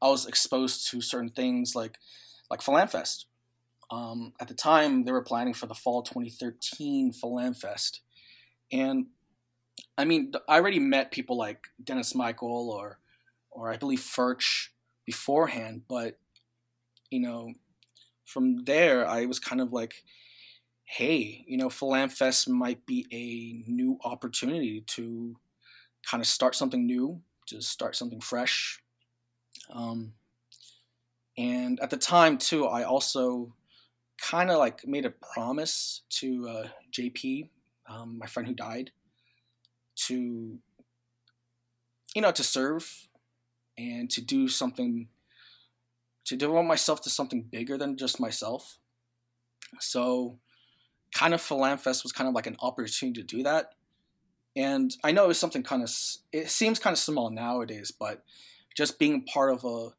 I 0.02 0.09
was 0.09 0.26
exposed 0.26 0.90
to 0.90 1.00
certain 1.00 1.30
things 1.30 1.76
like 1.76 1.96
like 2.50 2.61
FilAmFest. 2.61 3.26
Um, 3.88 4.32
at 4.40 4.48
the 4.48 4.54
time, 4.54 5.04
they 5.04 5.12
were 5.12 5.22
planning 5.22 5.54
for 5.54 5.66
the 5.66 5.76
fall 5.76 6.02
2013 6.02 7.12
FilAmFest, 7.12 8.00
and 8.72 9.06
I 9.96 10.04
mean, 10.04 10.32
I 10.48 10.56
already 10.56 10.80
met 10.80 11.12
people 11.12 11.37
like 11.37 11.68
Dennis 11.85 12.16
Michael 12.16 12.68
or 12.68 12.98
or 13.52 13.70
I 13.70 13.76
believe 13.76 14.00
Furch 14.00 14.70
beforehand, 15.04 15.82
but 15.88 16.18
you 17.11 17.20
know, 17.20 17.52
from 18.24 18.64
there 18.64 19.09
I 19.09 19.26
was 19.26 19.38
kind 19.38 19.61
of 19.61 19.72
like, 19.72 20.02
hey, 20.87 21.44
you 21.46 21.57
know, 21.57 21.68
FilAmFest 21.68 22.49
might 22.49 22.87
be 22.87 23.07
a 23.12 23.70
new 23.70 23.99
opportunity 24.05 24.83
to 24.83 25.37
kind 26.09 26.20
of 26.20 26.27
start 26.27 26.55
something 26.55 26.87
new, 26.87 27.20
to 27.46 27.61
start 27.61 27.96
something 27.96 28.20
fresh. 28.20 28.81
Um, 29.72 30.12
and 31.37 31.79
at 31.81 31.90
the 31.90 31.96
time 31.96 32.38
too, 32.38 32.66
I 32.66 32.85
also 32.85 33.53
kind 34.22 34.51
of 34.51 34.59
like 34.59 34.87
made 34.87 35.05
a 35.05 35.11
promise 35.11 36.03
to 36.09 36.49
uh, 36.49 36.68
JP, 36.92 37.49
um, 37.88 38.18
my 38.18 38.27
friend 38.27 38.49
who 38.49 38.55
died, 38.55 38.92
to 39.96 40.59
you 42.14 42.22
know 42.22 42.31
to 42.31 42.42
serve 42.42 43.09
and 43.77 44.09
to 44.11 44.20
do 44.22 44.49
something 44.49 45.09
to 46.25 46.37
devote 46.37 46.64
myself 46.64 47.01
to 47.03 47.11
something 47.11 47.42
bigger 47.42 47.79
than 47.79 47.96
just 47.96 48.18
myself. 48.18 48.79
So, 49.81 50.38
kind 51.14 51.34
of 51.34 51.40
FilAmFest 51.40 52.02
was 52.02 52.12
kind 52.12 52.28
of 52.28 52.34
like 52.34 52.46
an 52.46 52.56
opportunity 52.60 53.20
to 53.20 53.26
do 53.26 53.42
that. 53.42 53.70
And 54.54 54.94
I 55.04 55.12
know 55.12 55.24
it 55.24 55.28
was 55.28 55.38
something 55.38 55.62
kind 55.62 55.82
of, 55.82 55.90
it 56.32 56.50
seems 56.50 56.78
kind 56.78 56.94
of 56.94 56.98
small 56.98 57.30
nowadays, 57.30 57.90
but 57.90 58.24
just 58.74 58.98
being 58.98 59.24
part 59.24 59.52
of 59.52 59.64
a, 59.64 59.90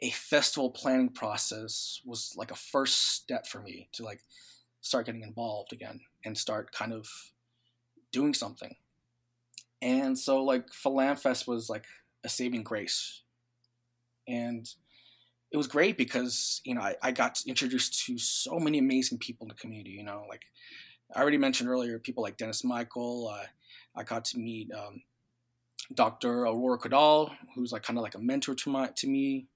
a 0.00 0.10
festival 0.10 0.70
planning 0.70 1.08
process 1.08 2.00
was 2.04 2.34
like 2.36 2.50
a 2.50 2.56
first 2.56 3.14
step 3.14 3.46
for 3.46 3.60
me 3.60 3.88
to 3.92 4.04
like 4.04 4.20
start 4.80 5.06
getting 5.06 5.22
involved 5.22 5.72
again 5.72 6.00
and 6.24 6.36
start 6.36 6.72
kind 6.72 6.92
of 6.92 7.08
doing 8.12 8.34
something. 8.34 8.76
And 9.80 10.18
so 10.18 10.42
like 10.42 10.70
FilAmFest 10.70 11.46
was 11.46 11.70
like 11.70 11.84
a 12.24 12.28
saving 12.28 12.64
grace. 12.64 13.22
And 14.26 14.68
it 15.50 15.56
was 15.56 15.66
great 15.66 15.96
because 15.96 16.60
you 16.64 16.74
know 16.74 16.82
I, 16.82 16.94
I 17.02 17.10
got 17.10 17.40
introduced 17.46 18.04
to 18.06 18.18
so 18.18 18.58
many 18.58 18.78
amazing 18.78 19.18
people 19.18 19.44
in 19.44 19.48
the 19.48 19.54
community. 19.54 19.90
You 19.90 20.04
know, 20.04 20.24
like 20.28 20.42
I 21.14 21.20
already 21.20 21.38
mentioned 21.38 21.68
earlier, 21.68 21.98
people 21.98 22.22
like 22.22 22.36
Dennis 22.36 22.64
Michael. 22.64 23.28
Uh, 23.28 23.46
I 23.96 24.04
got 24.04 24.24
to 24.26 24.38
meet 24.38 24.70
um, 24.72 25.02
Dr. 25.94 26.42
Aurora 26.42 26.78
Cudal, 26.78 27.30
who's 27.54 27.72
like 27.72 27.82
kind 27.82 27.98
of 27.98 28.02
like 28.02 28.14
a 28.14 28.20
mentor 28.20 28.54
to 28.54 28.70
my 28.70 28.90
to 28.96 29.08
me. 29.08 29.46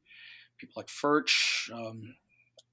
People 0.58 0.74
like 0.76 0.88
Furch. 0.88 1.70
Um, 1.72 2.14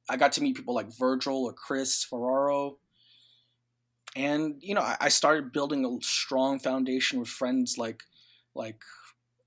I 0.09 0.17
got 0.17 0.31
to 0.33 0.41
meet 0.41 0.55
people 0.55 0.73
like 0.73 0.87
Virgil 0.97 1.43
or 1.43 1.53
Chris 1.53 2.03
Ferraro. 2.03 2.77
And 4.15 4.55
you 4.61 4.73
know, 4.73 4.81
I, 4.81 4.97
I 5.01 5.09
started 5.09 5.51
building 5.51 5.85
a 5.85 6.03
strong 6.03 6.59
foundation 6.59 7.19
with 7.19 7.29
friends 7.29 7.77
like 7.77 8.03
like 8.55 8.81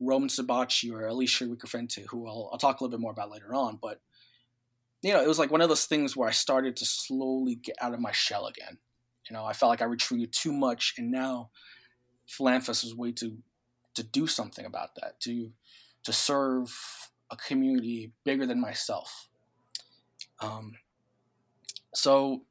Roman 0.02 0.28
Sabachi 0.28 0.92
or 0.92 1.06
Alicia 1.06 1.44
Ricafrente, 1.44 2.06
who 2.08 2.26
I'll, 2.26 2.50
I'll 2.52 2.58
talk 2.58 2.80
a 2.80 2.84
little 2.84 2.96
bit 2.96 3.02
more 3.02 3.12
about 3.12 3.30
later 3.30 3.54
on. 3.54 3.78
But 3.80 4.00
you 5.02 5.12
know, 5.12 5.22
it 5.22 5.28
was 5.28 5.38
like 5.38 5.50
one 5.50 5.60
of 5.60 5.68
those 5.68 5.84
things 5.84 6.16
where 6.16 6.28
I 6.28 6.32
started 6.32 6.76
to 6.76 6.84
slowly 6.84 7.56
get 7.56 7.76
out 7.80 7.94
of 7.94 8.00
my 8.00 8.12
shell 8.12 8.46
again. 8.46 8.78
You 9.28 9.34
know, 9.34 9.44
I 9.44 9.52
felt 9.52 9.70
like 9.70 9.82
I 9.82 9.86
retreated 9.86 10.32
too 10.32 10.52
much, 10.52 10.94
and 10.98 11.10
now 11.10 11.50
FilAmFest 12.28 12.84
was 12.84 12.94
way 12.94 13.12
to 13.12 13.38
to 13.94 14.02
do 14.02 14.26
something 14.26 14.64
about 14.64 14.94
that, 14.96 15.20
to 15.20 15.52
to 16.04 16.12
serve 16.12 17.10
a 17.30 17.36
community 17.36 18.12
bigger 18.24 18.46
than 18.46 18.60
myself. 18.60 19.28
Um, 20.40 20.74
so, 21.94 22.42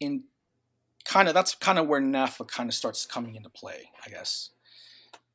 in 0.00 0.24
kind 1.04 1.28
of 1.28 1.34
that's 1.34 1.54
kind 1.54 1.78
of 1.78 1.86
where 1.86 2.00
NAFA 2.00 2.48
kind 2.48 2.68
of 2.68 2.74
starts 2.74 3.06
coming 3.06 3.34
into 3.34 3.50
play, 3.50 3.90
I 4.04 4.10
guess. 4.10 4.50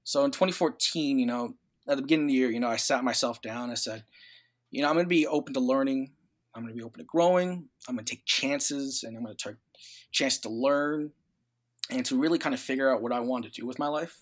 So 0.04 0.24
in 0.26 0.32
2014, 0.32 1.20
you 1.20 1.26
know, 1.26 1.56
at 1.88 1.98
the 1.98 2.02
beginning 2.02 2.26
of 2.26 2.30
the 2.30 2.36
year, 2.36 2.52
you 2.52 2.60
know, 2.60 2.70
I 2.70 2.78
sat 2.78 3.04
myself 3.04 3.42
down. 3.42 3.70
I 3.70 3.76
said, 3.76 4.04
you 4.70 4.82
know, 4.82 4.88
I'm 4.88 4.96
going 4.96 5.06
to 5.06 5.10
be 5.10 5.28
open 5.28 5.54
to 5.54 5.60
learning. 5.60 6.12
I'm 6.56 6.64
going 6.64 6.74
to 6.74 6.78
be 6.78 6.84
open 6.84 7.00
to 7.00 7.06
growing. 7.06 7.68
I'm 7.88 7.96
going 7.96 8.06
to 8.06 8.16
take 8.16 8.26
chances, 8.26 9.04
and 9.04 9.16
I'm 9.16 9.24
going 9.24 9.36
to 9.36 9.50
take 9.50 9.58
chance 10.12 10.38
to 10.40 10.50
learn 10.50 11.12
and 11.90 12.06
to 12.06 12.20
really 12.20 12.40
kind 12.40 12.54
of 12.54 12.62
figure 12.62 12.94
out 12.94 13.02
what 13.02 13.12
I 13.12 13.20
want 13.20 13.46
to 13.46 13.52
do 13.52 13.66
with 13.66 13.80
my 13.80 13.88
life. 13.88 14.20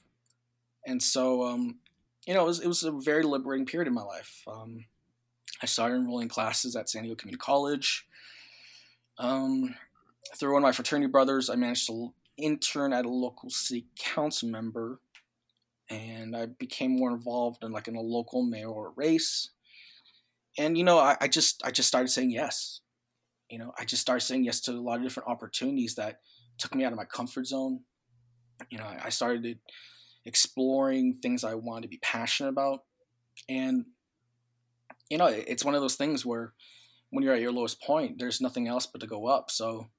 And 0.85 1.01
so, 1.01 1.45
um, 1.45 1.79
you 2.25 2.33
know, 2.33 2.43
it 2.43 2.47
was, 2.47 2.59
it 2.61 2.67
was 2.67 2.83
a 2.83 2.91
very 2.91 3.23
liberating 3.23 3.65
period 3.65 3.87
in 3.87 3.93
my 3.93 4.03
life. 4.03 4.43
Um, 4.47 4.85
I 5.61 5.65
started 5.65 5.95
enrolling 5.95 6.29
classes 6.29 6.75
at 6.75 6.89
San 6.89 7.03
Diego 7.03 7.15
Community 7.15 7.39
College. 7.39 8.07
Um, 9.17 9.75
through 10.37 10.53
one 10.53 10.63
of 10.63 10.67
my 10.67 10.71
fraternity 10.71 11.11
brothers, 11.11 11.49
I 11.49 11.55
managed 11.55 11.87
to 11.87 12.13
intern 12.37 12.93
at 12.93 13.05
a 13.05 13.09
local 13.09 13.49
city 13.49 13.87
council 13.97 14.49
member 14.49 14.99
and 15.89 16.35
I 16.35 16.45
became 16.45 16.97
more 16.97 17.11
involved 17.11 17.63
in 17.63 17.71
like 17.71 17.87
in 17.87 17.95
a 17.95 18.01
local 18.01 18.43
mayoral 18.43 18.93
race. 18.95 19.49
And 20.57 20.77
you 20.77 20.83
know, 20.83 20.99
I, 20.99 21.17
I 21.21 21.27
just 21.27 21.61
I 21.65 21.71
just 21.71 21.87
started 21.87 22.09
saying 22.09 22.31
yes. 22.31 22.81
You 23.49 23.57
know, 23.57 23.73
I 23.79 23.85
just 23.85 24.01
started 24.01 24.25
saying 24.25 24.43
yes 24.43 24.61
to 24.61 24.71
a 24.71 24.73
lot 24.73 24.97
of 24.97 25.03
different 25.03 25.29
opportunities 25.29 25.95
that 25.95 26.19
took 26.57 26.75
me 26.75 26.83
out 26.85 26.91
of 26.91 26.97
my 26.97 27.05
comfort 27.05 27.47
zone. 27.47 27.81
You 28.69 28.77
know, 28.77 28.87
I 29.03 29.09
started 29.09 29.57
exploring 30.25 31.15
things 31.21 31.43
I 31.43 31.55
wanted 31.55 31.83
to 31.83 31.87
be 31.87 31.99
passionate 32.01 32.49
about, 32.49 32.81
and 33.47 33.85
you 35.09 35.17
know, 35.17 35.27
it's 35.27 35.65
one 35.65 35.73
of 35.73 35.81
those 35.81 35.95
things 35.95 36.25
where 36.25 36.53
when 37.09 37.23
you're 37.23 37.33
at 37.33 37.41
your 37.41 37.51
lowest 37.51 37.81
point, 37.81 38.19
there's 38.19 38.41
nothing 38.41 38.67
else 38.67 38.85
but 38.85 39.01
to 39.01 39.07
go 39.07 39.25
up. 39.25 39.49
So, 39.49 39.89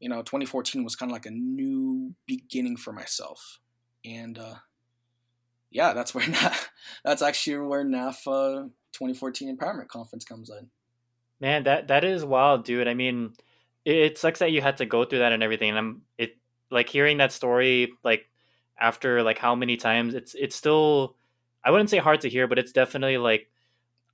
you 0.00 0.10
know, 0.10 0.20
2014 0.20 0.84
was 0.84 0.96
kind 0.96 1.10
of 1.10 1.14
like 1.14 1.24
a 1.24 1.30
new 1.30 2.14
beginning 2.26 2.76
for 2.76 2.92
myself, 2.92 3.60
and 4.04 4.38
uh, 4.38 4.56
yeah, 5.74 5.92
that's 5.92 6.14
where 6.14 6.24
that's 7.04 7.20
actually 7.20 7.58
where 7.58 7.84
NAFA 7.84 8.70
2014 8.92 9.54
Empowerment 9.54 9.88
Conference 9.88 10.24
comes 10.24 10.48
in. 10.48 10.68
Man, 11.40 11.64
that 11.64 11.88
that 11.88 12.04
is 12.04 12.24
wild, 12.24 12.64
dude. 12.64 12.88
I 12.88 12.94
mean, 12.94 13.34
it, 13.84 13.96
it 13.96 14.18
sucks 14.18 14.38
that 14.38 14.52
you 14.52 14.62
had 14.62 14.78
to 14.78 14.86
go 14.86 15.04
through 15.04 15.18
that 15.18 15.32
and 15.32 15.42
everything. 15.42 15.68
And 15.68 15.78
I'm 15.78 16.02
it 16.16 16.38
like 16.70 16.88
hearing 16.88 17.18
that 17.18 17.32
story 17.32 17.92
like 18.04 18.30
after 18.80 19.22
like 19.22 19.38
how 19.38 19.54
many 19.56 19.76
times 19.76 20.14
it's 20.14 20.34
it's 20.34 20.56
still 20.56 21.16
I 21.64 21.72
wouldn't 21.72 21.90
say 21.90 21.98
hard 21.98 22.20
to 22.20 22.30
hear, 22.30 22.46
but 22.46 22.58
it's 22.58 22.72
definitely 22.72 23.18
like 23.18 23.50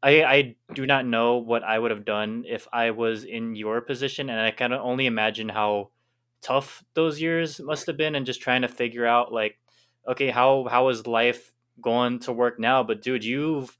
I 0.02 0.24
I 0.24 0.56
do 0.74 0.86
not 0.86 1.04
know 1.04 1.36
what 1.36 1.62
I 1.62 1.78
would 1.78 1.90
have 1.90 2.06
done 2.06 2.44
if 2.48 2.66
I 2.72 2.92
was 2.92 3.24
in 3.24 3.54
your 3.54 3.82
position, 3.82 4.30
and 4.30 4.40
I 4.40 4.50
can 4.50 4.72
only 4.72 5.04
imagine 5.04 5.50
how 5.50 5.90
tough 6.40 6.82
those 6.94 7.20
years 7.20 7.60
must 7.60 7.86
have 7.86 7.98
been, 7.98 8.14
and 8.14 8.24
just 8.24 8.40
trying 8.40 8.62
to 8.62 8.68
figure 8.68 9.06
out 9.06 9.30
like 9.30 9.58
okay, 10.08 10.30
how 10.30 10.66
how 10.70 10.88
is 10.88 11.06
life 11.06 11.52
going 11.80 12.20
to 12.20 12.32
work 12.32 12.58
now? 12.58 12.82
But 12.82 13.02
dude, 13.02 13.24
you've 13.24 13.76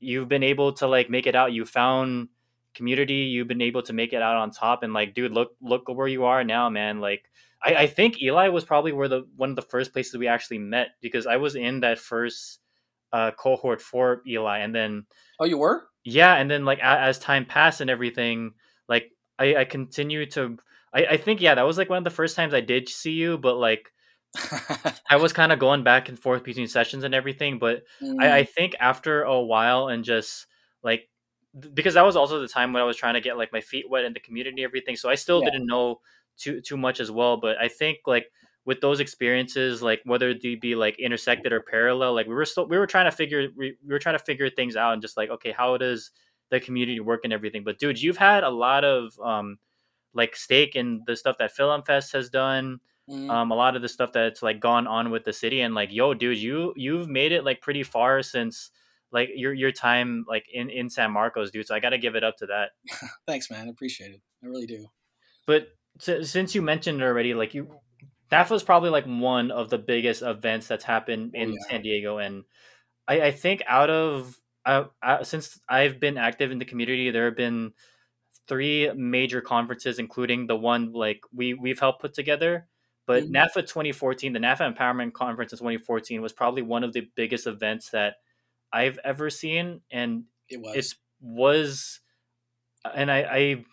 you've 0.00 0.28
been 0.28 0.42
able 0.42 0.72
to 0.74 0.86
like 0.86 1.10
make 1.10 1.26
it 1.26 1.34
out. 1.34 1.52
You 1.52 1.64
found 1.64 2.28
community. 2.74 3.14
You've 3.14 3.48
been 3.48 3.62
able 3.62 3.82
to 3.82 3.92
make 3.92 4.12
it 4.12 4.22
out 4.22 4.36
on 4.36 4.50
top. 4.50 4.82
And 4.82 4.92
like, 4.92 5.14
dude, 5.14 5.32
look 5.32 5.52
look 5.60 5.88
where 5.88 6.08
you 6.08 6.24
are 6.24 6.44
now, 6.44 6.68
man. 6.68 7.00
Like, 7.00 7.30
I, 7.62 7.74
I 7.74 7.86
think 7.86 8.20
Eli 8.22 8.48
was 8.48 8.64
probably 8.64 8.92
where 8.92 9.08
the 9.08 9.26
one 9.36 9.50
of 9.50 9.56
the 9.56 9.62
first 9.62 9.92
places 9.92 10.16
we 10.16 10.28
actually 10.28 10.58
met 10.58 10.88
because 11.00 11.26
I 11.26 11.36
was 11.36 11.56
in 11.56 11.80
that 11.80 11.98
first 11.98 12.60
uh, 13.12 13.30
cohort 13.30 13.80
for 13.80 14.22
Eli, 14.26 14.58
and 14.58 14.74
then 14.74 15.06
oh, 15.40 15.44
you 15.44 15.58
were 15.58 15.88
yeah, 16.04 16.34
and 16.34 16.50
then 16.50 16.64
like 16.64 16.80
as 16.80 17.18
time 17.18 17.46
passed 17.46 17.80
and 17.80 17.88
everything, 17.88 18.52
like 18.88 19.10
I, 19.38 19.56
I 19.56 19.64
continue 19.64 20.26
to. 20.30 20.58
I, 20.92 21.06
I 21.06 21.16
think 21.16 21.40
yeah, 21.40 21.54
that 21.54 21.62
was 21.62 21.78
like 21.78 21.88
one 21.88 21.98
of 21.98 22.04
the 22.04 22.10
first 22.10 22.36
times 22.36 22.52
I 22.52 22.60
did 22.60 22.88
see 22.88 23.12
you, 23.12 23.38
but 23.38 23.56
like 23.56 23.90
I 25.08 25.16
was 25.16 25.32
kind 25.32 25.52
of 25.52 25.58
going 25.58 25.84
back 25.84 26.08
and 26.08 26.18
forth 26.18 26.44
between 26.44 26.66
sessions 26.66 27.04
and 27.04 27.14
everything, 27.14 27.58
but 27.58 27.84
mm. 28.02 28.20
I, 28.20 28.38
I, 28.38 28.42
mm. 28.42 28.48
think 28.48 28.74
after 28.80 29.22
a 29.22 29.40
while 29.40 29.88
and 29.88 30.04
just 30.04 30.46
like 30.82 31.08
because 31.72 31.94
that 31.94 32.04
was 32.04 32.16
also 32.16 32.40
the 32.40 32.48
time 32.48 32.72
when 32.72 32.82
I 32.82 32.86
was 32.86 32.96
trying 32.96 33.14
to 33.14 33.20
get 33.20 33.36
like 33.36 33.52
my 33.52 33.60
feet 33.60 33.88
wet 33.88 34.04
in 34.04 34.12
the 34.12 34.20
community 34.20 34.62
and 34.62 34.68
everything, 34.68 34.96
so 34.96 35.08
I 35.08 35.14
still 35.14 35.42
yeah. 35.42 35.50
didn't 35.50 35.66
know 35.66 36.00
too 36.36 36.60
too 36.60 36.76
much 36.76 37.00
as 37.00 37.10
well. 37.10 37.36
But 37.36 37.58
I 37.58 37.68
think 37.68 37.98
like 38.06 38.26
with 38.64 38.80
those 38.80 39.00
experiences, 39.00 39.82
like 39.82 40.00
whether 40.04 40.34
they 40.34 40.56
be 40.56 40.74
like 40.74 40.98
intersected 40.98 41.52
or 41.52 41.60
parallel, 41.60 42.14
like 42.14 42.26
we 42.26 42.34
were 42.34 42.44
still 42.44 42.66
we 42.66 42.78
were 42.78 42.86
trying 42.86 43.04
to 43.04 43.16
figure 43.16 43.48
we, 43.56 43.76
we 43.86 43.92
were 43.92 43.98
trying 43.98 44.18
to 44.18 44.24
figure 44.24 44.50
things 44.50 44.74
out 44.74 44.94
and 44.94 45.02
just 45.02 45.16
like 45.16 45.30
okay, 45.30 45.52
how 45.52 45.76
does 45.76 46.10
the 46.50 46.60
community 46.60 47.00
work 47.00 47.20
and 47.24 47.32
everything. 47.32 47.64
But 47.64 47.78
dude, 47.78 48.00
you've 48.00 48.16
had 48.16 48.44
a 48.44 48.50
lot 48.50 48.84
of 48.84 49.18
um 49.20 49.58
like 50.14 50.36
stake 50.36 50.76
in 50.76 51.02
the 51.06 51.16
stuff 51.16 51.36
that 51.38 51.56
FilAmFest 51.56 52.12
has 52.12 52.30
done 52.30 52.80
Mm-hmm. 53.08 53.30
Um, 53.30 53.50
a 53.50 53.54
lot 53.54 53.76
of 53.76 53.82
the 53.82 53.88
stuff 53.88 54.12
that's 54.12 54.42
like 54.42 54.60
gone 54.60 54.86
on 54.86 55.10
with 55.10 55.24
the 55.24 55.32
city 55.32 55.60
and 55.60 55.74
like, 55.74 55.92
yo, 55.92 56.14
dude, 56.14 56.38
you 56.38 56.72
you've 56.76 57.08
made 57.08 57.32
it 57.32 57.44
like 57.44 57.60
pretty 57.60 57.82
far 57.82 58.22
since 58.22 58.70
like 59.12 59.30
your 59.34 59.52
your 59.52 59.72
time 59.72 60.24
like 60.28 60.46
in 60.52 60.70
in 60.70 60.88
San 60.88 61.12
Marcos, 61.12 61.50
dude. 61.50 61.66
So 61.66 61.74
I 61.74 61.80
got 61.80 61.90
to 61.90 61.98
give 61.98 62.16
it 62.16 62.24
up 62.24 62.36
to 62.38 62.46
that. 62.46 62.70
Thanks, 63.26 63.50
man. 63.50 63.66
I 63.66 63.70
appreciate 63.70 64.12
it. 64.12 64.22
I 64.42 64.46
really 64.46 64.66
do. 64.66 64.86
But 65.46 65.68
since 65.98 66.54
you 66.54 66.62
mentioned 66.62 67.00
it 67.00 67.04
already, 67.04 67.34
like 67.34 67.54
you, 67.54 67.68
that 68.30 68.50
was 68.50 68.62
probably 68.62 68.90
like 68.90 69.04
one 69.04 69.50
of 69.50 69.70
the 69.70 69.78
biggest 69.78 70.22
events 70.22 70.66
that's 70.66 70.84
happened 70.84 71.34
oh, 71.36 71.40
in 71.40 71.52
yeah. 71.52 71.58
San 71.68 71.82
Diego, 71.82 72.18
and 72.18 72.44
I, 73.06 73.20
I 73.20 73.30
think 73.30 73.62
out 73.68 73.90
of 73.90 74.36
uh, 74.64 74.84
uh, 75.02 75.22
since 75.22 75.60
I've 75.68 76.00
been 76.00 76.18
active 76.18 76.50
in 76.50 76.58
the 76.58 76.64
community, 76.64 77.10
there 77.10 77.26
have 77.26 77.36
been 77.36 77.72
three 78.48 78.90
major 78.94 79.40
conferences, 79.40 79.98
including 79.98 80.46
the 80.46 80.56
one 80.56 80.92
like 80.92 81.20
we 81.32 81.54
we've 81.54 81.78
helped 81.78 82.00
put 82.00 82.14
together. 82.14 82.66
But 83.06 83.24
mm-hmm. 83.24 83.36
NAFA 83.36 83.62
2014, 83.66 84.32
the 84.32 84.38
NAFA 84.38 84.74
Empowerment 84.74 85.12
Conference 85.12 85.52
in 85.52 85.58
2014 85.58 86.22
was 86.22 86.32
probably 86.32 86.62
one 86.62 86.84
of 86.84 86.92
the 86.92 87.08
biggest 87.14 87.46
events 87.46 87.90
that 87.90 88.14
I've 88.72 88.98
ever 89.04 89.30
seen, 89.30 89.82
and 89.90 90.24
it 90.48 90.60
was. 90.60 90.74
It 90.76 90.94
was, 91.20 92.00
and 92.94 93.10
I, 93.10 93.18
I, 93.18 93.64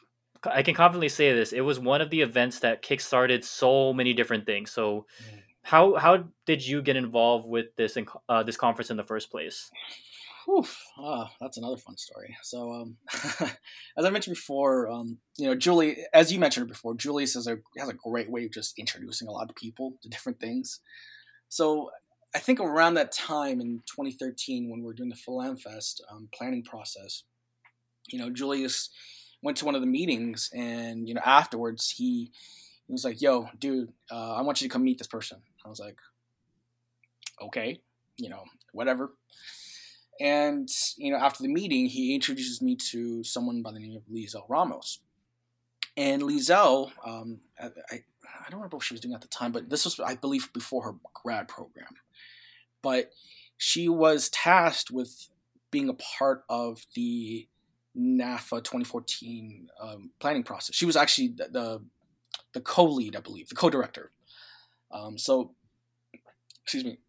I 0.45 0.63
can 0.63 0.75
confidently 0.75 1.09
say 1.09 1.33
this: 1.33 1.53
it 1.53 1.61
was 1.61 1.79
one 1.79 2.01
of 2.01 2.09
the 2.09 2.21
events 2.21 2.59
that 2.59 2.83
kickstarted 2.83 3.43
so 3.43 3.93
many 3.93 4.13
different 4.13 4.45
things. 4.45 4.71
So, 4.71 5.05
mm. 5.31 5.39
how 5.63 5.95
how 5.95 6.25
did 6.45 6.65
you 6.65 6.81
get 6.81 6.97
involved 6.97 7.47
with 7.47 7.75
this 7.77 7.97
uh, 8.29 8.43
this 8.43 8.57
conference 8.57 8.91
in 8.91 8.97
the 8.97 9.03
first 9.03 9.31
place? 9.31 9.71
Whew, 10.45 10.65
oh, 10.97 11.27
that's 11.39 11.57
another 11.57 11.77
fun 11.77 11.97
story. 11.97 12.35
So, 12.41 12.71
um, 12.71 12.97
as 13.97 14.05
I 14.05 14.09
mentioned 14.09 14.35
before, 14.35 14.89
um, 14.89 15.17
you 15.37 15.47
know, 15.47 15.55
Julie, 15.55 15.97
as 16.13 16.31
you 16.31 16.39
mentioned 16.39 16.67
before, 16.67 16.95
Julie 16.95 17.23
has 17.23 17.47
a 17.47 17.57
has 17.77 17.89
a 17.89 17.93
great 17.93 18.29
way 18.29 18.45
of 18.45 18.51
just 18.51 18.77
introducing 18.79 19.27
a 19.27 19.31
lot 19.31 19.49
of 19.49 19.55
people 19.55 19.93
to 20.01 20.09
different 20.09 20.39
things. 20.39 20.79
So, 21.49 21.91
I 22.33 22.39
think 22.39 22.59
around 22.59 22.95
that 22.95 23.11
time 23.11 23.59
in 23.61 23.81
2013, 23.85 24.69
when 24.69 24.79
we 24.79 24.85
were 24.85 24.93
doing 24.93 25.09
the 25.09 25.15
FilAmFest 25.15 26.01
um, 26.09 26.29
planning 26.33 26.63
process, 26.63 27.23
you 28.07 28.17
know, 28.19 28.29
Julius 28.29 28.89
went 29.43 29.57
to 29.57 29.65
one 29.65 29.75
of 29.75 29.81
the 29.81 29.87
meetings, 29.87 30.49
and 30.53 31.07
you 31.07 31.13
know, 31.13 31.21
afterwards 31.25 31.89
he 31.89 32.31
he 32.87 32.91
was 32.91 33.05
like, 33.05 33.21
"Yo, 33.21 33.47
dude, 33.59 33.91
uh, 34.11 34.33
I 34.33 34.41
want 34.41 34.61
you 34.61 34.67
to 34.67 34.73
come 34.73 34.83
meet 34.83 34.97
this 34.97 35.07
person." 35.07 35.39
I 35.65 35.69
was 35.69 35.79
like, 35.79 35.97
"Okay, 37.41 37.81
you 38.17 38.29
know, 38.29 38.43
whatever." 38.73 39.11
And 40.21 40.69
you 40.97 41.11
know, 41.11 41.17
after 41.17 41.41
the 41.41 41.49
meeting, 41.49 41.87
he 41.87 42.13
introduces 42.13 42.61
me 42.61 42.75
to 42.91 43.23
someone 43.23 43.63
by 43.63 43.71
the 43.71 43.79
name 43.79 43.97
of 43.97 44.03
Lizelle 44.03 44.47
Ramos. 44.47 44.99
And 45.97 46.21
Lizelle, 46.21 46.91
um, 47.03 47.39
I, 47.59 47.65
I, 47.65 48.03
I 48.45 48.49
don't 48.49 48.59
remember 48.59 48.77
what 48.77 48.85
she 48.85 48.93
was 48.93 49.01
doing 49.01 49.15
at 49.15 49.21
the 49.21 49.27
time, 49.27 49.51
but 49.51 49.71
this 49.71 49.83
was, 49.83 49.99
I 49.99 50.13
believe, 50.13 50.53
before 50.53 50.83
her 50.83 50.95
grad 51.13 51.47
program. 51.47 51.95
But 52.83 53.11
she 53.57 53.89
was 53.89 54.29
tasked 54.29 54.91
with 54.91 55.29
being 55.71 55.89
a 55.89 55.95
part 55.95 56.43
of 56.49 56.85
the 56.93 57.47
NAFA 57.97 58.63
2014 58.63 59.69
um, 59.81 60.11
planning 60.19 60.43
process. 60.43 60.75
She 60.75 60.85
was 60.85 60.95
actually 60.95 61.29
the, 61.29 61.47
the, 61.51 61.81
the 62.53 62.61
co-lead, 62.61 63.15
I 63.15 63.21
believe, 63.21 63.49
the 63.49 63.55
co-director. 63.55 64.11
Um, 64.91 65.17
so, 65.17 65.55
excuse 66.63 66.85
me, 66.85 66.99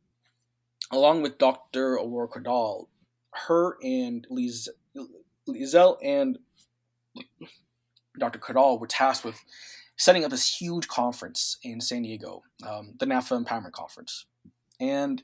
along 0.90 1.22
with 1.22 1.36
Dr. 1.36 1.94
Aurora 1.94 2.28
Cudal, 2.28 2.88
her 3.32 3.76
and 3.82 4.26
Liz, 4.30 4.68
Lizelle 5.48 5.98
and 6.02 6.38
Dr. 8.18 8.38
Cudal 8.38 8.78
were 8.78 8.86
tasked 8.86 9.24
with 9.24 9.42
setting 9.96 10.24
up 10.24 10.30
this 10.30 10.60
huge 10.60 10.88
conference 10.88 11.58
in 11.62 11.80
San 11.80 12.02
Diego, 12.02 12.42
um, 12.66 12.94
the 12.98 13.06
NAFA 13.06 13.44
Empowerment 13.44 13.72
Conference. 13.72 14.26
And 14.80 15.22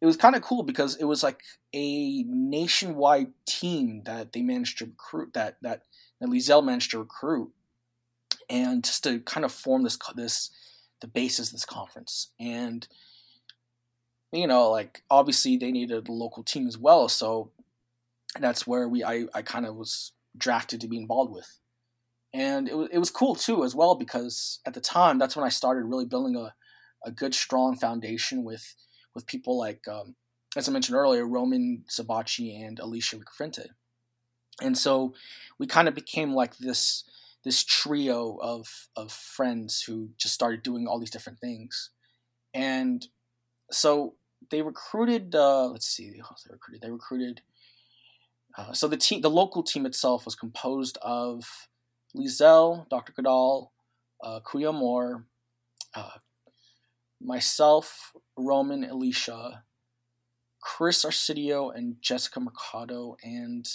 it 0.00 0.06
was 0.06 0.16
kind 0.16 0.34
of 0.34 0.42
cool 0.42 0.62
because 0.62 0.96
it 0.96 1.04
was 1.04 1.22
like 1.22 1.42
a 1.72 2.24
nationwide 2.24 3.32
team 3.46 4.02
that 4.04 4.32
they 4.32 4.42
managed 4.42 4.78
to 4.78 4.86
recruit, 4.86 5.34
that, 5.34 5.58
that, 5.62 5.82
that 6.20 6.28
Lizelle 6.28 6.64
managed 6.64 6.90
to 6.92 6.98
recruit, 6.98 7.52
and 8.50 8.82
just 8.82 9.04
to 9.04 9.20
kind 9.20 9.44
of 9.44 9.52
form 9.52 9.84
this, 9.84 9.98
this 10.16 10.50
the 11.00 11.06
basis 11.06 11.48
of 11.48 11.52
this 11.52 11.64
conference. 11.64 12.30
And 12.40 12.86
you 14.32 14.46
know, 14.46 14.70
like 14.70 15.02
obviously 15.10 15.56
they 15.56 15.70
needed 15.70 16.08
a 16.08 16.12
local 16.12 16.42
team 16.42 16.66
as 16.66 16.78
well. 16.78 17.08
So 17.08 17.50
that's 18.40 18.66
where 18.66 18.88
we 18.88 19.04
I, 19.04 19.26
I 19.34 19.42
kind 19.42 19.66
of 19.66 19.76
was 19.76 20.12
drafted 20.36 20.80
to 20.80 20.88
be 20.88 20.96
involved 20.96 21.32
with. 21.32 21.58
And 22.32 22.68
it 22.68 22.74
it 22.92 22.98
was 22.98 23.10
cool 23.10 23.34
too 23.34 23.62
as 23.62 23.74
well 23.74 23.94
because 23.94 24.60
at 24.66 24.74
the 24.74 24.80
time 24.80 25.18
that's 25.18 25.36
when 25.36 25.44
I 25.44 25.50
started 25.50 25.84
really 25.84 26.06
building 26.06 26.36
a, 26.36 26.54
a 27.04 27.10
good 27.10 27.34
strong 27.34 27.76
foundation 27.76 28.42
with 28.42 28.74
with 29.14 29.26
people 29.26 29.58
like 29.58 29.86
um, 29.86 30.16
as 30.56 30.68
I 30.68 30.72
mentioned 30.72 30.96
earlier 30.96 31.26
Roman 31.26 31.84
Sabachi 31.88 32.64
and 32.64 32.78
Alicia 32.78 33.16
Ricafrente. 33.16 33.66
And 34.62 34.76
so 34.76 35.14
we 35.58 35.66
kind 35.66 35.88
of 35.88 35.94
became 35.94 36.32
like 36.32 36.56
this 36.56 37.04
this 37.44 37.62
trio 37.64 38.38
of 38.40 38.88
of 38.96 39.12
friends 39.12 39.82
who 39.82 40.10
just 40.16 40.32
started 40.32 40.62
doing 40.62 40.86
all 40.86 40.98
these 40.98 41.10
different 41.10 41.38
things. 41.38 41.90
And 42.54 43.06
so 43.70 44.14
they 44.50 44.62
recruited. 44.62 45.34
Uh, 45.34 45.68
let's 45.68 45.86
see, 45.86 46.10
they 46.10 46.20
recruited. 46.50 46.82
They 46.82 46.90
recruited. 46.90 47.42
Uh, 48.56 48.72
so 48.72 48.86
the 48.88 48.96
team, 48.96 49.22
the 49.22 49.30
local 49.30 49.62
team 49.62 49.86
itself, 49.86 50.24
was 50.24 50.34
composed 50.34 50.98
of 51.00 51.68
Lizelle, 52.16 52.88
Dr. 52.90 53.12
Cudal, 53.12 53.72
uh, 54.22 54.40
Kuya 54.40 54.74
Moore, 54.74 55.26
uh, 55.94 56.18
myself, 57.20 58.12
Roman, 58.36 58.84
Alicia, 58.84 59.64
Chris 60.60 61.04
Arcidio, 61.04 61.74
and 61.74 61.96
Jessica 62.00 62.40
Mercado, 62.40 63.16
and 63.22 63.66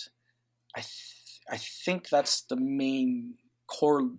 I, 0.76 0.82
th- 0.82 1.41
I 1.49 1.57
think 1.57 2.09
that's 2.09 2.41
the 2.41 2.55
main 2.55 3.36
core. 3.68 4.11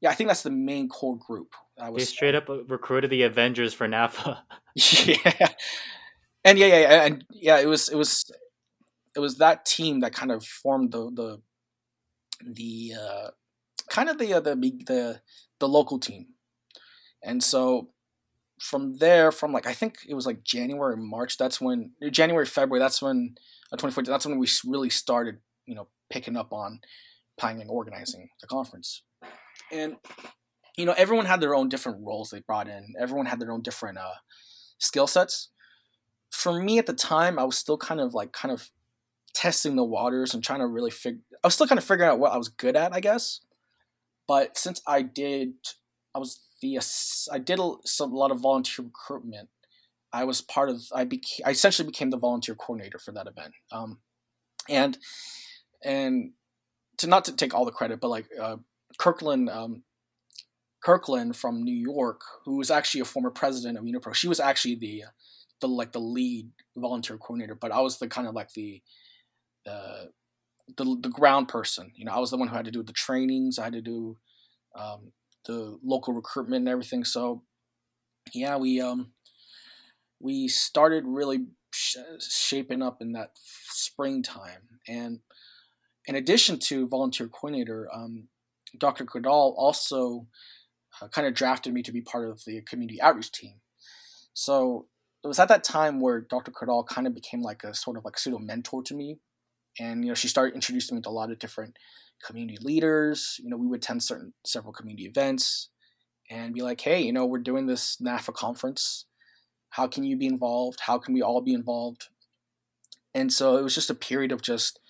Yeah, 0.00 0.10
I 0.10 0.14
think 0.14 0.28
that's 0.28 0.42
the 0.42 0.50
main 0.50 0.88
core 0.88 1.18
group. 1.18 1.54
I 1.80 1.90
was 1.90 2.02
they 2.02 2.06
straight 2.06 2.34
up 2.34 2.48
recruited 2.48 3.10
the 3.10 3.22
Avengers 3.22 3.74
for 3.74 3.88
NAFA. 3.88 4.38
yeah, 4.74 5.48
and 6.44 6.58
yeah, 6.58 6.66
yeah, 6.66 7.04
and 7.04 7.24
yeah, 7.30 7.58
it 7.58 7.66
was 7.66 7.88
it 7.88 7.96
was 7.96 8.30
it 9.16 9.20
was 9.20 9.38
that 9.38 9.64
team 9.64 10.00
that 10.00 10.14
kind 10.14 10.30
of 10.30 10.44
formed 10.44 10.92
the 10.92 11.10
the 11.10 11.40
the 12.44 12.94
uh, 12.98 13.30
kind 13.88 14.08
of 14.08 14.18
the, 14.18 14.34
uh, 14.34 14.40
the 14.40 14.54
the 14.54 15.20
the 15.58 15.68
local 15.68 15.98
team, 15.98 16.26
and 17.22 17.42
so 17.42 17.90
from 18.60 18.96
there, 18.98 19.32
from 19.32 19.52
like 19.52 19.66
I 19.66 19.72
think 19.72 19.98
it 20.08 20.14
was 20.14 20.26
like 20.26 20.44
January, 20.44 20.96
March. 20.96 21.36
That's 21.36 21.60
when 21.60 21.92
January, 22.10 22.46
February. 22.46 22.80
That's 22.80 23.02
when 23.02 23.34
uh, 23.72 23.76
2014. 23.76 24.10
That's 24.10 24.26
when 24.26 24.38
we 24.38 24.48
really 24.66 24.90
started, 24.90 25.38
you 25.66 25.74
know, 25.74 25.88
picking 26.10 26.36
up 26.36 26.52
on 26.52 26.80
planning 27.38 27.62
and 27.62 27.70
organizing 27.70 28.28
the 28.40 28.46
conference, 28.46 29.02
and 29.72 29.96
you 30.80 30.86
know, 30.86 30.94
everyone 30.96 31.26
had 31.26 31.40
their 31.40 31.54
own 31.54 31.68
different 31.68 32.04
roles 32.04 32.30
they 32.30 32.40
brought 32.40 32.66
in. 32.66 32.94
Everyone 32.98 33.26
had 33.26 33.38
their 33.38 33.52
own 33.52 33.60
different 33.60 33.98
uh, 33.98 34.14
skill 34.78 35.06
sets. 35.06 35.50
For 36.30 36.60
me 36.60 36.78
at 36.78 36.86
the 36.86 36.94
time, 36.94 37.38
I 37.38 37.44
was 37.44 37.58
still 37.58 37.76
kind 37.76 38.00
of 38.00 38.14
like 38.14 38.32
kind 38.32 38.50
of 38.50 38.70
testing 39.34 39.76
the 39.76 39.84
waters 39.84 40.32
and 40.32 40.42
trying 40.42 40.60
to 40.60 40.66
really 40.66 40.90
figure. 40.90 41.20
I 41.44 41.46
was 41.46 41.54
still 41.54 41.66
kind 41.66 41.78
of 41.78 41.84
figuring 41.84 42.10
out 42.10 42.18
what 42.18 42.32
I 42.32 42.38
was 42.38 42.48
good 42.48 42.76
at, 42.76 42.94
I 42.94 43.00
guess. 43.00 43.40
But 44.26 44.56
since 44.56 44.80
I 44.86 45.02
did, 45.02 45.52
I 46.14 46.18
was 46.18 46.40
the 46.62 46.78
I 47.30 47.38
did 47.38 47.58
a, 47.58 47.72
some, 47.84 48.12
a 48.12 48.16
lot 48.16 48.30
of 48.30 48.40
volunteer 48.40 48.84
recruitment. 48.84 49.48
I 50.12 50.24
was 50.24 50.40
part 50.40 50.70
of. 50.70 50.82
I 50.94 51.04
became. 51.04 51.44
I 51.46 51.50
essentially 51.50 51.86
became 51.86 52.10
the 52.10 52.18
volunteer 52.18 52.54
coordinator 52.54 52.98
for 52.98 53.12
that 53.12 53.26
event. 53.26 53.52
Um, 53.70 53.98
and 54.68 54.96
and 55.84 56.32
to 56.98 57.06
not 57.06 57.24
to 57.26 57.36
take 57.36 57.54
all 57.54 57.64
the 57.64 57.70
credit, 57.70 58.00
but 58.00 58.08
like 58.08 58.26
uh, 58.40 58.56
Kirkland 58.98 59.50
um, 59.50 59.82
Kirkland 60.82 61.36
from 61.36 61.62
New 61.62 61.74
York, 61.74 62.22
who 62.44 62.56
was 62.56 62.70
actually 62.70 63.02
a 63.02 63.06
former 63.06 63.30
president 63.30 63.78
of 63.78 63.84
Unipro. 63.84 64.14
She 64.14 64.28
was 64.28 64.40
actually 64.40 64.76
the 64.76 65.04
the 65.60 65.68
like 65.68 65.92
the 65.92 66.00
lead 66.00 66.50
volunteer 66.76 67.18
coordinator, 67.18 67.54
but 67.54 67.72
I 67.72 67.80
was 67.80 67.98
the 67.98 68.08
kind 68.08 68.26
of 68.26 68.34
like 68.34 68.52
the 68.54 68.82
uh, 69.66 70.04
the 70.76 70.96
the 71.00 71.10
ground 71.10 71.48
person. 71.48 71.92
You 71.94 72.04
know, 72.04 72.12
I 72.12 72.18
was 72.18 72.30
the 72.30 72.36
one 72.36 72.48
who 72.48 72.56
had 72.56 72.64
to 72.64 72.70
do 72.70 72.82
the 72.82 72.92
trainings. 72.92 73.58
I 73.58 73.64
had 73.64 73.74
to 73.74 73.82
do 73.82 74.16
um, 74.74 75.12
the 75.46 75.78
local 75.84 76.14
recruitment 76.14 76.60
and 76.60 76.68
everything. 76.68 77.04
So 77.04 77.42
yeah, 78.32 78.56
we 78.56 78.80
um 78.80 79.12
we 80.20 80.48
started 80.48 81.04
really 81.06 81.46
sh- 81.72 81.96
shaping 82.20 82.82
up 82.82 83.00
in 83.00 83.12
that 83.12 83.32
springtime, 83.34 84.80
and 84.88 85.20
in 86.06 86.16
addition 86.16 86.58
to 86.58 86.88
volunteer 86.88 87.28
coordinator, 87.28 87.88
um, 87.92 88.28
Dr. 88.78 89.04
Cudal 89.04 89.54
also 89.56 90.26
uh, 91.00 91.08
kind 91.08 91.26
of 91.26 91.34
drafted 91.34 91.72
me 91.72 91.82
to 91.82 91.92
be 91.92 92.00
part 92.00 92.28
of 92.28 92.44
the 92.44 92.60
community 92.62 93.00
outreach 93.00 93.32
team. 93.32 93.54
So 94.32 94.86
it 95.22 95.28
was 95.28 95.38
at 95.38 95.48
that 95.48 95.64
time 95.64 96.00
where 96.00 96.20
Dr. 96.20 96.50
Cudal 96.50 96.84
kind 96.84 97.06
of 97.06 97.14
became 97.14 97.42
like 97.42 97.64
a 97.64 97.74
sort 97.74 97.96
of 97.96 98.04
like 98.04 98.18
pseudo 98.18 98.38
mentor 98.38 98.82
to 98.84 98.94
me. 98.94 99.18
And, 99.78 100.04
you 100.04 100.10
know, 100.10 100.14
she 100.14 100.28
started 100.28 100.54
introducing 100.54 100.96
me 100.96 101.02
to 101.02 101.08
a 101.08 101.10
lot 101.10 101.30
of 101.30 101.38
different 101.38 101.76
community 102.24 102.58
leaders. 102.60 103.38
You 103.42 103.50
know, 103.50 103.56
we 103.56 103.66
would 103.66 103.80
attend 103.80 104.02
certain 104.02 104.32
several 104.44 104.72
community 104.72 105.06
events 105.06 105.68
and 106.30 106.54
be 106.54 106.62
like, 106.62 106.80
hey, 106.80 107.00
you 107.00 107.12
know, 107.12 107.26
we're 107.26 107.38
doing 107.38 107.66
this 107.66 107.96
NAFA 107.96 108.32
conference. 108.34 109.06
How 109.70 109.86
can 109.86 110.04
you 110.04 110.16
be 110.16 110.26
involved? 110.26 110.80
How 110.80 110.98
can 110.98 111.14
we 111.14 111.22
all 111.22 111.40
be 111.40 111.54
involved? 111.54 112.08
And 113.14 113.32
so 113.32 113.56
it 113.56 113.62
was 113.62 113.74
just 113.74 113.90
a 113.90 113.94
period 113.94 114.32
of 114.32 114.42
just, 114.42 114.80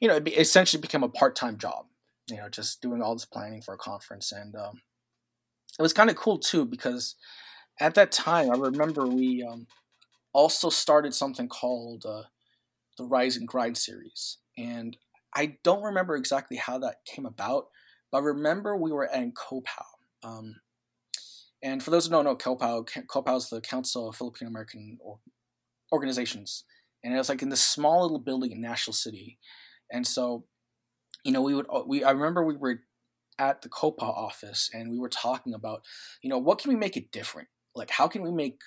you 0.00 0.08
know, 0.08 0.16
it 0.16 0.28
essentially 0.28 0.80
became 0.80 1.02
a 1.02 1.08
part 1.08 1.36
time 1.36 1.58
job, 1.58 1.86
you 2.28 2.36
know, 2.36 2.48
just 2.48 2.80
doing 2.80 3.02
all 3.02 3.14
this 3.14 3.26
planning 3.26 3.62
for 3.62 3.74
a 3.74 3.78
conference. 3.78 4.32
And 4.32 4.54
um, 4.54 4.80
it 5.78 5.82
was 5.82 5.92
kind 5.92 6.10
of 6.10 6.16
cool 6.16 6.38
too 6.38 6.64
because 6.64 7.14
at 7.80 7.94
that 7.94 8.12
time 8.12 8.50
I 8.50 8.56
remember 8.56 9.06
we 9.06 9.42
um, 9.42 9.66
also 10.32 10.70
started 10.70 11.14
something 11.14 11.48
called 11.48 12.04
uh, 12.06 12.24
the 12.96 13.04
Rise 13.04 13.36
and 13.36 13.46
Grind 13.46 13.76
series, 13.76 14.38
and 14.56 14.96
I 15.34 15.58
don't 15.62 15.82
remember 15.82 16.16
exactly 16.16 16.56
how 16.56 16.78
that 16.78 17.04
came 17.04 17.26
about, 17.26 17.66
but 18.10 18.18
I 18.18 18.22
remember 18.22 18.76
we 18.76 18.92
were 18.92 19.08
at 19.08 19.34
COPAO. 19.34 19.84
Um, 20.24 20.56
and 21.62 21.82
for 21.82 21.90
those 21.90 22.06
who 22.06 22.10
don't 22.10 22.24
know 22.24 22.36
COPAO, 22.36 22.88
COPAO 23.06 23.36
is 23.36 23.48
the 23.48 23.60
Council 23.60 24.08
of 24.08 24.16
Filipino 24.16 24.50
American 24.50 24.98
Organizations, 25.92 26.64
and 27.04 27.14
it 27.14 27.18
was 27.18 27.28
like 27.28 27.42
in 27.42 27.50
this 27.50 27.64
small 27.64 28.02
little 28.02 28.18
building 28.18 28.52
in 28.52 28.60
National 28.60 28.94
City, 28.94 29.38
and 29.92 30.06
so 30.06 30.44
you 31.24 31.32
know 31.32 31.42
we 31.42 31.54
would 31.54 31.66
uh, 31.72 31.82
we 31.86 32.04
I 32.04 32.10
remember 32.10 32.44
we 32.44 32.56
were 32.56 32.80
at 33.38 33.62
the 33.62 33.68
COPA 33.68 34.04
office 34.04 34.70
and 34.72 34.90
we 34.90 34.98
were 34.98 35.08
talking 35.08 35.54
about, 35.54 35.82
you 36.22 36.30
know, 36.30 36.38
what 36.38 36.58
can 36.58 36.70
we 36.70 36.76
make 36.76 36.96
it 36.96 37.12
different? 37.12 37.48
Like, 37.74 37.90
how 37.90 38.08
can 38.08 38.22
we 38.22 38.32
make 38.32 38.60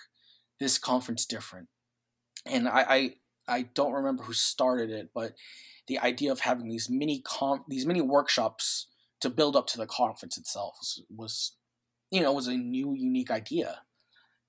this 0.59 0.77
conference 0.77 1.25
different? 1.25 1.67
And 2.45 2.67
I, 2.67 2.85
I 2.87 3.13
I 3.47 3.61
don't 3.73 3.93
remember 3.93 4.23
who 4.23 4.33
started 4.33 4.89
it, 4.89 5.09
but 5.13 5.33
the 5.87 5.99
idea 5.99 6.31
of 6.31 6.41
having 6.41 6.69
these 6.69 6.89
mini 6.89 7.21
com- 7.23 7.65
these 7.67 7.85
mini 7.85 8.01
workshops 8.01 8.87
to 9.19 9.29
build 9.29 9.55
up 9.55 9.67
to 9.67 9.77
the 9.77 9.85
conference 9.85 10.37
itself 10.37 10.75
was, 10.79 11.03
was 11.15 11.51
you 12.11 12.21
know 12.21 12.31
was 12.31 12.47
a 12.47 12.55
new 12.55 12.93
unique 12.93 13.31
idea, 13.31 13.81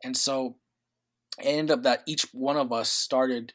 and 0.04 0.16
so 0.16 0.56
it 1.38 1.46
ended 1.46 1.70
up 1.70 1.82
that 1.82 2.02
each 2.06 2.26
one 2.32 2.56
of 2.56 2.72
us 2.72 2.90
started 2.90 3.54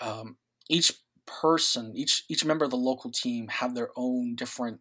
um, 0.00 0.36
each 0.68 0.92
person 1.24 1.92
each 1.94 2.24
each 2.28 2.44
member 2.44 2.64
of 2.64 2.70
the 2.70 2.76
local 2.76 3.10
team 3.10 3.48
have 3.48 3.74
their 3.74 3.90
own 3.96 4.34
different 4.34 4.80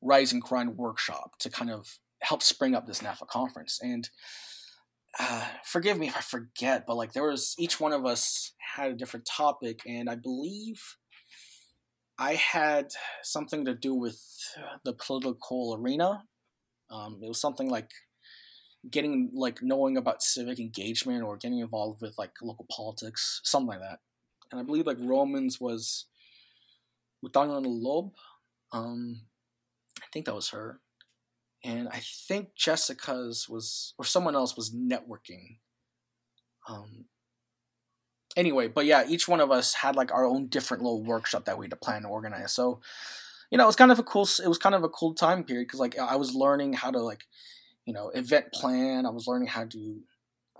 rise 0.00 0.32
and 0.32 0.42
grind 0.42 0.76
workshop 0.76 1.32
to 1.40 1.50
kind 1.50 1.70
of 1.70 1.98
help 2.20 2.42
spring 2.42 2.74
up 2.74 2.86
this 2.86 3.00
NAFA 3.00 3.26
conference 3.28 3.78
and 3.82 4.08
uh, 5.18 5.44
forgive 5.64 5.98
me 5.98 6.08
if 6.08 6.16
I 6.16 6.20
forget, 6.20 6.84
but 6.86 6.96
like 6.96 7.12
there 7.12 7.28
was 7.28 7.54
each 7.58 7.80
one 7.80 7.92
of 7.92 8.06
us 8.06 8.52
had 8.76 8.90
a 8.90 8.94
different 8.94 9.26
topic, 9.26 9.80
and 9.86 10.08
I 10.08 10.14
believe 10.14 10.80
I 12.18 12.34
had 12.34 12.92
something 13.22 13.64
to 13.64 13.74
do 13.74 13.94
with 13.94 14.20
the 14.84 14.92
political 14.92 15.76
arena. 15.80 16.24
Um, 16.90 17.20
it 17.22 17.28
was 17.28 17.40
something 17.40 17.68
like 17.68 17.90
getting 18.90 19.30
like 19.34 19.58
knowing 19.62 19.96
about 19.96 20.22
civic 20.22 20.60
engagement 20.60 21.22
or 21.22 21.36
getting 21.36 21.58
involved 21.58 22.00
with 22.00 22.16
like 22.18 22.32
local 22.42 22.66
politics, 22.70 23.40
something 23.44 23.68
like 23.68 23.80
that. 23.80 23.98
And 24.52 24.60
I 24.60 24.64
believe 24.64 24.86
like 24.86 24.98
Romans 25.00 25.60
was 25.60 26.06
Utang 27.24 27.48
na 27.48 27.60
Loob. 27.60 28.12
Um, 28.72 29.22
I 30.02 30.06
think 30.12 30.26
that 30.26 30.34
was 30.34 30.50
her 30.50 30.80
and 31.64 31.88
I 31.88 32.00
think 32.28 32.54
Jessica's 32.56 33.48
was 33.48 33.94
or 33.98 34.04
someone 34.04 34.34
else 34.34 34.56
was 34.56 34.74
networking. 34.74 35.58
Um. 36.68 37.06
Anyway, 38.36 38.68
but 38.68 38.84
yeah, 38.84 39.04
each 39.08 39.26
one 39.26 39.40
of 39.40 39.50
us 39.50 39.74
had 39.74 39.96
like 39.96 40.12
our 40.12 40.24
own 40.24 40.46
different 40.48 40.82
little 40.82 41.02
workshop 41.02 41.46
that 41.46 41.58
we 41.58 41.64
had 41.64 41.70
to 41.70 41.76
plan 41.76 41.98
and 41.98 42.06
organize. 42.06 42.52
So, 42.52 42.80
you 43.50 43.58
know, 43.58 43.64
it 43.64 43.66
was 43.66 43.76
kind 43.76 43.90
of 43.90 43.98
a 43.98 44.02
cool. 44.04 44.28
It 44.42 44.48
was 44.48 44.58
kind 44.58 44.74
of 44.74 44.84
a 44.84 44.88
cool 44.88 45.14
time 45.14 45.42
period 45.44 45.66
because 45.66 45.80
like 45.80 45.98
I 45.98 46.16
was 46.16 46.34
learning 46.34 46.74
how 46.74 46.90
to 46.90 47.00
like, 47.00 47.22
you 47.84 47.92
know, 47.92 48.10
event 48.10 48.52
plan. 48.52 49.06
I 49.06 49.10
was 49.10 49.26
learning 49.26 49.48
how 49.48 49.64
to 49.64 50.00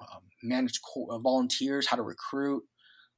um, 0.00 0.22
manage 0.42 0.80
co- 0.82 1.08
uh, 1.10 1.18
volunteers, 1.18 1.86
how 1.86 1.96
to 1.96 2.02
recruit. 2.02 2.64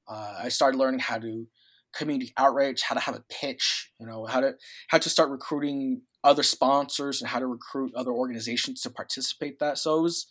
Uh, 0.07 0.41
I 0.43 0.49
started 0.49 0.77
learning 0.77 1.01
how 1.01 1.18
to 1.18 1.47
community 1.95 2.33
outreach, 2.37 2.83
how 2.83 2.95
to 2.95 3.01
have 3.01 3.14
a 3.14 3.25
pitch, 3.31 3.91
you 3.99 4.07
know, 4.07 4.27
how 4.27 4.41
to 4.41 4.55
how 4.89 4.99
to 4.99 5.09
start 5.09 5.31
recruiting 5.31 6.03
other 6.23 6.43
sponsors 6.43 7.21
and 7.21 7.31
how 7.31 7.39
to 7.39 7.47
recruit 7.47 7.95
other 7.95 8.12
organizations 8.12 8.83
to 8.83 8.91
participate 8.91 9.59
that. 9.59 9.79
So 9.79 9.99
it 9.99 10.03
was 10.03 10.27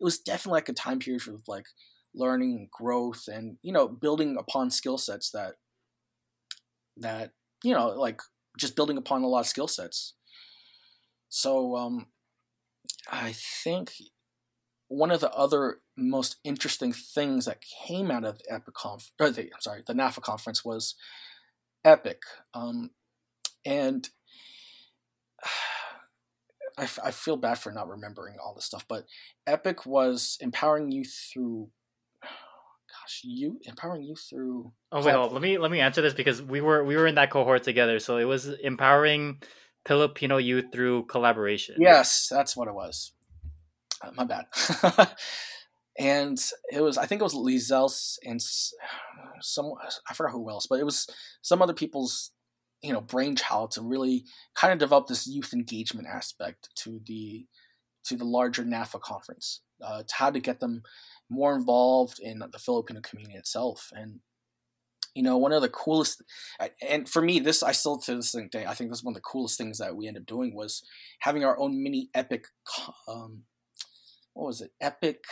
it 0.00 0.04
was 0.04 0.18
definitely 0.18 0.58
like 0.58 0.68
a 0.68 0.72
time 0.72 0.98
period 0.98 1.22
for 1.22 1.36
like 1.46 1.66
learning 2.14 2.56
and 2.56 2.70
growth 2.70 3.28
and 3.28 3.58
you 3.62 3.72
know 3.72 3.88
building 3.88 4.36
upon 4.38 4.70
skill 4.70 4.98
sets 4.98 5.30
that 5.30 5.54
that 6.96 7.32
you 7.62 7.74
know 7.74 7.88
like 7.88 8.20
just 8.58 8.76
building 8.76 8.96
upon 8.96 9.22
a 9.22 9.28
lot 9.28 9.40
of 9.40 9.46
skill 9.46 9.68
sets. 9.68 10.14
So 11.28 11.76
um 11.76 12.06
I 13.10 13.32
think 13.32 13.92
one 14.88 15.10
of 15.10 15.20
the 15.20 15.30
other 15.32 15.80
most 15.96 16.36
interesting 16.44 16.92
things 16.92 17.46
that 17.46 17.64
came 17.86 18.10
out 18.10 18.24
of 18.24 18.38
the 18.38 18.52
Epic 18.52 18.74
conf- 18.74 19.12
or 19.20 19.30
the 19.30 19.42
I'm 19.42 19.60
sorry, 19.60 19.82
the 19.86 19.94
NAFA 19.94 20.22
conference 20.22 20.64
was 20.64 20.94
Epic. 21.84 22.22
Um, 22.54 22.90
and 23.64 24.08
I, 26.78 26.88
I 27.04 27.10
feel 27.12 27.36
bad 27.36 27.58
for 27.58 27.70
not 27.70 27.88
remembering 27.88 28.36
all 28.42 28.52
this 28.54 28.64
stuff, 28.64 28.84
but 28.88 29.06
Epic 29.46 29.86
was 29.86 30.36
empowering 30.40 30.90
you 30.90 31.04
through 31.04 31.68
gosh, 32.22 33.20
you 33.22 33.60
empowering 33.64 34.02
you 34.02 34.16
through 34.16 34.72
Oh 34.90 35.04
wait, 35.04 35.14
hold, 35.14 35.32
let 35.32 35.42
me 35.42 35.58
let 35.58 35.70
me 35.70 35.80
answer 35.80 36.02
this 36.02 36.14
because 36.14 36.42
we 36.42 36.60
were 36.60 36.84
we 36.84 36.96
were 36.96 37.06
in 37.06 37.14
that 37.14 37.30
cohort 37.30 37.62
together. 37.62 37.98
So 38.00 38.16
it 38.16 38.24
was 38.24 38.48
empowering 38.48 39.40
Filipino 39.86 40.38
youth 40.38 40.66
through 40.72 41.06
collaboration. 41.06 41.76
Yes, 41.78 42.28
that's 42.30 42.56
what 42.56 42.68
it 42.68 42.74
was. 42.74 43.12
Uh, 44.02 44.10
my 44.14 44.24
bad. 44.24 44.46
and 45.98 46.42
it 46.72 46.80
was 46.80 46.98
I 46.98 47.06
think 47.06 47.20
it 47.20 47.24
was 47.24 47.34
Lizelle 47.34 48.18
and 48.24 48.42
some 49.40 49.72
I 50.08 50.14
forgot 50.14 50.32
who 50.32 50.50
else, 50.50 50.66
but 50.66 50.80
it 50.80 50.84
was 50.84 51.06
some 51.42 51.62
other 51.62 51.74
people's 51.74 52.30
you 52.84 52.92
know 52.92 53.00
brainchild 53.00 53.72
to 53.72 53.82
really 53.82 54.24
kind 54.54 54.72
of 54.72 54.78
develop 54.78 55.06
this 55.06 55.26
youth 55.26 55.52
engagement 55.52 56.06
aspect 56.06 56.68
to 56.76 57.00
the 57.06 57.46
to 58.04 58.16
the 58.16 58.24
larger 58.24 58.64
NAFA 58.64 59.00
conference. 59.00 59.60
Uh, 59.84 60.02
to 60.02 60.14
how 60.14 60.30
to 60.30 60.38
get 60.40 60.60
them 60.60 60.82
more 61.28 61.54
involved 61.54 62.20
in 62.20 62.38
the 62.38 62.58
Filipino 62.58 63.00
community 63.00 63.36
itself, 63.36 63.90
and 63.94 64.20
you 65.14 65.22
know 65.22 65.36
one 65.36 65.52
of 65.52 65.62
the 65.62 65.68
coolest 65.68 66.22
and 66.88 67.08
for 67.08 67.22
me 67.22 67.38
this 67.38 67.62
i 67.62 67.70
still 67.70 67.98
to 67.98 68.16
this 68.16 68.34
day 68.50 68.66
i 68.66 68.74
think 68.74 68.90
this 68.90 68.98
is 68.98 69.04
one 69.04 69.12
of 69.12 69.14
the 69.14 69.20
coolest 69.20 69.56
things 69.56 69.78
that 69.78 69.94
we 69.94 70.08
ended 70.08 70.22
up 70.22 70.26
doing 70.26 70.56
was 70.56 70.82
having 71.20 71.44
our 71.44 71.56
own 71.56 71.80
mini 71.80 72.10
epic 72.14 72.46
um, 73.06 73.44
what 74.34 74.46
was 74.46 74.60
it? 74.60 74.72
Epic. 74.80 75.24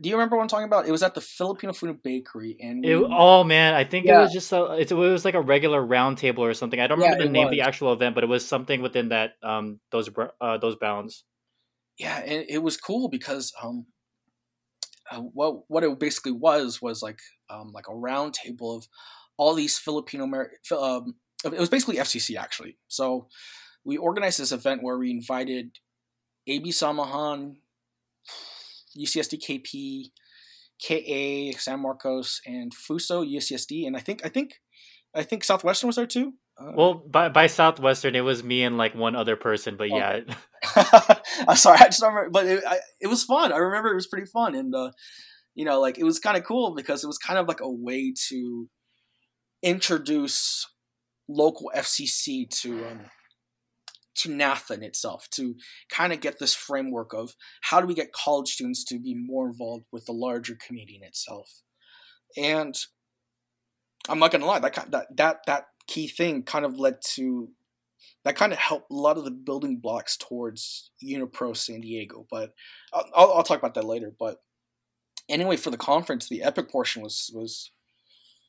Do 0.00 0.08
you 0.08 0.16
remember 0.16 0.36
what 0.36 0.42
I'm 0.42 0.48
talking 0.48 0.66
about? 0.66 0.86
It 0.86 0.92
was 0.92 1.02
at 1.02 1.14
the 1.14 1.20
Filipino 1.20 1.72
Food 1.72 2.02
Bakery, 2.02 2.56
and 2.60 2.84
we, 2.84 2.92
it, 2.92 2.96
oh 3.10 3.44
man, 3.44 3.74
I 3.74 3.84
think 3.84 4.06
yeah. 4.06 4.18
it 4.18 4.22
was 4.22 4.32
just 4.32 4.52
a, 4.52 4.72
it 4.74 4.90
was 4.92 5.24
like 5.24 5.34
a 5.34 5.40
regular 5.40 5.84
round 5.84 6.18
table 6.18 6.44
or 6.44 6.54
something. 6.54 6.80
I 6.80 6.86
don't 6.86 6.98
remember 6.98 7.22
yeah, 7.22 7.26
the 7.26 7.32
name 7.32 7.46
was. 7.46 7.52
of 7.52 7.56
the 7.56 7.60
actual 7.62 7.92
event, 7.92 8.14
but 8.14 8.24
it 8.24 8.28
was 8.28 8.46
something 8.46 8.82
within 8.82 9.10
that 9.10 9.32
um 9.42 9.80
those 9.90 10.10
uh, 10.40 10.58
those 10.58 10.76
bounds. 10.76 11.24
Yeah, 11.98 12.18
and 12.18 12.44
it 12.48 12.62
was 12.62 12.76
cool 12.76 13.08
because 13.08 13.52
um, 13.62 13.86
uh, 15.10 15.20
what 15.20 15.62
what 15.68 15.84
it 15.84 15.98
basically 15.98 16.32
was 16.32 16.80
was 16.82 17.02
like 17.02 17.18
um 17.50 17.72
like 17.72 17.88
a 17.88 17.94
round 17.94 18.34
table 18.34 18.76
of 18.76 18.86
all 19.36 19.54
these 19.54 19.78
Filipino 19.78 20.24
um 20.76 21.14
it 21.44 21.58
was 21.58 21.68
basically 21.68 21.96
FCC 21.96 22.36
actually. 22.36 22.76
So 22.88 23.28
we 23.84 23.96
organized 23.96 24.40
this 24.40 24.52
event 24.52 24.82
where 24.82 24.98
we 24.98 25.10
invited 25.10 25.78
AB 26.46 26.70
Samahan, 26.70 27.56
UCSD 28.96 29.40
KP, 29.40 30.10
KA, 30.80 31.58
San 31.58 31.80
Marcos, 31.80 32.40
and 32.46 32.72
Fuso 32.72 33.28
UCSD, 33.28 33.86
and 33.86 33.96
I 33.96 34.00
think 34.00 34.24
I 34.24 34.28
think 34.28 34.54
I 35.14 35.22
think 35.22 35.44
Southwestern 35.44 35.88
was 35.88 35.96
there 35.96 36.06
too. 36.06 36.34
Uh, 36.58 36.72
well, 36.74 36.94
by 36.94 37.28
by 37.28 37.46
Southwestern, 37.46 38.14
it 38.14 38.20
was 38.20 38.42
me 38.42 38.62
and 38.62 38.78
like 38.78 38.94
one 38.94 39.16
other 39.16 39.36
person, 39.36 39.76
but 39.76 39.88
yeah. 39.88 40.20
I'm 41.48 41.56
sorry, 41.56 41.78
I 41.80 41.84
just 41.84 42.00
don't 42.00 42.14
remember, 42.14 42.30
but 42.30 42.46
it, 42.46 42.64
I, 42.66 42.78
it 43.00 43.06
was 43.06 43.24
fun. 43.24 43.52
I 43.52 43.58
remember 43.58 43.90
it 43.90 43.96
was 43.96 44.08
pretty 44.08 44.26
fun, 44.26 44.54
and 44.54 44.74
uh, 44.74 44.90
you 45.54 45.64
know, 45.64 45.80
like 45.80 45.98
it 45.98 46.04
was 46.04 46.18
kind 46.18 46.36
of 46.36 46.44
cool 46.44 46.74
because 46.74 47.02
it 47.02 47.06
was 47.06 47.18
kind 47.18 47.38
of 47.38 47.48
like 47.48 47.60
a 47.60 47.70
way 47.70 48.12
to 48.28 48.68
introduce 49.62 50.66
local 51.28 51.70
FCC 51.74 52.48
to 52.62 52.86
um, 52.86 53.00
to 54.18 54.28
NAFA 54.28 54.72
in 54.72 54.82
itself 54.82 55.28
to 55.32 55.54
kind 55.90 56.12
of 56.12 56.20
get 56.20 56.38
this 56.38 56.54
framework 56.54 57.12
of 57.14 57.34
how 57.62 57.80
do 57.80 57.86
we 57.86 57.94
get 57.94 58.12
college 58.12 58.52
students 58.52 58.84
to 58.84 58.98
be 58.98 59.14
more 59.14 59.48
involved 59.48 59.86
with 59.92 60.06
the 60.06 60.12
larger 60.12 60.56
community 60.66 60.96
in 60.96 61.06
itself. 61.06 61.62
And 62.36 62.76
I'm 64.08 64.18
not 64.18 64.30
gonna 64.30 64.46
lie, 64.46 64.60
that 64.60 64.90
that 64.90 65.06
that 65.16 65.38
that 65.46 65.64
key 65.86 66.08
thing 66.08 66.42
kind 66.42 66.64
of 66.64 66.78
led 66.78 66.96
to 67.14 67.48
that 68.24 68.36
kind 68.36 68.52
of 68.52 68.58
helped 68.58 68.90
a 68.90 68.94
lot 68.94 69.16
of 69.18 69.24
the 69.24 69.30
building 69.30 69.78
blocks 69.78 70.16
towards 70.16 70.90
Unipro 71.02 71.56
San 71.56 71.80
Diego. 71.80 72.26
But 72.30 72.52
I'll, 72.92 73.32
I'll 73.32 73.42
talk 73.42 73.58
about 73.58 73.74
that 73.74 73.84
later. 73.84 74.12
But 74.18 74.38
anyway, 75.28 75.56
for 75.56 75.70
the 75.70 75.76
conference, 75.76 76.28
the 76.28 76.42
epic 76.42 76.70
portion 76.70 77.02
was 77.02 77.30
was 77.34 77.70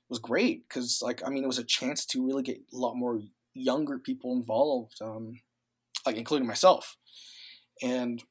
was 0.09 0.20
great 0.20 0.67
because 0.67 1.01
like 1.01 1.22
I 1.26 1.30
mean 1.30 1.43
it 1.43 1.47
was 1.47 1.59
a 1.59 1.63
chance 1.63 2.05
to 2.07 2.26
really 2.26 2.43
get 2.43 2.57
a 2.74 2.78
lot 2.78 2.95
more 2.95 3.22
younger 3.53 3.99
people 3.99 4.34
involved. 4.34 5.01
Um, 5.01 5.39
like 6.10 6.18
including 6.18 6.47
myself. 6.47 6.97
And 7.84 8.24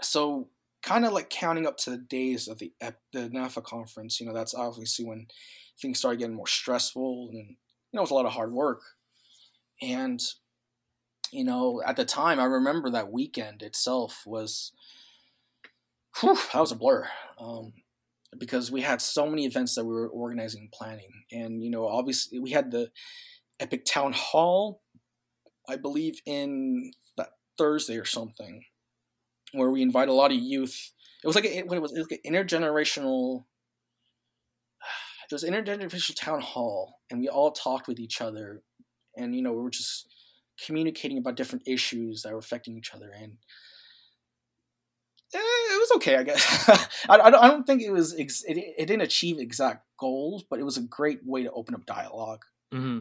so 0.00 0.48
kind 0.82 1.04
of 1.04 1.12
like 1.12 1.28
counting 1.28 1.66
up 1.66 1.76
to 1.78 1.90
the 1.90 1.98
days 1.98 2.48
of 2.48 2.58
the 2.58 2.72
the 3.12 3.28
NAFA 3.28 3.64
conference, 3.64 4.20
you 4.20 4.26
know, 4.26 4.34
that's 4.34 4.54
obviously 4.54 5.04
when 5.04 5.26
things 5.80 5.98
started 5.98 6.18
getting 6.18 6.36
more 6.36 6.46
stressful 6.46 7.30
and 7.32 7.48
you 7.50 7.96
know, 7.96 8.00
it 8.00 8.02
was 8.02 8.10
a 8.10 8.14
lot 8.14 8.26
of 8.26 8.32
hard 8.32 8.52
work. 8.52 8.80
And 9.80 10.22
you 11.32 11.44
know, 11.44 11.82
at 11.84 11.96
the 11.96 12.04
time 12.04 12.38
I 12.38 12.44
remember 12.44 12.90
that 12.90 13.10
weekend 13.10 13.62
itself 13.62 14.22
was 14.24 14.72
whew, 16.20 16.38
that 16.52 16.60
was 16.60 16.72
a 16.72 16.76
blur. 16.76 17.08
Um, 17.40 17.72
because 18.38 18.70
we 18.70 18.82
had 18.82 19.02
so 19.02 19.26
many 19.26 19.44
events 19.44 19.74
that 19.74 19.84
we 19.84 19.94
were 19.94 20.08
organizing 20.08 20.62
and 20.62 20.72
planning. 20.72 21.10
And, 21.30 21.62
you 21.62 21.70
know, 21.70 21.86
obviously 21.86 22.38
we 22.38 22.50
had 22.50 22.70
the 22.70 22.90
Epic 23.60 23.84
Town 23.84 24.12
Hall 24.12 24.81
I 25.68 25.76
believe 25.76 26.20
in 26.26 26.92
that 27.16 27.30
Thursday 27.58 27.98
or 27.98 28.04
something, 28.04 28.64
where 29.52 29.70
we 29.70 29.82
invite 29.82 30.08
a 30.08 30.12
lot 30.12 30.32
of 30.32 30.38
youth. 30.38 30.92
It 31.22 31.26
was 31.26 31.36
like 31.36 31.44
a, 31.44 31.62
when 31.62 31.78
it 31.78 31.82
was, 31.82 31.92
it 31.92 31.98
was 31.98 32.10
like 32.10 32.20
an 32.24 32.34
intergenerational. 32.34 33.44
It 35.30 35.34
was 35.34 35.44
intergenerational 35.44 36.14
town 36.14 36.40
hall, 36.42 37.00
and 37.10 37.18
we 37.18 37.26
all 37.26 37.52
talked 37.52 37.88
with 37.88 37.98
each 37.98 38.20
other, 38.20 38.62
and 39.16 39.34
you 39.34 39.40
know 39.40 39.52
we 39.52 39.62
were 39.62 39.70
just 39.70 40.06
communicating 40.66 41.16
about 41.16 41.36
different 41.36 41.66
issues 41.66 42.22
that 42.22 42.32
were 42.32 42.38
affecting 42.38 42.76
each 42.76 42.92
other, 42.92 43.10
and 43.10 43.38
eh, 45.34 45.38
it 45.38 45.80
was 45.80 45.92
okay, 45.96 46.16
I 46.16 46.22
guess. 46.22 46.68
I, 47.08 47.18
I, 47.18 47.30
don't, 47.30 47.44
I 47.44 47.48
don't 47.48 47.66
think 47.66 47.80
it 47.80 47.90
was 47.90 48.14
ex- 48.18 48.44
it, 48.44 48.58
it 48.58 48.86
didn't 48.86 49.02
achieve 49.02 49.38
exact 49.38 49.86
goals, 49.98 50.44
but 50.48 50.58
it 50.58 50.64
was 50.64 50.76
a 50.76 50.82
great 50.82 51.20
way 51.24 51.44
to 51.44 51.52
open 51.52 51.74
up 51.74 51.86
dialog 51.86 52.40
hmm 52.72 52.98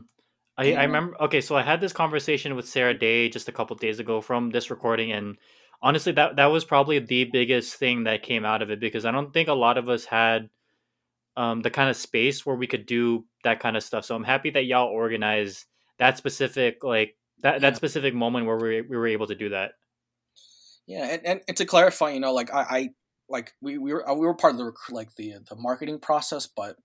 I, 0.61 0.73
I 0.73 0.83
remember. 0.83 1.19
Okay, 1.23 1.41
so 1.41 1.55
I 1.55 1.63
had 1.63 1.81
this 1.81 1.93
conversation 1.93 2.55
with 2.55 2.67
Sarah 2.67 2.97
Day 2.97 3.29
just 3.29 3.49
a 3.49 3.51
couple 3.51 3.75
days 3.75 3.99
ago 3.99 4.21
from 4.21 4.51
this 4.51 4.69
recording, 4.69 5.11
and 5.11 5.37
honestly, 5.81 6.11
that 6.13 6.35
that 6.35 6.45
was 6.45 6.63
probably 6.63 6.99
the 6.99 7.25
biggest 7.25 7.75
thing 7.75 8.03
that 8.03 8.23
came 8.23 8.45
out 8.45 8.61
of 8.61 8.69
it 8.69 8.79
because 8.79 9.05
I 9.05 9.11
don't 9.11 9.33
think 9.33 9.49
a 9.49 9.53
lot 9.53 9.77
of 9.77 9.89
us 9.89 10.05
had 10.05 10.49
um, 11.35 11.61
the 11.61 11.71
kind 11.71 11.89
of 11.89 11.97
space 11.97 12.45
where 12.45 12.55
we 12.55 12.67
could 12.67 12.85
do 12.85 13.25
that 13.43 13.59
kind 13.59 13.75
of 13.75 13.83
stuff. 13.83 14.05
So 14.05 14.15
I'm 14.15 14.23
happy 14.23 14.51
that 14.51 14.65
y'all 14.65 14.87
organized 14.87 15.65
that 15.97 16.17
specific 16.17 16.83
like 16.83 17.15
that 17.41 17.55
Yeah. 17.55 17.59
that 17.59 17.75
specific 17.75 18.13
moment 18.13 18.45
where 18.45 18.57
we 18.57 18.81
we 18.81 18.97
were 18.97 19.07
able 19.07 19.27
to 19.27 19.35
do 19.35 19.49
that. 19.49 19.73
Yeah, 20.85 21.05
and, 21.05 21.25
and, 21.25 21.41
and 21.47 21.57
to 21.57 21.65
clarify, 21.65 22.11
you 22.11 22.19
know, 22.19 22.33
like 22.33 22.53
I, 22.53 22.61
I 22.61 22.89
like 23.29 23.53
we, 23.61 23.77
we 23.77 23.93
were 23.93 24.05
we 24.13 24.25
were 24.27 24.35
part 24.35 24.53
of 24.53 24.59
the 24.59 24.73
like 24.91 25.15
the 25.15 25.35
the 25.49 25.55
marketing 25.55 25.99
process, 25.99 26.47
but 26.47 26.75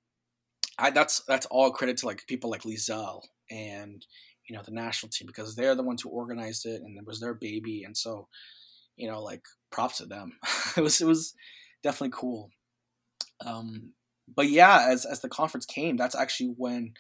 I 0.79 0.91
that's 0.91 1.23
that's 1.27 1.47
all 1.47 1.71
credit 1.73 1.99
to 1.99 2.07
like 2.07 2.27
people 2.27 2.51
like 2.51 2.63
Lizelle 2.63 3.23
and 3.51 4.05
you 4.49 4.57
know 4.57 4.63
the 4.65 4.73
national 4.73 5.11
team 5.11 5.27
because 5.27 5.55
they're 5.55 5.75
the 5.75 5.83
ones 5.83 6.03
who 6.03 6.09
organized 6.09 6.67
it 6.67 6.83
and 6.83 6.97
it 6.97 7.07
was 7.07 7.21
their 7.21 7.35
baby, 7.35 7.85
and 7.85 7.97
so 7.97 8.29
you 8.97 9.09
know 9.09 9.23
like 9.23 9.43
props 9.71 9.99
to 9.99 10.07
them. 10.07 10.39
it 10.77 10.81
was 10.81 11.01
it 11.01 11.07
was 11.07 11.35
definitely 11.83 12.17
cool. 12.17 12.51
Um, 13.45 13.93
but 14.35 14.49
yeah, 14.49 14.87
as 14.91 15.05
as 15.05 15.21
the 15.21 15.29
conference 15.29 15.67
came, 15.67 15.97
that's 15.97 16.17
actually 16.17 16.55
when 16.57 16.95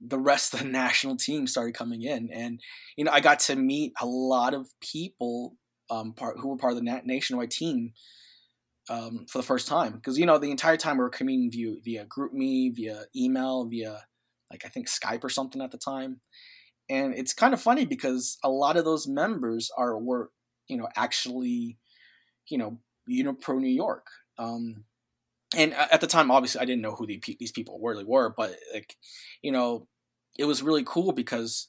the 0.00 0.18
rest 0.18 0.54
of 0.54 0.60
the 0.60 0.66
national 0.68 1.16
team 1.16 1.46
started 1.46 1.74
coming 1.74 2.02
in, 2.02 2.30
and 2.32 2.60
you 2.96 3.04
know 3.04 3.12
I 3.12 3.20
got 3.20 3.40
to 3.40 3.56
meet 3.56 3.92
a 4.00 4.06
lot 4.06 4.54
of 4.54 4.68
people 4.80 5.56
um, 5.90 6.12
part 6.12 6.38
who 6.38 6.48
were 6.48 6.56
part 6.56 6.72
of 6.72 6.78
the 6.78 6.84
na- 6.84 7.00
nationwide 7.04 7.50
team 7.50 7.92
um, 8.88 9.26
for 9.28 9.38
the 9.38 9.44
first 9.46 9.68
time 9.68 9.92
because 9.92 10.18
you 10.18 10.26
know 10.26 10.38
the 10.38 10.50
entire 10.50 10.76
time 10.76 10.96
we 10.96 11.02
were 11.02 11.10
communicating 11.10 11.80
via 11.84 12.04
via 12.04 12.06
GroupMe, 12.06 12.74
via 12.74 13.04
email, 13.14 13.64
via 13.64 14.00
like 14.50 14.64
I 14.64 14.68
think 14.68 14.88
Skype 14.88 15.24
or 15.24 15.28
something 15.28 15.62
at 15.62 15.70
the 15.70 15.78
time, 15.78 16.20
and 16.88 17.14
it's 17.14 17.34
kind 17.34 17.54
of 17.54 17.60
funny 17.60 17.84
because 17.84 18.38
a 18.44 18.50
lot 18.50 18.76
of 18.76 18.84
those 18.84 19.06
members 19.06 19.70
are 19.76 19.98
were 19.98 20.30
you 20.68 20.76
know 20.76 20.88
actually 20.96 21.78
you 22.48 22.58
know 22.58 22.78
Unipro 23.08 23.58
New 23.58 23.68
York. 23.68 24.06
Um, 24.38 24.84
and 25.56 25.72
at 25.74 26.00
the 26.00 26.06
time, 26.06 26.30
obviously, 26.30 26.60
I 26.60 26.64
didn't 26.64 26.82
know 26.82 26.94
who 26.94 27.06
the, 27.06 27.22
these 27.38 27.52
people 27.52 27.78
really 27.82 28.04
were, 28.04 28.34
but 28.36 28.56
like, 28.74 28.96
you 29.42 29.52
know, 29.52 29.86
it 30.38 30.44
was 30.44 30.62
really 30.62 30.82
cool 30.84 31.12
because, 31.12 31.68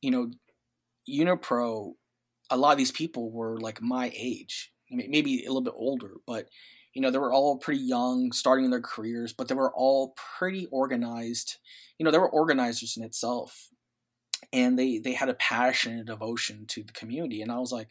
you 0.00 0.10
know, 0.10 0.30
Unipro, 1.08 1.94
a 2.50 2.56
lot 2.56 2.72
of 2.72 2.78
these 2.78 2.92
people 2.92 3.30
were 3.30 3.58
like 3.60 3.82
my 3.82 4.12
age, 4.16 4.72
maybe 4.90 5.44
a 5.44 5.48
little 5.48 5.60
bit 5.60 5.74
older, 5.76 6.12
but 6.26 6.46
you 6.94 7.02
know, 7.02 7.10
they 7.10 7.18
were 7.18 7.32
all 7.32 7.58
pretty 7.58 7.80
young, 7.80 8.32
starting 8.32 8.70
their 8.70 8.80
careers, 8.80 9.32
but 9.32 9.48
they 9.48 9.54
were 9.54 9.72
all 9.74 10.14
pretty 10.38 10.66
organized. 10.70 11.56
You 11.98 12.04
know, 12.04 12.10
they 12.10 12.18
were 12.18 12.30
organizers 12.30 12.96
in 12.96 13.04
itself, 13.04 13.68
and 14.52 14.78
they 14.78 14.98
they 14.98 15.12
had 15.12 15.28
a 15.28 15.34
passion 15.34 15.98
and 15.98 16.06
devotion 16.06 16.66
to 16.68 16.82
the 16.82 16.92
community. 16.92 17.42
And 17.42 17.52
I 17.52 17.58
was 17.58 17.72
like, 17.72 17.88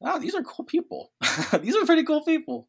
wow, 0.00 0.18
these 0.18 0.34
are 0.34 0.42
cool 0.42 0.64
people. 0.64 1.12
these 1.60 1.76
are 1.76 1.86
pretty 1.86 2.04
cool 2.04 2.24
people. 2.24 2.68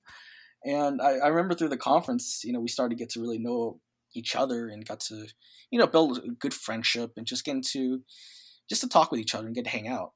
And 0.64 1.02
I, 1.02 1.18
I 1.18 1.28
remember 1.28 1.56
through 1.56 1.70
the 1.70 1.78
conference, 1.78 2.42
you 2.44 2.54
know, 2.54 2.60
we 2.60 2.70
started 2.70 2.96
to 2.96 3.00
get 3.00 3.10
to 3.12 3.22
really 3.22 3.40
know 3.40 3.80
each 4.14 4.36
other 4.36 4.68
and 4.68 4.88
got 4.88 5.02
to, 5.02 5.28
you 5.72 5.80
know, 5.80 5.88
build 5.88 6.20
a 6.20 6.30
good 6.30 6.54
friendship 6.54 7.14
and 7.18 7.26
just 7.26 7.44
get 7.44 7.56
into, 7.56 8.04
just 8.70 8.82
to 8.82 8.88
talk 8.88 9.12
with 9.12 9.20
each 9.20 9.36
other 9.36 9.46
and 9.46 9.56
get 9.56 9.66
to 9.66 9.70
hang 9.70 9.88
out. 9.88 10.14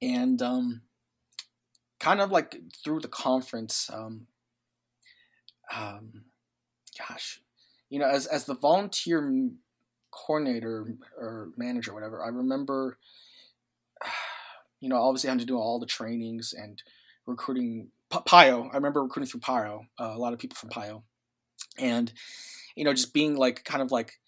And 0.00 0.42
um, 0.42 0.82
kind 2.00 2.20
of 2.20 2.30
like 2.30 2.56
through 2.82 3.00
the 3.00 3.08
conference, 3.08 3.88
um, 3.92 4.26
um, 5.74 6.24
gosh, 6.98 7.40
you 7.90 7.98
know, 7.98 8.08
as 8.08 8.26
as 8.26 8.44
the 8.44 8.54
volunteer 8.54 9.50
coordinator 10.10 10.94
or 11.16 11.50
manager, 11.56 11.90
or 11.90 11.94
whatever, 11.94 12.24
I 12.24 12.28
remember, 12.28 12.98
you 14.80 14.88
know, 14.88 14.96
obviously 14.96 15.28
having 15.28 15.40
to 15.40 15.46
do 15.46 15.58
all 15.58 15.78
the 15.78 15.86
trainings 15.86 16.52
and 16.52 16.82
recruiting 17.26 17.88
Pio. 18.10 18.68
I 18.72 18.76
remember 18.76 19.02
recruiting 19.02 19.30
through 19.30 19.40
Pio, 19.40 19.86
uh, 19.98 20.12
a 20.14 20.18
lot 20.18 20.32
of 20.32 20.38
people 20.38 20.56
from 20.56 20.70
Pio, 20.70 21.02
and 21.78 22.12
you 22.76 22.84
know, 22.84 22.92
just 22.92 23.14
being 23.14 23.36
like 23.36 23.64
kind 23.64 23.82
of 23.82 23.90
like 23.90 24.18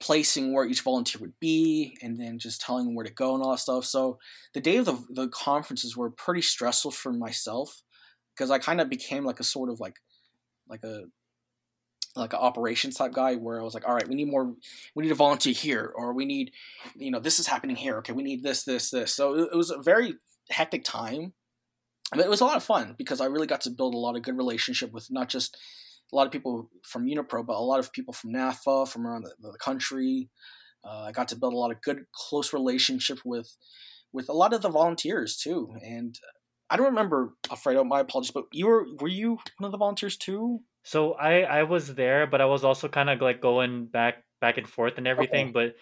placing 0.00 0.52
where 0.52 0.66
each 0.66 0.80
volunteer 0.80 1.20
would 1.20 1.38
be, 1.38 1.96
and 2.02 2.18
then 2.18 2.38
just 2.38 2.60
telling 2.60 2.86
them 2.86 2.94
where 2.94 3.04
to 3.04 3.12
go 3.12 3.34
and 3.34 3.42
all 3.42 3.52
that 3.52 3.58
stuff. 3.58 3.84
So 3.84 4.18
the 4.54 4.60
day 4.60 4.76
of 4.76 4.86
the 4.86 5.04
the 5.10 5.28
conferences 5.28 5.96
were 5.96 6.10
pretty 6.10 6.42
stressful 6.42 6.90
for 6.90 7.12
myself 7.12 7.82
because 8.34 8.50
I 8.50 8.58
kind 8.58 8.80
of 8.80 8.88
became 8.88 9.24
like 9.24 9.40
a 9.40 9.44
sort 9.44 9.70
of 9.70 9.80
like 9.80 10.00
like 10.68 10.84
a 10.84 11.04
like 12.14 12.32
an 12.34 12.38
operations 12.40 12.96
type 12.96 13.12
guy 13.12 13.36
where 13.36 13.58
I 13.58 13.64
was 13.64 13.74
like, 13.74 13.88
all 13.88 13.94
right, 13.94 14.06
we 14.06 14.14
need 14.14 14.28
more, 14.30 14.52
we 14.94 15.02
need 15.02 15.12
a 15.12 15.14
volunteer 15.14 15.54
here, 15.54 15.92
or 15.96 16.12
we 16.12 16.26
need, 16.26 16.52
you 16.94 17.10
know, 17.10 17.20
this 17.20 17.38
is 17.38 17.46
happening 17.46 17.76
here. 17.76 17.96
Okay, 17.98 18.12
we 18.12 18.22
need 18.22 18.42
this, 18.42 18.64
this, 18.64 18.90
this. 18.90 19.14
So 19.14 19.34
it, 19.34 19.48
it 19.52 19.56
was 19.56 19.70
a 19.70 19.80
very 19.80 20.16
hectic 20.50 20.84
time. 20.84 21.32
But 22.10 22.20
it 22.20 22.28
was 22.28 22.42
a 22.42 22.44
lot 22.44 22.58
of 22.58 22.62
fun 22.62 22.94
because 22.98 23.22
I 23.22 23.26
really 23.26 23.46
got 23.46 23.62
to 23.62 23.70
build 23.70 23.94
a 23.94 23.98
lot 23.98 24.16
of 24.16 24.22
good 24.22 24.36
relationship 24.36 24.92
with 24.92 25.06
not 25.10 25.30
just 25.30 25.56
a 26.12 26.16
lot 26.16 26.26
of 26.26 26.32
people 26.32 26.68
from 26.84 27.06
Unipro, 27.06 27.46
but 27.46 27.56
a 27.56 27.64
lot 27.64 27.80
of 27.80 27.90
people 27.90 28.12
from 28.12 28.34
NAFA, 28.34 28.86
from 28.86 29.06
around 29.06 29.24
the, 29.24 29.32
the 29.40 29.56
country. 29.58 30.28
Uh, 30.84 31.04
I 31.04 31.12
got 31.12 31.28
to 31.28 31.36
build 31.36 31.54
a 31.54 31.56
lot 31.56 31.70
of 31.70 31.80
good, 31.80 32.04
close 32.14 32.52
relationship 32.52 33.20
with 33.24 33.56
with 34.12 34.28
a 34.28 34.34
lot 34.34 34.52
of 34.52 34.60
the 34.60 34.68
volunteers 34.68 35.38
too. 35.38 35.74
And 35.82 36.18
I 36.72 36.76
don't 36.76 36.86
remember, 36.86 37.34
Alfredo. 37.50 37.84
My 37.84 38.00
apologies, 38.00 38.30
but 38.30 38.46
you 38.50 38.66
were 38.66 38.86
were 38.98 39.08
you 39.08 39.32
one 39.58 39.66
of 39.66 39.72
the 39.72 39.78
volunteers 39.78 40.16
too? 40.16 40.60
So 40.84 41.12
I 41.12 41.42
I 41.42 41.62
was 41.64 41.94
there, 41.94 42.26
but 42.26 42.40
I 42.40 42.46
was 42.46 42.64
also 42.64 42.88
kind 42.88 43.10
of 43.10 43.20
like 43.20 43.42
going 43.42 43.84
back 43.84 44.24
back 44.40 44.56
and 44.56 44.66
forth 44.66 44.96
and 44.96 45.06
everything. 45.06 45.52
But 45.52 45.74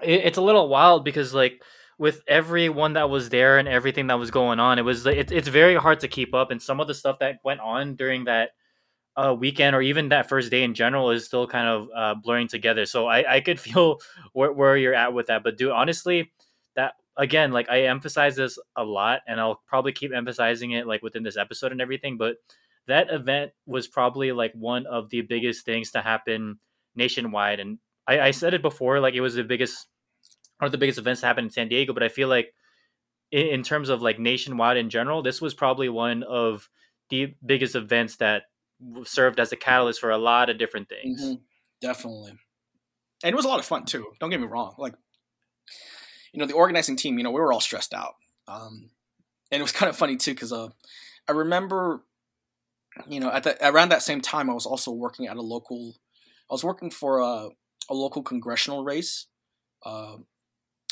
it, 0.00 0.20
it's 0.24 0.38
a 0.38 0.42
little 0.42 0.68
wild 0.68 1.04
because 1.04 1.34
like 1.34 1.60
with 1.98 2.22
everyone 2.28 2.92
that 2.92 3.10
was 3.10 3.30
there 3.30 3.58
and 3.58 3.66
everything 3.66 4.06
that 4.06 4.18
was 4.20 4.30
going 4.30 4.60
on, 4.60 4.78
it 4.78 4.82
was 4.82 5.04
it, 5.06 5.32
it's 5.32 5.48
very 5.48 5.74
hard 5.74 5.98
to 6.00 6.08
keep 6.08 6.34
up. 6.36 6.52
And 6.52 6.62
some 6.62 6.78
of 6.78 6.86
the 6.86 6.94
stuff 6.94 7.18
that 7.18 7.40
went 7.42 7.58
on 7.58 7.96
during 7.96 8.26
that 8.26 8.50
uh, 9.16 9.34
weekend 9.36 9.74
or 9.74 9.82
even 9.82 10.10
that 10.10 10.28
first 10.28 10.52
day 10.52 10.62
in 10.62 10.74
general 10.74 11.10
is 11.10 11.24
still 11.26 11.48
kind 11.48 11.66
of 11.66 11.88
uh, 11.96 12.14
blurring 12.14 12.46
together. 12.46 12.86
So 12.86 13.08
I 13.08 13.38
I 13.38 13.40
could 13.40 13.58
feel 13.66 13.98
where 14.34 14.52
where 14.52 14.76
you're 14.76 14.94
at 14.94 15.12
with 15.12 15.26
that. 15.26 15.42
But 15.42 15.58
dude, 15.58 15.72
honestly, 15.72 16.30
again, 17.20 17.52
like 17.52 17.68
I 17.70 17.82
emphasize 17.82 18.34
this 18.34 18.58
a 18.74 18.82
lot, 18.82 19.20
and 19.28 19.38
I'll 19.38 19.60
probably 19.66 19.92
keep 19.92 20.12
emphasizing 20.12 20.72
it 20.72 20.86
like 20.86 21.02
within 21.02 21.22
this 21.22 21.36
episode 21.36 21.70
and 21.70 21.80
everything. 21.80 22.16
But 22.16 22.36
that 22.86 23.10
event 23.10 23.52
was 23.66 23.86
probably 23.86 24.32
like 24.32 24.52
one 24.54 24.86
of 24.86 25.10
the 25.10 25.20
biggest 25.20 25.64
things 25.64 25.90
to 25.92 26.00
happen 26.00 26.58
nationwide. 26.96 27.60
And 27.60 27.78
I, 28.08 28.20
I 28.20 28.30
said 28.30 28.54
it 28.54 28.62
before, 28.62 28.98
like 29.00 29.14
it 29.14 29.20
was 29.20 29.34
the 29.34 29.44
biggest 29.44 29.86
one 30.58 30.66
of 30.66 30.72
the 30.72 30.78
biggest 30.78 30.98
events 30.98 31.20
to 31.20 31.26
happen 31.26 31.44
in 31.44 31.50
San 31.50 31.68
Diego. 31.68 31.92
But 31.92 32.02
I 32.02 32.08
feel 32.08 32.28
like 32.28 32.54
in, 33.30 33.46
in 33.48 33.62
terms 33.62 33.90
of 33.90 34.02
like 34.02 34.18
nationwide 34.18 34.78
in 34.78 34.90
general, 34.90 35.22
this 35.22 35.40
was 35.40 35.54
probably 35.54 35.88
one 35.88 36.22
of 36.22 36.68
the 37.10 37.34
biggest 37.44 37.74
events 37.74 38.16
that 38.16 38.44
served 39.04 39.38
as 39.38 39.52
a 39.52 39.56
catalyst 39.56 40.00
for 40.00 40.10
a 40.10 40.18
lot 40.18 40.48
of 40.48 40.58
different 40.58 40.88
things. 40.88 41.22
Mhm, 41.22 41.40
Definitely. 41.82 42.32
And 43.22 43.32
it 43.32 43.36
was 43.36 43.44
a 43.44 43.48
lot 43.48 43.58
of 43.58 43.66
fun 43.66 43.84
too. 43.84 44.06
Don't 44.20 44.30
get 44.30 44.40
me 44.40 44.46
wrong. 44.46 44.74
Like, 44.78 44.94
you 46.32 46.40
know, 46.40 46.46
the 46.46 46.54
organizing 46.54 46.96
team, 46.96 47.18
you 47.18 47.24
know, 47.24 47.30
we 47.30 47.40
were 47.40 47.52
all 47.52 47.60
stressed 47.60 47.94
out. 47.94 48.14
Um, 48.46 48.90
and 49.50 49.60
it 49.60 49.62
was 49.62 49.72
kind 49.80 49.90
of 49.90 49.96
funny 49.96 50.16
too, 50.16 50.32
because 50.32 50.52
uh, 50.52 50.68
I 51.28 51.32
remember, 51.32 52.02
you 53.08 53.20
know, 53.20 53.30
at 53.30 53.44
that 53.44 53.58
around 53.62 53.90
that 53.90 54.02
same 54.02 54.20
time, 54.20 54.50
I 54.50 54.54
was 54.54 54.66
also 54.66 54.90
working 54.90 55.26
at 55.26 55.36
a 55.36 55.42
local. 55.42 55.94
I 56.50 56.54
was 56.54 56.64
working 56.64 56.90
for 56.90 57.20
a, 57.20 57.48
a 57.88 57.94
local 57.94 58.22
congressional 58.22 58.82
race, 58.82 59.26
uh, 59.86 60.16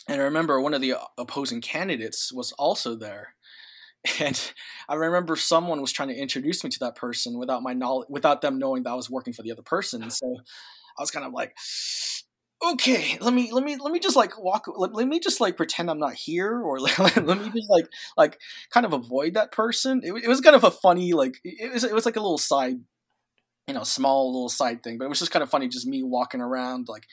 and 0.08 0.20
I 0.20 0.24
remember 0.24 0.60
one 0.60 0.74
of 0.74 0.80
the 0.80 0.94
opposing 1.18 1.60
candidates 1.60 2.32
was 2.32 2.52
also 2.52 2.94
there, 2.94 3.34
and 4.20 4.52
I 4.88 4.94
remember 4.94 5.34
someone 5.34 5.80
was 5.80 5.92
trying 5.92 6.10
to 6.10 6.14
introduce 6.14 6.62
me 6.62 6.70
to 6.70 6.78
that 6.80 6.94
person 6.94 7.38
without 7.38 7.62
my 7.62 7.72
knowledge, 7.72 8.06
without 8.08 8.40
them 8.40 8.58
knowing 8.58 8.84
that 8.84 8.90
I 8.90 8.94
was 8.94 9.10
working 9.10 9.32
for 9.32 9.42
the 9.42 9.52
other 9.52 9.62
person. 9.62 10.08
So 10.10 10.36
I 10.96 11.02
was 11.02 11.10
kind 11.10 11.26
of 11.26 11.32
like, 11.32 11.56
okay, 12.62 13.18
let 13.20 13.32
me 13.32 13.52
let 13.52 13.64
me 13.64 13.76
let 13.76 13.92
me 13.92 13.98
just 13.98 14.16
like 14.16 14.38
walk. 14.38 14.66
Let, 14.76 14.94
let 14.94 15.06
me 15.06 15.20
just 15.20 15.40
like 15.40 15.56
pretend 15.56 15.90
I'm 15.90 15.98
not 15.98 16.14
here, 16.14 16.60
or 16.60 16.80
let, 16.80 16.98
let 17.24 17.40
me 17.40 17.50
just 17.50 17.70
like 17.70 17.88
like 18.16 18.38
kind 18.70 18.86
of 18.86 18.92
avoid 18.92 19.34
that 19.34 19.52
person. 19.52 20.00
It, 20.04 20.12
it 20.24 20.28
was 20.28 20.40
kind 20.40 20.56
of 20.56 20.64
a 20.64 20.70
funny 20.70 21.12
like 21.12 21.38
it 21.44 21.72
was 21.72 21.84
it 21.84 21.94
was 21.94 22.06
like 22.06 22.16
a 22.16 22.20
little 22.20 22.38
side, 22.38 22.80
you 23.66 23.74
know, 23.74 23.84
small 23.84 24.32
little 24.32 24.48
side 24.48 24.82
thing, 24.82 24.98
but 24.98 25.04
it 25.04 25.08
was 25.08 25.18
just 25.18 25.30
kind 25.30 25.42
of 25.42 25.50
funny, 25.50 25.68
just 25.68 25.86
me 25.86 26.02
walking 26.02 26.40
around 26.40 26.88
like 26.88 27.06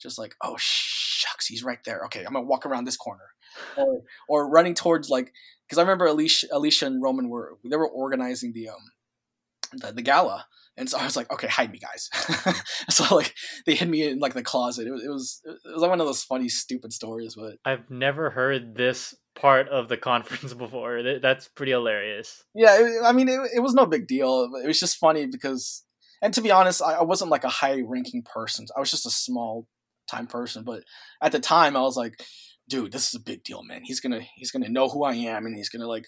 just 0.00 0.18
like 0.18 0.34
oh 0.40 0.56
shucks, 0.58 1.46
he's 1.46 1.64
right 1.64 1.82
there. 1.84 2.04
Okay, 2.06 2.24
I'm 2.24 2.32
gonna 2.32 2.46
walk 2.46 2.66
around 2.66 2.84
this 2.84 2.96
corner, 2.96 3.30
or 3.76 4.02
or 4.28 4.50
running 4.50 4.74
towards 4.74 5.08
like 5.08 5.32
because 5.66 5.78
I 5.78 5.82
remember 5.82 6.06
Alicia, 6.06 6.48
Alicia 6.52 6.86
and 6.86 7.02
Roman 7.02 7.28
were 7.28 7.56
they 7.64 7.76
were 7.76 7.88
organizing 7.88 8.52
the 8.52 8.68
um 8.68 8.92
the, 9.72 9.92
the 9.92 10.02
gala, 10.02 10.46
and 10.76 10.88
so 10.88 10.98
I 10.98 11.04
was 11.04 11.16
like, 11.16 11.30
okay, 11.32 11.48
hide 11.48 11.70
me, 11.70 11.78
guys. 11.78 12.08
so 12.90 13.14
like 13.14 13.34
they 13.66 13.74
hid 13.74 13.88
me 13.88 14.08
in 14.08 14.18
like 14.18 14.34
the 14.34 14.42
closet. 14.42 14.86
It 14.86 14.90
was 14.90 15.04
it 15.04 15.08
was 15.08 15.40
it 15.44 15.72
was 15.72 15.82
like 15.82 15.90
one 15.90 16.00
of 16.00 16.06
those 16.06 16.22
funny 16.22 16.48
stupid 16.48 16.92
stories, 16.92 17.34
but 17.34 17.56
I've 17.64 17.90
never 17.90 18.30
heard 18.30 18.74
this 18.74 19.14
part 19.34 19.68
of 19.68 19.88
the 19.88 19.96
conference 19.98 20.54
before. 20.54 21.02
That's 21.20 21.48
pretty 21.48 21.72
hilarious. 21.72 22.42
Yeah, 22.54 22.78
it, 22.78 23.02
I 23.04 23.12
mean, 23.12 23.28
it, 23.28 23.40
it 23.56 23.60
was 23.60 23.74
no 23.74 23.86
big 23.86 24.06
deal. 24.06 24.50
It 24.62 24.66
was 24.66 24.80
just 24.80 24.96
funny 24.96 25.26
because, 25.26 25.84
and 26.22 26.32
to 26.34 26.40
be 26.40 26.50
honest, 26.50 26.82
I, 26.82 26.94
I 26.94 27.02
wasn't 27.02 27.30
like 27.30 27.44
a 27.44 27.48
high 27.48 27.82
ranking 27.84 28.22
person. 28.22 28.66
I 28.74 28.80
was 28.80 28.90
just 28.90 29.06
a 29.06 29.10
small 29.10 29.66
time 30.10 30.26
person. 30.26 30.64
But 30.64 30.84
at 31.22 31.32
the 31.32 31.40
time, 31.40 31.76
I 31.76 31.82
was 31.82 31.96
like, 31.96 32.22
dude, 32.68 32.92
this 32.92 33.08
is 33.08 33.14
a 33.14 33.20
big 33.20 33.44
deal, 33.44 33.62
man. 33.62 33.82
He's 33.84 34.00
gonna 34.00 34.20
he's 34.36 34.50
gonna 34.50 34.68
know 34.70 34.88
who 34.88 35.04
I 35.04 35.14
am, 35.14 35.44
and 35.44 35.54
he's 35.54 35.68
gonna 35.68 35.88
like 35.88 36.06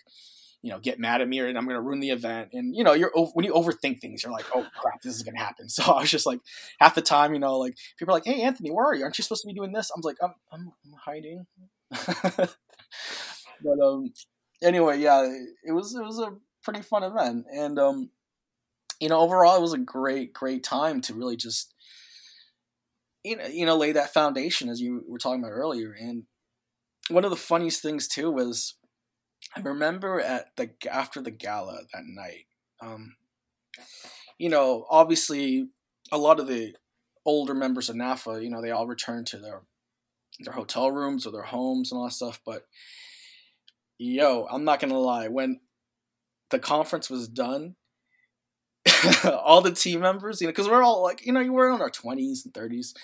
you 0.65 0.71
know 0.71 0.79
get 0.79 0.99
mad 0.99 1.21
at 1.21 1.29
me 1.29 1.39
and 1.41 1.59
i'm 1.59 1.67
going 1.67 1.77
to 1.77 1.83
ruin 1.83 2.01
the 2.01 2.09
event. 2.09 2.49
And 2.55 2.75
you 2.75 2.83
know 2.85 2.95
you're 2.95 3.13
when 3.35 3.45
you 3.45 3.53
overthink 3.53 4.01
things 4.01 4.23
you're 4.23 4.33
like 4.33 4.47
oh 4.55 4.67
crap 4.75 5.03
this 5.03 5.15
is 5.15 5.23
going 5.23 5.37
to 5.37 5.43
happen. 5.43 5.69
So 5.75 5.83
i 5.85 6.01
was 6.01 6.11
just 6.11 6.25
like 6.25 6.41
half 6.81 6.95
the 6.95 7.03
time 7.03 7.35
you 7.35 7.39
know 7.39 7.59
like 7.59 7.77
people 7.99 8.15
are 8.15 8.17
like 8.17 8.25
hey 8.25 8.41
anthony 8.41 8.71
where 8.71 8.87
are 8.87 8.95
you? 8.95 9.05
Aren't 9.05 9.19
you 9.19 9.23
supposed 9.23 9.43
to 9.43 9.47
be 9.47 9.53
doing 9.53 9.73
this? 9.73 9.91
I'm 9.95 10.01
like 10.01 10.17
i'm, 10.23 10.35
I'm, 10.51 10.73
I'm 10.87 10.93
hiding. 11.05 11.47
But 13.63 13.81
um 13.81 14.13
anyway 14.63 14.99
yeah 14.99 15.23
it 15.65 15.73
was 15.73 15.95
it 15.95 16.03
was 16.03 16.19
a 16.19 16.33
pretty 16.63 16.81
fun 16.81 17.03
event. 17.03 17.45
And 17.55 17.79
um 17.79 18.11
you 19.01 19.11
know 19.11 19.21
overall 19.21 19.57
it 19.57 19.63
was 19.63 19.75
a 19.75 19.79
great 19.79 20.33
great 20.33 20.65
time 20.65 21.03
to 21.03 21.15
really 21.15 21.37
just 21.37 21.75
you 23.23 23.37
know, 23.37 23.47
you 23.47 23.67
know 23.67 23.77
lay 23.77 23.93
that 23.93 24.15
foundation 24.15 24.71
as 24.71 24.81
you 24.81 25.05
were 25.07 25.19
talking 25.19 25.41
about 25.41 25.53
earlier. 25.53 25.93
And 25.93 26.25
one 27.11 27.25
of 27.25 27.31
the 27.31 27.37
funniest 27.37 27.83
things 27.83 28.09
too 28.09 28.31
was 28.31 28.75
I 29.57 29.61
remember 29.61 30.21
at 30.21 30.57
the 30.57 30.71
after 30.91 31.21
the 31.21 31.31
gala 31.31 31.81
that 31.93 32.05
night. 32.05 32.47
Um, 32.81 33.17
you 34.39 34.49
know, 34.49 34.87
obviously, 34.91 35.69
a 36.11 36.19
lot 36.19 36.41
of 36.41 36.47
the 36.47 36.75
older 37.25 37.55
members 37.55 37.89
of 37.89 37.97
NAFA, 37.97 38.43
you 38.43 38.51
know, 38.51 38.61
they 38.61 38.71
all 38.71 38.87
returned 38.87 39.27
to 39.29 39.39
their 39.39 39.63
their 40.41 40.55
hotel 40.55 40.91
rooms 40.91 41.27
or 41.27 41.33
their 41.33 41.43
homes 41.43 41.93
and 41.93 41.99
all 41.99 42.07
that 42.07 42.13
stuff. 42.13 42.41
But 42.45 42.67
yo, 43.99 44.47
I'm 44.51 44.65
not 44.65 44.81
gonna 44.81 44.99
lie, 44.99 45.29
when 45.29 45.61
the 46.51 46.59
conference 46.59 47.09
was 47.09 47.29
done, 47.29 47.77
all 49.25 49.61
the 49.61 49.73
team 49.73 50.01
members, 50.01 50.41
you 50.41 50.47
know, 50.47 50.53
because 50.53 50.69
we're 50.69 50.83
all 50.83 51.03
like, 51.03 51.25
you 51.25 51.33
know, 51.33 51.45
we're 51.53 51.73
in 51.75 51.81
our 51.81 51.91
20s 51.91 52.45
and 52.45 52.53
30s, 52.53 52.95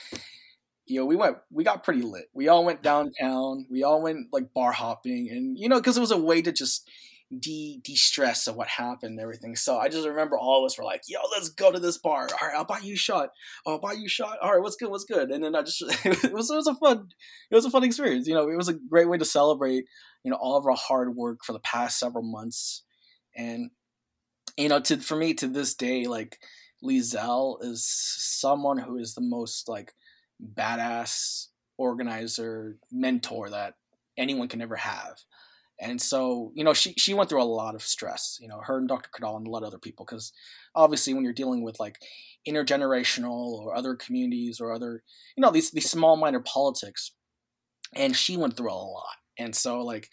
you 0.90 0.98
know, 0.98 1.06
we 1.06 1.16
went, 1.16 1.36
we 1.50 1.62
got 1.62 1.84
pretty 1.84 2.02
lit. 2.02 2.24
We 2.34 2.48
all 2.48 2.64
went 2.64 2.82
downtown. 2.82 3.66
We 3.70 3.84
all 3.84 4.02
went 4.02 4.26
like 4.32 4.52
bar 4.52 4.72
hopping, 4.72 5.28
and 5.30 5.58
you 5.58 5.68
know, 5.68 5.78
because 5.78 5.96
it 5.96 6.00
was 6.00 6.10
a 6.10 6.18
way 6.18 6.42
to 6.42 6.52
just 6.52 6.90
de 7.38 7.80
de 7.84 7.94
stress 7.94 8.48
of 8.48 8.56
what 8.56 8.66
happened 8.66 9.12
and 9.12 9.20
everything. 9.20 9.54
So 9.54 9.78
I 9.78 9.88
just 9.88 10.06
remember 10.06 10.36
all 10.36 10.64
of 10.64 10.66
us 10.66 10.76
were 10.76 10.84
like, 10.84 11.02
"Yo, 11.06 11.20
let's 11.30 11.48
go 11.50 11.70
to 11.70 11.78
this 11.78 11.98
bar. 11.98 12.22
All 12.22 12.48
right, 12.48 12.56
I'll 12.56 12.64
buy 12.64 12.80
you 12.82 12.94
a 12.94 12.96
shot. 12.96 13.30
I'll 13.64 13.78
buy 13.78 13.92
you 13.92 14.06
a 14.06 14.08
shot. 14.08 14.38
All 14.42 14.52
right, 14.52 14.60
what's 14.60 14.74
good? 14.74 14.90
What's 14.90 15.04
good?" 15.04 15.30
And 15.30 15.44
then 15.44 15.54
I 15.54 15.62
just 15.62 15.80
it 16.04 16.32
was 16.32 16.50
it 16.50 16.56
was 16.56 16.66
a 16.66 16.74
fun 16.74 17.08
it 17.50 17.54
was 17.54 17.64
a 17.64 17.70
fun 17.70 17.84
experience. 17.84 18.26
You 18.26 18.34
know, 18.34 18.48
it 18.48 18.56
was 18.56 18.68
a 18.68 18.74
great 18.74 19.08
way 19.08 19.18
to 19.18 19.24
celebrate 19.24 19.84
you 20.24 20.30
know 20.30 20.38
all 20.40 20.56
of 20.56 20.66
our 20.66 20.76
hard 20.76 21.14
work 21.14 21.44
for 21.44 21.52
the 21.52 21.60
past 21.60 22.00
several 22.00 22.24
months, 22.24 22.82
and 23.36 23.70
you 24.56 24.68
know, 24.68 24.80
to 24.80 24.96
for 24.98 25.16
me 25.16 25.34
to 25.34 25.46
this 25.46 25.74
day, 25.76 26.06
like 26.06 26.38
Lizelle 26.84 27.62
is 27.62 27.86
someone 27.86 28.78
who 28.78 28.96
is 28.96 29.14
the 29.14 29.20
most 29.20 29.68
like 29.68 29.94
badass 30.54 31.46
organizer 31.78 32.76
mentor 32.90 33.50
that 33.50 33.74
anyone 34.16 34.48
can 34.48 34.60
ever 34.60 34.76
have. 34.76 35.18
And 35.80 36.00
so, 36.00 36.52
you 36.54 36.62
know, 36.62 36.74
she, 36.74 36.92
she 36.98 37.14
went 37.14 37.30
through 37.30 37.42
a 37.42 37.44
lot 37.44 37.74
of 37.74 37.82
stress, 37.82 38.36
you 38.38 38.48
know, 38.48 38.60
her 38.62 38.76
and 38.76 38.86
Dr. 38.86 39.08
Cudal 39.14 39.36
and 39.36 39.46
a 39.46 39.50
lot 39.50 39.62
of 39.62 39.68
other 39.68 39.78
people, 39.78 40.04
because 40.04 40.30
obviously 40.74 41.14
when 41.14 41.24
you're 41.24 41.32
dealing 41.32 41.62
with 41.62 41.80
like 41.80 41.98
intergenerational 42.46 43.58
or 43.58 43.74
other 43.74 43.94
communities 43.94 44.60
or 44.60 44.72
other, 44.72 45.02
you 45.36 45.40
know, 45.40 45.50
these, 45.50 45.70
these 45.70 45.90
small 45.90 46.16
minor 46.16 46.40
politics, 46.40 47.12
and 47.94 48.14
she 48.14 48.36
went 48.36 48.56
through 48.56 48.70
a 48.70 48.74
lot. 48.74 49.16
And 49.38 49.56
so 49.56 49.80
like, 49.82 50.10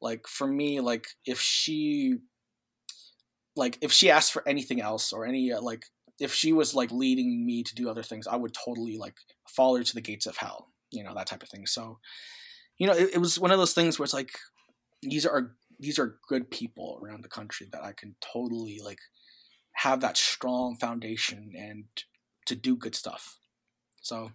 like 0.00 0.26
for 0.26 0.46
me, 0.48 0.80
like 0.80 1.06
if 1.24 1.40
she, 1.40 2.16
like 3.54 3.78
if 3.80 3.92
she 3.92 4.10
asked 4.10 4.32
for 4.32 4.46
anything 4.46 4.80
else 4.80 5.12
or 5.12 5.24
any 5.24 5.52
uh, 5.52 5.60
like 5.62 5.86
if 6.18 6.32
she 6.32 6.52
was 6.52 6.74
like 6.74 6.90
leading 6.90 7.44
me 7.44 7.62
to 7.62 7.74
do 7.74 7.88
other 7.88 8.02
things, 8.02 8.26
I 8.26 8.36
would 8.36 8.54
totally 8.54 8.96
like 8.96 9.16
follow 9.48 9.76
her 9.76 9.84
to 9.84 9.94
the 9.94 10.00
gates 10.00 10.26
of 10.26 10.36
hell, 10.36 10.68
you 10.90 11.04
know, 11.04 11.14
that 11.14 11.26
type 11.26 11.42
of 11.42 11.48
thing. 11.48 11.66
So, 11.66 11.98
you 12.78 12.86
know, 12.86 12.94
it, 12.94 13.14
it 13.14 13.18
was 13.18 13.38
one 13.38 13.50
of 13.50 13.58
those 13.58 13.74
things 13.74 13.98
where 13.98 14.04
it's 14.04 14.14
like 14.14 14.30
these 15.02 15.26
are 15.26 15.54
these 15.78 15.98
are 15.98 16.18
good 16.28 16.50
people 16.50 16.98
around 17.02 17.22
the 17.22 17.28
country 17.28 17.68
that 17.72 17.84
I 17.84 17.92
can 17.92 18.16
totally 18.20 18.80
like 18.82 18.98
have 19.74 20.00
that 20.00 20.16
strong 20.16 20.76
foundation 20.76 21.52
and 21.56 21.84
to 22.46 22.54
do 22.54 22.76
good 22.76 22.94
stuff. 22.94 23.38
So, 24.00 24.30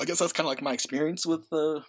I 0.00 0.04
guess 0.04 0.18
that's 0.18 0.32
kind 0.32 0.46
of 0.46 0.50
like 0.50 0.62
my 0.62 0.72
experience 0.72 1.26
with 1.26 1.48
the 1.50 1.82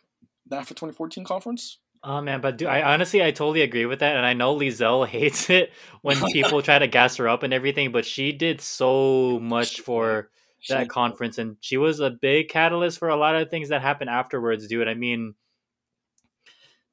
NAFA 0.49 0.69
2014 0.69 1.23
conference. 1.23 1.77
Oh 2.03 2.19
man, 2.19 2.41
but 2.41 2.57
dude, 2.57 2.67
I 2.67 2.81
honestly 2.81 3.23
I 3.23 3.29
totally 3.29 3.61
agree 3.61 3.85
with 3.85 3.99
that, 3.99 4.15
and 4.15 4.25
I 4.25 4.33
know 4.33 4.55
Lizelle 4.55 5.07
hates 5.07 5.49
it 5.49 5.71
when 6.01 6.17
people 6.31 6.61
try 6.61 6.79
to 6.79 6.87
gas 6.87 7.17
her 7.17 7.27
up 7.29 7.43
and 7.43 7.53
everything, 7.53 7.91
but 7.91 8.05
she 8.05 8.31
did 8.31 8.59
so 8.59 9.39
much 9.39 9.81
for 9.81 10.29
that 10.69 10.89
conference, 10.89 11.37
and 11.37 11.57
she 11.61 11.77
was 11.77 11.99
a 11.99 12.09
big 12.09 12.49
catalyst 12.49 12.97
for 12.97 13.09
a 13.09 13.15
lot 13.15 13.35
of 13.35 13.49
things 13.49 13.69
that 13.69 13.81
happened 13.83 14.09
afterwards, 14.09 14.67
dude. 14.67 14.87
I 14.87 14.95
mean, 14.95 15.35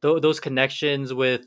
th- 0.02 0.20
those 0.20 0.40
connections 0.40 1.12
with 1.14 1.46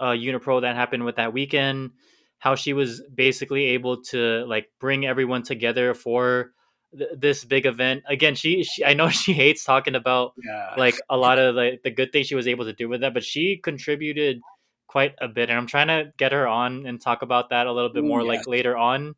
uh, 0.00 0.10
Unipro 0.10 0.60
that 0.62 0.74
happened 0.74 1.04
with 1.04 1.16
that 1.16 1.32
weekend, 1.32 1.92
how 2.38 2.56
she 2.56 2.72
was 2.72 3.02
basically 3.14 3.66
able 3.66 4.02
to 4.02 4.44
like 4.46 4.68
bring 4.80 5.06
everyone 5.06 5.42
together 5.42 5.94
for 5.94 6.52
this 6.92 7.44
big 7.44 7.66
event 7.66 8.02
again 8.08 8.34
she, 8.34 8.64
she 8.64 8.84
i 8.84 8.94
know 8.94 9.08
she 9.22 9.32
hates 9.32 9.64
talking 9.64 9.94
about 9.94 10.32
yeah. 10.42 10.72
like 10.76 10.94
a 11.10 11.16
lot 11.16 11.38
of 11.38 11.54
the, 11.54 11.78
the 11.84 11.90
good 11.90 12.12
things 12.12 12.26
she 12.26 12.34
was 12.34 12.46
able 12.46 12.64
to 12.64 12.72
do 12.72 12.88
with 12.88 13.00
that 13.00 13.14
but 13.14 13.24
she 13.24 13.56
contributed 13.56 14.40
quite 14.86 15.14
a 15.20 15.28
bit 15.28 15.50
and 15.50 15.58
i'm 15.58 15.66
trying 15.66 15.88
to 15.88 16.12
get 16.16 16.32
her 16.32 16.46
on 16.46 16.86
and 16.86 17.00
talk 17.00 17.22
about 17.22 17.50
that 17.50 17.66
a 17.66 17.72
little 17.72 17.92
bit 17.92 18.04
more 18.04 18.22
like 18.22 18.46
later 18.46 18.76
on 18.76 19.14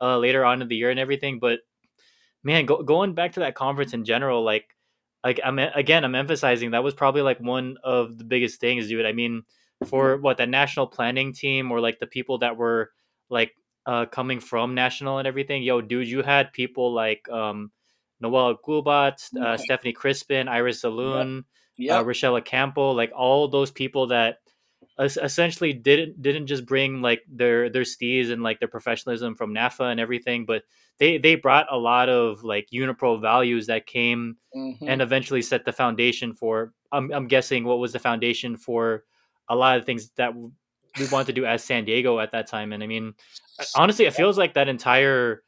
uh 0.00 0.18
later 0.18 0.44
on 0.44 0.60
in 0.60 0.68
the 0.68 0.76
year 0.76 0.90
and 0.90 1.00
everything 1.00 1.38
but 1.38 1.60
man 2.42 2.66
go, 2.66 2.82
going 2.82 3.14
back 3.14 3.32
to 3.32 3.40
that 3.40 3.54
conference 3.54 3.94
in 3.94 4.04
general 4.04 4.42
like 4.42 4.66
like 5.24 5.40
i'm 5.44 5.58
again 5.58 6.04
i'm 6.04 6.14
emphasizing 6.14 6.72
that 6.72 6.84
was 6.84 6.92
probably 6.92 7.22
like 7.22 7.38
one 7.38 7.76
of 7.84 8.18
the 8.18 8.24
biggest 8.24 8.60
things 8.60 8.88
dude 8.88 9.06
i 9.06 9.12
mean 9.12 9.42
for 9.86 10.14
mm-hmm. 10.14 10.22
what 10.22 10.36
the 10.36 10.46
national 10.46 10.86
planning 10.86 11.32
team 11.32 11.70
or 11.70 11.80
like 11.80 11.98
the 11.98 12.06
people 12.06 12.38
that 12.38 12.56
were 12.56 12.90
like 13.30 13.52
uh, 13.86 14.06
coming 14.06 14.40
from 14.40 14.74
national 14.74 15.18
and 15.18 15.28
everything. 15.28 15.62
Yo, 15.62 15.80
dude, 15.80 16.08
you 16.08 16.22
had 16.22 16.52
people 16.52 16.92
like 16.92 17.28
um, 17.28 17.70
Noel 18.20 18.56
Gubat, 18.56 19.36
uh, 19.40 19.56
Stephanie 19.56 19.92
Crispin, 19.92 20.48
Iris. 20.48 20.84
Yep. 21.78 22.00
Uh, 22.00 22.04
Rochelle 22.04 22.40
Campo, 22.42 22.90
like 22.90 23.12
all 23.16 23.48
those 23.48 23.70
people 23.70 24.08
that 24.08 24.38
essentially 24.98 25.72
didn't 25.72 26.20
didn't 26.20 26.46
just 26.46 26.66
bring 26.66 27.00
like 27.00 27.22
their 27.28 27.70
their 27.70 27.82
steez 27.82 28.30
and 28.30 28.42
like 28.42 28.58
their 28.58 28.68
professionalism 28.68 29.34
from 29.34 29.54
NAFA 29.54 29.90
and 29.90 29.98
everything, 30.00 30.44
but 30.44 30.64
they 30.98 31.18
they 31.18 31.34
brought 31.34 31.66
a 31.70 31.76
lot 31.76 32.08
of 32.08 32.44
like 32.44 32.68
Unipro 32.72 33.20
values 33.20 33.66
that 33.66 33.86
came 33.86 34.36
mm-hmm. 34.54 34.88
and 34.88 35.00
eventually 35.00 35.42
set 35.42 35.64
the 35.64 35.72
foundation 35.72 36.34
for. 36.34 36.72
I'm 36.92 37.10
I'm 37.12 37.26
guessing 37.26 37.64
what 37.64 37.78
was 37.78 37.92
the 37.92 37.98
foundation 37.98 38.56
for 38.56 39.04
a 39.48 39.56
lot 39.56 39.78
of 39.78 39.84
things 39.84 40.10
that 40.16 40.32
we 40.98 41.08
wanted 41.08 41.26
to 41.28 41.32
do 41.32 41.46
as 41.46 41.64
San 41.64 41.84
Diego 41.84 42.18
at 42.18 42.32
that 42.32 42.46
time. 42.46 42.72
And 42.72 42.82
I 42.82 42.86
mean, 42.86 43.14
honestly, 43.76 44.04
it 44.04 44.14
feels 44.14 44.38
like 44.38 44.54
that 44.54 44.68
entire 44.68 45.42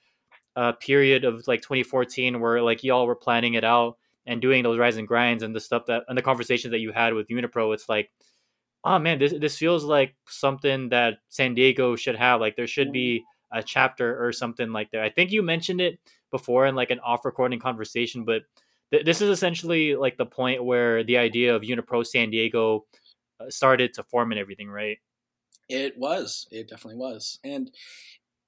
uh, 0.56 0.72
period 0.72 1.24
of 1.24 1.46
like 1.46 1.62
2014 1.62 2.40
where 2.40 2.62
like 2.62 2.84
y'all 2.84 3.06
were 3.06 3.16
planning 3.16 3.54
it 3.54 3.64
out 3.64 3.98
and 4.26 4.40
doing 4.40 4.62
those 4.62 4.78
rise 4.78 4.96
and 4.96 5.08
grinds 5.08 5.42
and 5.42 5.54
the 5.54 5.60
stuff 5.60 5.86
that 5.86 6.04
and 6.08 6.16
the 6.16 6.22
conversations 6.22 6.70
that 6.70 6.78
you 6.78 6.92
had 6.92 7.12
with 7.14 7.28
Unipro. 7.28 7.74
It's 7.74 7.88
like, 7.88 8.10
oh 8.84 8.98
man, 8.98 9.18
this 9.18 9.34
this 9.38 9.58
feels 9.58 9.84
like 9.84 10.14
something 10.26 10.88
that 10.90 11.18
San 11.28 11.54
Diego 11.54 11.96
should 11.96 12.16
have. 12.16 12.40
Like 12.40 12.56
there 12.56 12.66
should 12.66 12.92
be 12.92 13.20
mm-hmm. 13.20 13.58
a 13.58 13.62
chapter 13.62 14.24
or 14.24 14.32
something 14.32 14.72
like 14.72 14.90
that. 14.92 15.02
I 15.02 15.10
think 15.10 15.30
you 15.30 15.42
mentioned 15.42 15.80
it 15.80 15.98
before 16.30 16.66
in 16.66 16.74
like 16.74 16.90
an 16.90 17.00
off 17.00 17.24
recording 17.24 17.60
conversation, 17.60 18.24
but 18.24 18.42
th- 18.90 19.04
this 19.04 19.20
is 19.20 19.28
essentially 19.28 19.94
like 19.94 20.16
the 20.16 20.26
point 20.26 20.64
where 20.64 21.04
the 21.04 21.18
idea 21.18 21.54
of 21.54 21.62
Unipro 21.62 22.06
San 22.06 22.30
Diego 22.30 22.86
uh, 23.40 23.50
started 23.50 23.92
to 23.94 24.02
form 24.04 24.32
and 24.32 24.40
everything, 24.40 24.70
right? 24.70 24.98
It 25.68 25.98
was. 25.98 26.46
It 26.50 26.68
definitely 26.68 26.98
was. 27.00 27.38
And 27.44 27.70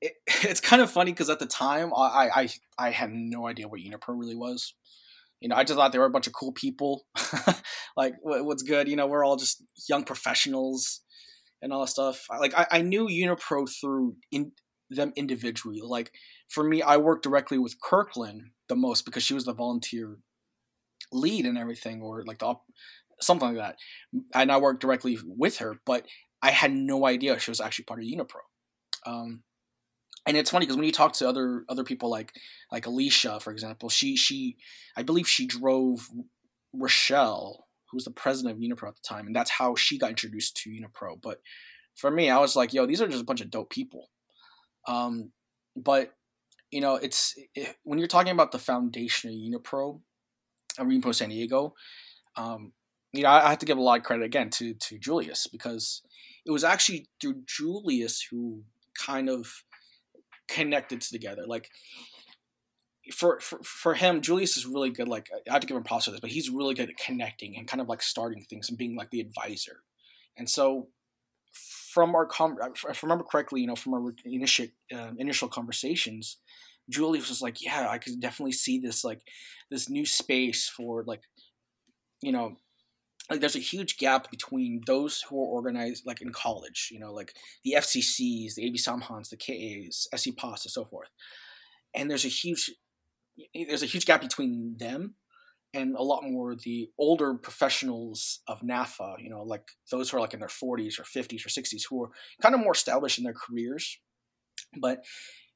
it, 0.00 0.14
it's 0.42 0.60
kind 0.60 0.82
of 0.82 0.90
funny 0.90 1.12
because 1.12 1.30
at 1.30 1.38
the 1.38 1.46
time 1.46 1.92
I, 1.94 2.28
I 2.34 2.48
I 2.78 2.90
had 2.90 3.10
no 3.12 3.46
idea 3.46 3.68
what 3.68 3.80
Unipro 3.80 4.18
really 4.18 4.36
was. 4.36 4.74
You 5.40 5.50
know, 5.50 5.56
I 5.56 5.64
just 5.64 5.76
thought 5.76 5.92
they 5.92 5.98
were 5.98 6.06
a 6.06 6.10
bunch 6.10 6.26
of 6.26 6.32
cool 6.32 6.52
people. 6.52 7.06
like, 7.96 8.14
what's 8.22 8.62
good? 8.62 8.88
You 8.88 8.96
know, 8.96 9.06
we're 9.06 9.24
all 9.24 9.36
just 9.36 9.62
young 9.86 10.02
professionals 10.02 11.02
and 11.60 11.72
all 11.72 11.82
that 11.82 11.88
stuff. 11.88 12.26
Like, 12.30 12.54
I, 12.56 12.66
I 12.70 12.82
knew 12.82 13.06
Unipro 13.06 13.68
through 13.68 14.16
in 14.32 14.52
them 14.88 15.12
individually. 15.14 15.80
Like, 15.82 16.12
for 16.48 16.64
me, 16.64 16.80
I 16.80 16.96
worked 16.96 17.22
directly 17.22 17.58
with 17.58 17.80
Kirkland 17.82 18.50
the 18.68 18.76
most 18.76 19.04
because 19.04 19.22
she 19.22 19.34
was 19.34 19.44
the 19.44 19.52
volunteer 19.52 20.16
lead 21.12 21.44
and 21.44 21.58
everything, 21.58 22.00
or 22.00 22.24
like 22.24 22.38
the 22.38 22.54
something 23.20 23.48
like 23.48 23.58
that. 23.58 23.76
And 24.34 24.50
I 24.50 24.56
worked 24.56 24.80
directly 24.80 25.18
with 25.24 25.58
her. 25.58 25.76
But 25.84 26.06
I 26.46 26.52
had 26.52 26.72
no 26.72 27.06
idea 27.06 27.40
she 27.40 27.50
was 27.50 27.60
actually 27.60 27.86
part 27.86 27.98
of 27.98 28.06
Unipro. 28.06 28.44
Um, 29.04 29.42
and 30.26 30.36
it's 30.36 30.50
funny 30.50 30.64
because 30.64 30.76
when 30.76 30.86
you 30.86 30.92
talk 30.92 31.12
to 31.14 31.28
other 31.28 31.64
other 31.68 31.82
people 31.82 32.08
like 32.08 32.32
like 32.70 32.86
Alicia, 32.86 33.40
for 33.40 33.50
example, 33.50 33.88
she 33.88 34.16
she 34.16 34.56
I 34.96 35.02
believe 35.02 35.28
she 35.28 35.46
drove 35.46 36.08
Rochelle, 36.72 37.66
who 37.90 37.96
was 37.96 38.04
the 38.04 38.12
president 38.12 38.54
of 38.54 38.60
Unipro 38.60 38.88
at 38.88 38.94
the 38.94 39.02
time, 39.02 39.26
and 39.26 39.34
that's 39.34 39.50
how 39.50 39.74
she 39.74 39.98
got 39.98 40.10
introduced 40.10 40.56
to 40.58 40.70
Unipro. 40.70 41.20
But 41.20 41.40
for 41.96 42.12
me, 42.12 42.30
I 42.30 42.38
was 42.38 42.54
like, 42.54 42.72
yo, 42.72 42.86
these 42.86 43.02
are 43.02 43.08
just 43.08 43.22
a 43.22 43.26
bunch 43.26 43.40
of 43.40 43.50
dope 43.50 43.70
people. 43.70 44.10
Um, 44.86 45.32
but 45.74 46.12
you 46.70 46.80
know, 46.80 46.94
it's 46.94 47.34
it, 47.56 47.74
when 47.82 47.98
you're 47.98 48.06
talking 48.06 48.32
about 48.32 48.52
the 48.52 48.60
foundation 48.60 49.30
of 49.30 49.36
Unipro, 49.36 50.00
uh, 50.78 50.84
Unipro 50.84 51.12
San 51.12 51.30
Diego. 51.30 51.74
Um, 52.36 52.72
you 53.12 53.24
know, 53.24 53.30
I, 53.30 53.46
I 53.46 53.50
have 53.50 53.58
to 53.58 53.66
give 53.66 53.78
a 53.78 53.82
lot 53.82 53.98
of 53.98 54.04
credit 54.04 54.24
again 54.24 54.50
to 54.50 54.74
to 54.74 54.98
Julius 54.98 55.48
because 55.48 56.02
it 56.46 56.52
was 56.52 56.64
actually 56.64 57.08
through 57.20 57.42
Julius 57.46 58.22
who 58.30 58.62
kind 58.98 59.28
of 59.28 59.64
connected 60.48 61.00
together. 61.00 61.44
Like 61.46 61.70
for, 63.12 63.40
for 63.40 63.58
for 63.62 63.94
him, 63.94 64.20
Julius 64.20 64.56
is 64.56 64.64
really 64.64 64.90
good. 64.90 65.08
Like 65.08 65.28
I 65.48 65.52
have 65.52 65.60
to 65.60 65.66
give 65.66 65.76
him 65.76 65.82
props 65.82 66.04
for 66.04 66.12
this, 66.12 66.20
but 66.20 66.30
he's 66.30 66.48
really 66.48 66.74
good 66.74 66.88
at 66.88 66.96
connecting 66.96 67.56
and 67.56 67.66
kind 67.66 67.80
of 67.80 67.88
like 67.88 68.02
starting 68.02 68.44
things 68.44 68.68
and 68.68 68.78
being 68.78 68.96
like 68.96 69.10
the 69.10 69.20
advisor. 69.20 69.82
And 70.38 70.48
so, 70.48 70.88
from 71.52 72.14
our 72.14 72.26
com- 72.26 72.58
if 72.62 72.84
I 72.86 73.06
remember 73.06 73.24
correctly, 73.24 73.60
you 73.60 73.66
know, 73.66 73.76
from 73.76 73.94
our 73.94 74.12
initial 74.24 74.66
uh, 74.94 75.12
initial 75.18 75.48
conversations, 75.48 76.38
Julius 76.88 77.28
was 77.28 77.42
like, 77.42 77.62
"Yeah, 77.62 77.88
I 77.88 77.98
could 77.98 78.20
definitely 78.20 78.52
see 78.52 78.78
this 78.78 79.02
like 79.02 79.20
this 79.70 79.88
new 79.88 80.06
space 80.06 80.68
for 80.68 81.02
like, 81.04 81.22
you 82.22 82.32
know, 82.32 82.56
like 83.30 83.40
there's 83.40 83.56
a 83.56 83.60
huge 83.60 83.98
gap 83.98 84.30
between 84.30 84.82
those 84.86 85.22
who 85.28 85.36
are 85.36 85.46
organized 85.46 86.06
like 86.06 86.22
in 86.22 86.30
college, 86.30 86.90
you 86.92 86.98
know, 86.98 87.12
like 87.12 87.34
the 87.64 87.74
FCCs, 87.76 88.54
the 88.54 88.66
AB 88.66 88.78
Samahans, 88.78 89.30
the 89.30 89.36
KAs, 89.36 90.08
SE 90.12 90.32
PAS, 90.32 90.64
and 90.64 90.72
so 90.72 90.84
forth. 90.84 91.08
And 91.94 92.10
there's 92.10 92.24
a 92.24 92.28
huge 92.28 92.70
there's 93.54 93.82
a 93.82 93.86
huge 93.86 94.06
gap 94.06 94.20
between 94.20 94.76
them 94.78 95.14
and 95.74 95.94
a 95.94 96.02
lot 96.02 96.22
more 96.24 96.54
the 96.54 96.88
older 96.98 97.34
professionals 97.34 98.40
of 98.48 98.60
NAFA, 98.62 99.16
you 99.22 99.28
know, 99.28 99.42
like 99.42 99.68
those 99.90 100.08
who 100.08 100.16
are 100.16 100.20
like 100.20 100.32
in 100.32 100.40
their 100.40 100.48
40s 100.48 100.98
or 100.98 101.02
50s 101.02 101.44
or 101.44 101.50
60s 101.50 101.82
who 101.88 102.04
are 102.04 102.10
kind 102.40 102.54
of 102.54 102.60
more 102.60 102.72
established 102.72 103.18
in 103.18 103.24
their 103.24 103.34
careers. 103.34 103.98
But, 104.80 105.04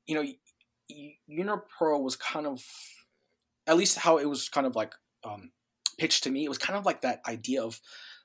you 0.07 0.15
know, 0.15 0.25
Unipro 1.31 2.03
was 2.03 2.17
kind 2.17 2.47
of, 2.47 2.63
at 3.67 3.77
least 3.77 3.99
how 3.99 4.19
it 4.19 4.29
was 4.29 4.49
kind 4.49 4.67
of 4.67 4.75
like 4.75 4.93
um, 5.25 5.53
pitched 5.99 6.25
to 6.25 6.31
me, 6.31 6.45
it 6.45 6.49
was 6.49 6.59
kind 6.59 6.79
of 6.79 6.87
like 6.87 7.03
that 7.03 7.21
idea 7.27 7.63
of, 7.63 7.81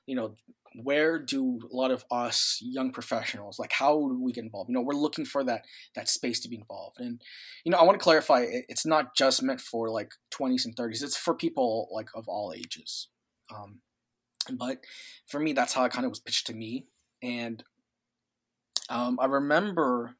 you 0.06 0.14
know, 0.14 0.36
where 0.82 1.18
do 1.18 1.58
a 1.70 1.74
lot 1.74 1.90
of 1.90 2.04
us 2.10 2.58
young 2.62 2.92
professionals 2.92 3.58
like 3.58 3.72
how 3.72 4.08
do 4.08 4.22
we 4.22 4.32
get 4.32 4.44
involved? 4.44 4.68
You 4.68 4.74
know 4.74 4.82
we're 4.82 4.94
looking 4.94 5.24
for 5.24 5.42
that 5.44 5.64
that 5.94 6.08
space 6.08 6.40
to 6.40 6.48
be 6.48 6.56
involved. 6.56 7.00
And 7.00 7.20
you 7.64 7.72
know 7.72 7.78
i 7.78 7.82
want 7.82 7.98
to 7.98 8.02
clarify 8.02 8.44
it's 8.48 8.84
not 8.84 9.16
just 9.16 9.42
meant 9.42 9.60
for 9.60 9.88
like 9.88 10.12
20s 10.32 10.64
and 10.64 10.76
30s 10.76 11.02
it's 11.02 11.16
for 11.16 11.34
people 11.34 11.88
like 11.92 12.08
of 12.14 12.28
all 12.28 12.52
ages. 12.54 13.08
Um, 13.54 13.80
but 14.52 14.84
for 15.26 15.40
me 15.40 15.52
that's 15.52 15.72
how 15.72 15.84
it 15.84 15.92
kind 15.92 16.04
of 16.04 16.10
was 16.10 16.20
pitched 16.20 16.46
to 16.48 16.54
me. 16.54 16.86
And 17.22 17.64
um, 18.90 19.18
i 19.20 19.26
remember 19.26 20.16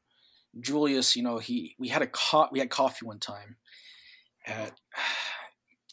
julius 0.59 1.15
you 1.15 1.21
know 1.21 1.37
he 1.37 1.75
we 1.77 1.89
had 1.89 2.01
a 2.01 2.07
co- 2.07 2.49
we 2.51 2.59
had 2.59 2.69
coffee 2.69 3.05
one 3.05 3.19
time 3.19 3.57
at 4.47 4.71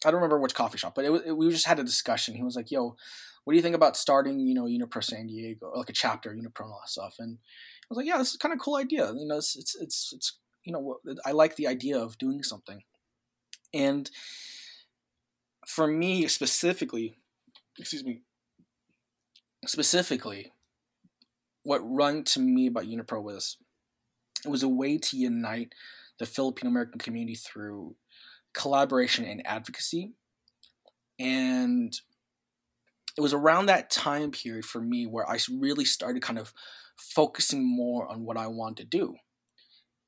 I 0.05 0.11
don't 0.11 0.20
remember 0.20 0.38
which 0.38 0.55
coffee 0.55 0.78
shop, 0.78 0.94
but 0.94 1.05
it, 1.05 1.12
it, 1.26 1.32
we 1.32 1.50
just 1.50 1.66
had 1.66 1.78
a 1.78 1.84
discussion. 1.84 2.34
He 2.34 2.42
was 2.42 2.57
like, 2.57 2.70
"Yo, 2.70 2.96
what 3.44 3.52
do 3.52 3.57
you 3.57 3.62
think 3.62 3.74
about 3.74 3.96
starting, 3.96 4.40
you 4.40 4.55
know, 4.55 4.64
Unipro 4.64 5.02
San 5.02 5.26
Diego, 5.26 5.72
like 5.74 5.90
a 5.90 5.92
chapter, 5.92 6.30
Unipro 6.30 6.64
and 6.64 6.72
all 6.72 6.80
that 6.82 6.90
stuff?" 6.90 7.16
And 7.18 7.38
I 7.38 7.86
was 7.88 7.96
like, 7.96 8.07
"Yeah, 8.07 8.18
this 8.18 8.30
is 8.30 8.36
kind 8.36 8.52
of 8.52 8.61
cool 8.61 8.76
idea. 8.76 9.12
You 9.12 9.26
know, 9.26 9.36
it's 9.36 9.57
it's 9.57 9.74
it's, 9.76 10.12
it's 10.14 10.38
you 10.64 10.72
know, 10.72 10.98
I 11.24 11.32
like 11.32 11.57
the 11.57 11.66
idea 11.66 11.98
of 11.98 12.18
doing 12.18 12.42
something." 12.42 12.82
And 13.72 14.11
for 15.66 15.86
me 15.86 16.26
specifically, 16.28 17.16
excuse 17.78 18.05
me, 18.05 18.22
specifically, 19.66 20.52
what 21.62 21.80
rung 21.84 22.24
to 22.24 22.40
me 22.40 22.66
about 22.66 22.84
Unipro 22.84 23.22
was 23.22 23.57
it 24.44 24.48
was 24.48 24.62
a 24.62 24.68
way 24.68 24.98
to 24.98 25.16
unite 25.16 25.74
the 26.18 26.26
Filipino 26.26 26.70
American 26.70 26.98
community 26.98 27.34
through 27.34 27.96
collaboration 28.55 29.24
and 29.24 29.46
advocacy. 29.46 30.12
And 31.18 31.92
it 33.16 33.20
was 33.20 33.32
around 33.32 33.66
that 33.66 33.90
time 33.90 34.30
period 34.30 34.64
for 34.64 34.80
me 34.80 35.07
where 35.07 35.28
I 35.28 35.38
really 35.61 35.84
started 35.84 36.22
kind 36.22 36.38
of 36.38 36.52
focusing 36.96 37.64
more 37.64 38.09
on 38.09 38.24
what 38.24 38.36
I 38.36 38.46
want 38.46 38.76
to 38.78 38.84
do. 38.84 39.16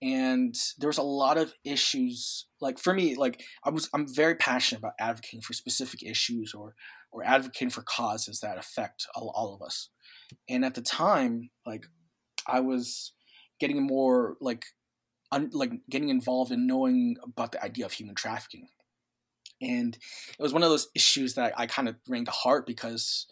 And 0.03 0.55
there 0.79 0.89
was 0.89 0.99
a 0.99 1.03
lot 1.03 1.39
of 1.39 1.55
issues 1.65 2.47
like 2.61 2.79
for 2.79 2.93
me 2.93 3.15
like 3.15 3.43
I 3.65 3.71
was 3.71 3.89
I'm 3.95 4.07
very 4.13 4.35
passionate 4.35 4.81
about 4.81 4.93
advocating 5.01 5.41
for 5.41 5.55
specific 5.55 6.03
issues 6.03 6.53
or 6.53 6.75
or 7.13 7.25
advocating 7.25 7.71
for 7.71 7.83
causes 7.83 8.41
that 8.41 8.59
affect 8.59 9.07
all, 9.15 9.33
all 9.35 9.55
of 9.55 9.63
us. 9.63 9.89
And 10.49 10.65
at 10.65 10.75
the 10.75 10.83
time 10.83 11.51
like 11.65 11.87
I 12.47 12.61
was 12.61 13.13
getting 13.59 13.83
more 13.83 14.37
like 14.41 14.67
un, 15.33 15.51
like 15.53 15.73
getting 15.91 16.09
involved 16.09 16.53
in 16.53 16.67
knowing 16.67 17.17
about 17.23 17.53
the 17.53 17.63
idea 17.63 17.87
of 17.87 17.93
human 17.93 18.15
trafficking. 18.15 18.69
And 19.61 19.97
it 20.39 20.43
was 20.43 20.53
one 20.53 20.63
of 20.63 20.71
those 20.71 20.89
issues 20.95 21.35
that 21.35 21.55
I 21.57 21.67
kind 21.67 21.89
of 21.89 21.97
rang 22.09 22.27
to 22.27 22.31
heart 22.31 22.67
because, 22.67 23.27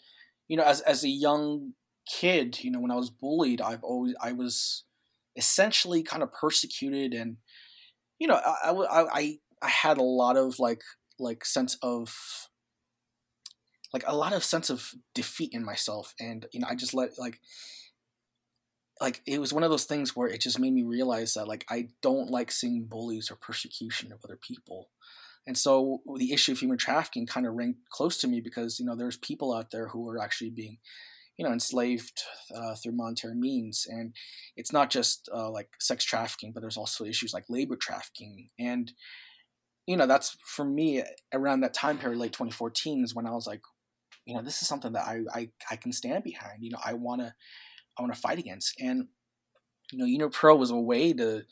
you 0.49 0.57
know, 0.57 0.65
as 0.65 0.81
as 0.83 1.05
a 1.05 1.09
young 1.09 1.75
kid, 2.07 2.63
you 2.63 2.71
know, 2.71 2.81
when 2.81 2.91
I 2.91 2.97
was 2.97 3.11
bullied, 3.11 3.61
I've 3.61 3.85
always 3.85 4.15
I 4.21 4.33
was 4.33 4.85
essentially 5.37 6.03
kind 6.03 6.23
of 6.23 6.33
persecuted, 6.33 7.13
and 7.13 7.37
you 8.19 8.27
know, 8.27 8.37
I 8.37 8.71
I 8.71 9.05
I, 9.13 9.39
I 9.63 9.69
had 9.69 9.99
a 9.99 10.03
lot 10.03 10.37
of 10.37 10.59
like 10.59 10.83
like 11.19 11.45
sense 11.45 11.77
of 11.83 12.49
like 13.93 14.05
a 14.07 14.17
lot 14.17 14.33
of 14.33 14.43
sense 14.43 14.71
of 14.71 14.93
defeat 15.15 15.51
in 15.53 15.65
myself, 15.65 16.15
and 16.19 16.47
you 16.53 16.61
know, 16.61 16.67
I 16.71 16.75
just 16.75 16.95
let 16.95 17.19
like 17.19 17.41
like 19.01 19.23
it 19.27 19.41
was 19.41 19.53
one 19.53 19.63
of 19.63 19.71
those 19.71 19.85
things 19.85 20.15
where 20.15 20.29
it 20.29 20.41
just 20.41 20.59
made 20.59 20.73
me 20.73 20.83
realize 20.83 21.35
that 21.35 21.49
like 21.49 21.65
I 21.69 21.89
don't 22.03 22.31
like 22.31 22.51
seeing 22.51 22.85
bullies 22.85 23.31
or 23.31 23.37
persecution 23.37 24.13
of 24.13 24.21
other 24.25 24.39
people. 24.41 24.89
And 25.47 25.59
so 25.59 26.01
the 26.17 26.33
issue 26.33 26.53
of 26.53 26.59
human 26.59 26.79
trafficking 26.79 27.27
kind 27.27 27.47
of 27.47 27.55
rang 27.55 27.77
close 27.91 28.17
to 28.19 28.29
me 28.29 28.41
because 28.41 28.79
you 28.79 28.87
know 28.87 28.97
there's 28.97 29.17
people 29.17 29.53
out 29.53 29.71
there 29.71 29.89
who 29.89 30.09
are 30.09 30.19
actually 30.19 30.51
being 30.51 30.79
you 31.37 31.45
know 31.45 31.53
enslaved 31.53 32.23
uh, 32.55 32.75
through 32.77 32.93
monetary 32.93 33.35
means. 33.35 33.87
And 33.89 34.15
it's 34.57 34.73
not 34.73 34.91
just 34.91 35.29
uh, 35.35 35.51
like 35.51 35.71
sex 35.81 36.05
trafficking 36.05 36.53
but 36.53 36.61
there's 36.61 36.77
also 36.77 37.05
issues 37.05 37.35
like 37.35 37.45
labor 37.49 37.77
trafficking. 37.77 38.51
And 38.59 38.93
you 39.87 39.97
know 39.97 40.07
that's 40.07 40.37
for 40.47 40.65
me 40.65 41.03
around 41.33 41.61
that 41.61 41.75
time 41.75 41.99
period 41.99 42.19
late 42.19 42.33
2014 42.33 43.05
is 43.05 43.15
when 43.15 43.27
i 43.27 43.31
was 43.31 43.47
like 43.47 43.61
you 44.25 44.35
know 44.35 44.43
this 44.43 44.63
is 44.63 44.69
something 44.69 44.93
that 44.93 45.07
i 45.07 45.21
i, 45.35 45.49
I 45.71 45.77
can 45.77 45.93
stand 45.93 46.25
behind. 46.25 46.63
You 46.63 46.71
know 46.71 46.79
i 46.85 46.95
want 46.95 47.21
to 47.21 47.35
I 47.99 48.03
want 48.03 48.15
to 48.15 48.21
fight 48.21 48.39
against. 48.39 48.75
And 48.81 49.09
you 49.93 49.99
know, 49.99 50.29
Unipro 50.29 50.59
was 50.59 50.71
a 50.71 50.77
way 50.77 51.13
to 51.13 51.45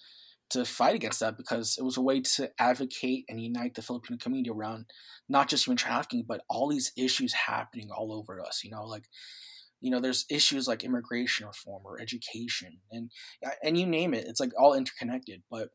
to 0.51 0.65
fight 0.67 0.95
against 0.95 1.21
that 1.21 1.39
because 1.39 1.77
it 1.79 1.83
was 1.83 1.97
a 1.97 2.03
way 2.03 2.21
to 2.21 2.51
advocate 2.59 3.25
and 3.29 3.41
unite 3.41 3.75
the 3.75 3.81
Filipino 3.81 4.19
community 4.19 4.51
around 4.51 4.85
not 5.27 5.49
just 5.49 5.67
human 5.67 5.79
trafficking, 5.79 6.25
but 6.29 6.43
all 6.47 6.69
these 6.69 6.93
issues 6.95 7.33
happening 7.33 7.89
all 7.91 8.13
over 8.13 8.39
us. 8.39 8.63
You 8.63 8.71
know, 8.71 8.85
like 8.85 9.05
you 9.81 9.91
know, 9.91 9.99
there's 9.99 10.27
issues 10.31 10.69
like 10.69 10.85
immigration 10.85 11.47
reform 11.47 11.83
or 11.85 12.01
education, 12.01 12.79
and 12.91 13.11
uh, 13.45 13.51
and 13.63 13.79
you 13.79 13.87
name 13.87 14.15
it, 14.15 14.27
it's 14.27 14.41
like 14.41 14.53
all 14.59 14.75
interconnected. 14.75 15.43
But 15.51 15.71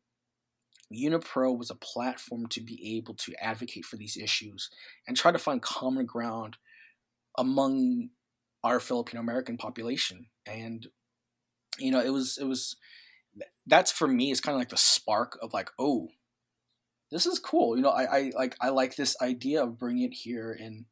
Unipro 0.92 1.56
was 1.56 1.70
a 1.70 1.74
platform 1.74 2.46
to 2.48 2.62
be 2.62 2.96
able 2.96 3.14
to 3.14 3.34
advocate 3.42 3.84
for 3.84 3.96
these 3.96 4.16
issues 4.16 4.70
and 5.06 5.16
try 5.16 5.30
to 5.30 5.38
find 5.38 5.60
common 5.60 6.06
ground 6.06 6.56
among 7.36 8.08
our 8.64 8.80
Filipino 8.80 9.20
American 9.20 9.56
population. 9.56 10.26
And 10.46 10.86
you 11.78 11.90
know, 11.90 12.00
it 12.00 12.10
was 12.10 12.38
it 12.38 12.44
was 12.44 12.76
that's 13.66 13.92
for 13.92 14.08
me 14.08 14.30
is 14.30 14.40
kind 14.40 14.54
of 14.54 14.60
like 14.60 14.70
the 14.70 14.76
spark 14.76 15.38
of 15.42 15.52
like, 15.52 15.70
oh, 15.78 16.08
this 17.10 17.26
is 17.26 17.38
cool. 17.38 17.76
You 17.76 17.82
know, 17.82 17.90
I, 17.90 18.04
I 18.04 18.32
like 18.34 18.56
I 18.60 18.70
like 18.70 18.96
this 18.96 19.16
idea 19.22 19.62
of 19.62 19.78
bringing 19.78 20.04
it 20.04 20.14
here 20.14 20.52
in 20.52 20.86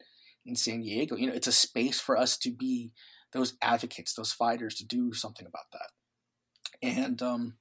in 0.45 0.55
San 0.55 0.81
Diego. 0.81 1.17
You 1.17 1.29
know, 1.29 1.35
it's 1.35 1.47
a 1.47 1.53
space 1.53 2.01
for 2.01 2.17
us 2.17 2.39
to 2.39 2.51
be 2.51 2.93
those 3.33 3.57
advocates, 3.61 4.15
those 4.15 4.33
fighters 4.33 4.77
to 4.77 4.87
do 4.87 5.13
something 5.13 5.47
about 5.47 5.71
that. 5.73 5.91
And 6.83 7.21
um 7.23 7.55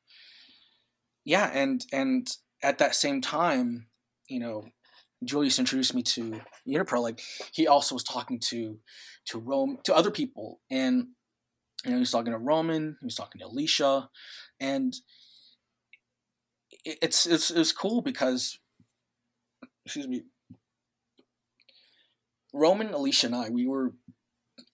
yeah, 1.23 1.49
and 1.53 1.85
and 1.91 2.29
at 2.61 2.77
that 2.77 2.95
same 2.95 3.21
time, 3.21 3.87
you 4.27 4.39
know, 4.39 4.65
Julius 5.25 5.59
introduced 5.59 5.93
me 5.93 6.03
to 6.03 6.41
Unipro, 6.67 7.01
like 7.01 7.21
he 7.51 7.67
also 7.67 7.95
was 7.95 8.03
talking 8.03 8.39
to 8.39 8.79
to 9.27 9.39
Rome 9.39 9.79
to 9.83 9.95
other 9.95 10.11
people, 10.11 10.61
and 10.69 11.07
you 11.83 11.91
know 11.91 11.97
he 11.97 11.99
was 11.99 12.11
talking 12.11 12.31
to 12.31 12.37
Roman, 12.37 12.97
he 12.99 13.05
was 13.05 13.15
talking 13.15 13.39
to 13.39 13.47
Alicia, 13.47 14.09
and 14.59 14.95
it's 16.85 17.25
it's 17.25 17.51
it's 17.51 17.71
cool 17.71 18.01
because 18.01 18.59
excuse 19.85 20.07
me, 20.07 20.23
Roman, 22.53 22.93
Alicia, 22.93 23.27
and 23.27 23.35
I 23.35 23.49
we 23.49 23.67
were 23.67 23.93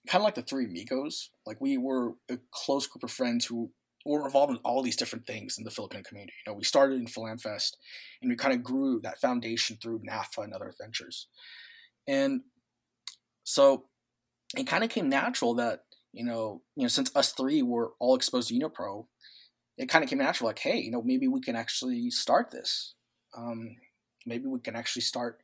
kind 0.06 0.20
of 0.20 0.24
like 0.24 0.34
the 0.34 0.42
three 0.42 0.66
amigos. 0.66 1.30
Like 1.46 1.60
we 1.60 1.78
were 1.78 2.12
a 2.30 2.38
close 2.50 2.86
group 2.86 3.04
of 3.04 3.10
friends 3.10 3.46
who 3.46 3.70
we're 4.04 4.24
involved 4.24 4.52
in 4.52 4.58
all 4.64 4.82
these 4.82 4.96
different 4.96 5.26
things 5.26 5.56
in 5.58 5.64
the 5.64 5.70
Filipino 5.70 6.02
community. 6.02 6.32
You 6.46 6.52
know, 6.52 6.56
we 6.56 6.64
started 6.64 7.00
in 7.00 7.06
FilAmFest, 7.06 7.72
and 8.20 8.30
we 8.30 8.36
kind 8.36 8.54
of 8.54 8.62
grew 8.62 9.00
that 9.02 9.20
foundation 9.20 9.78
through 9.80 10.00
NAFA 10.00 10.44
and 10.44 10.52
other 10.52 10.72
ventures. 10.80 11.28
And 12.06 12.42
so, 13.44 13.84
it 14.56 14.66
kind 14.66 14.84
of 14.84 14.90
came 14.90 15.08
natural 15.08 15.54
that 15.54 15.84
you 16.12 16.24
know 16.24 16.62
you 16.76 16.82
know 16.82 16.88
since 16.88 17.14
us 17.16 17.32
three 17.32 17.62
were 17.62 17.92
all 17.98 18.14
exposed 18.14 18.48
to 18.48 18.54
Unipro, 18.54 19.06
it 19.78 19.88
kind 19.88 20.04
of 20.04 20.10
came 20.10 20.18
natural 20.18 20.48
like 20.48 20.58
hey 20.58 20.78
you 20.78 20.90
know 20.90 21.02
maybe 21.02 21.28
we 21.28 21.40
can 21.40 21.56
actually 21.56 22.10
start 22.10 22.50
this. 22.50 22.94
Um, 23.36 23.76
maybe 24.26 24.46
we 24.46 24.60
can 24.60 24.76
actually 24.76 25.02
start 25.02 25.42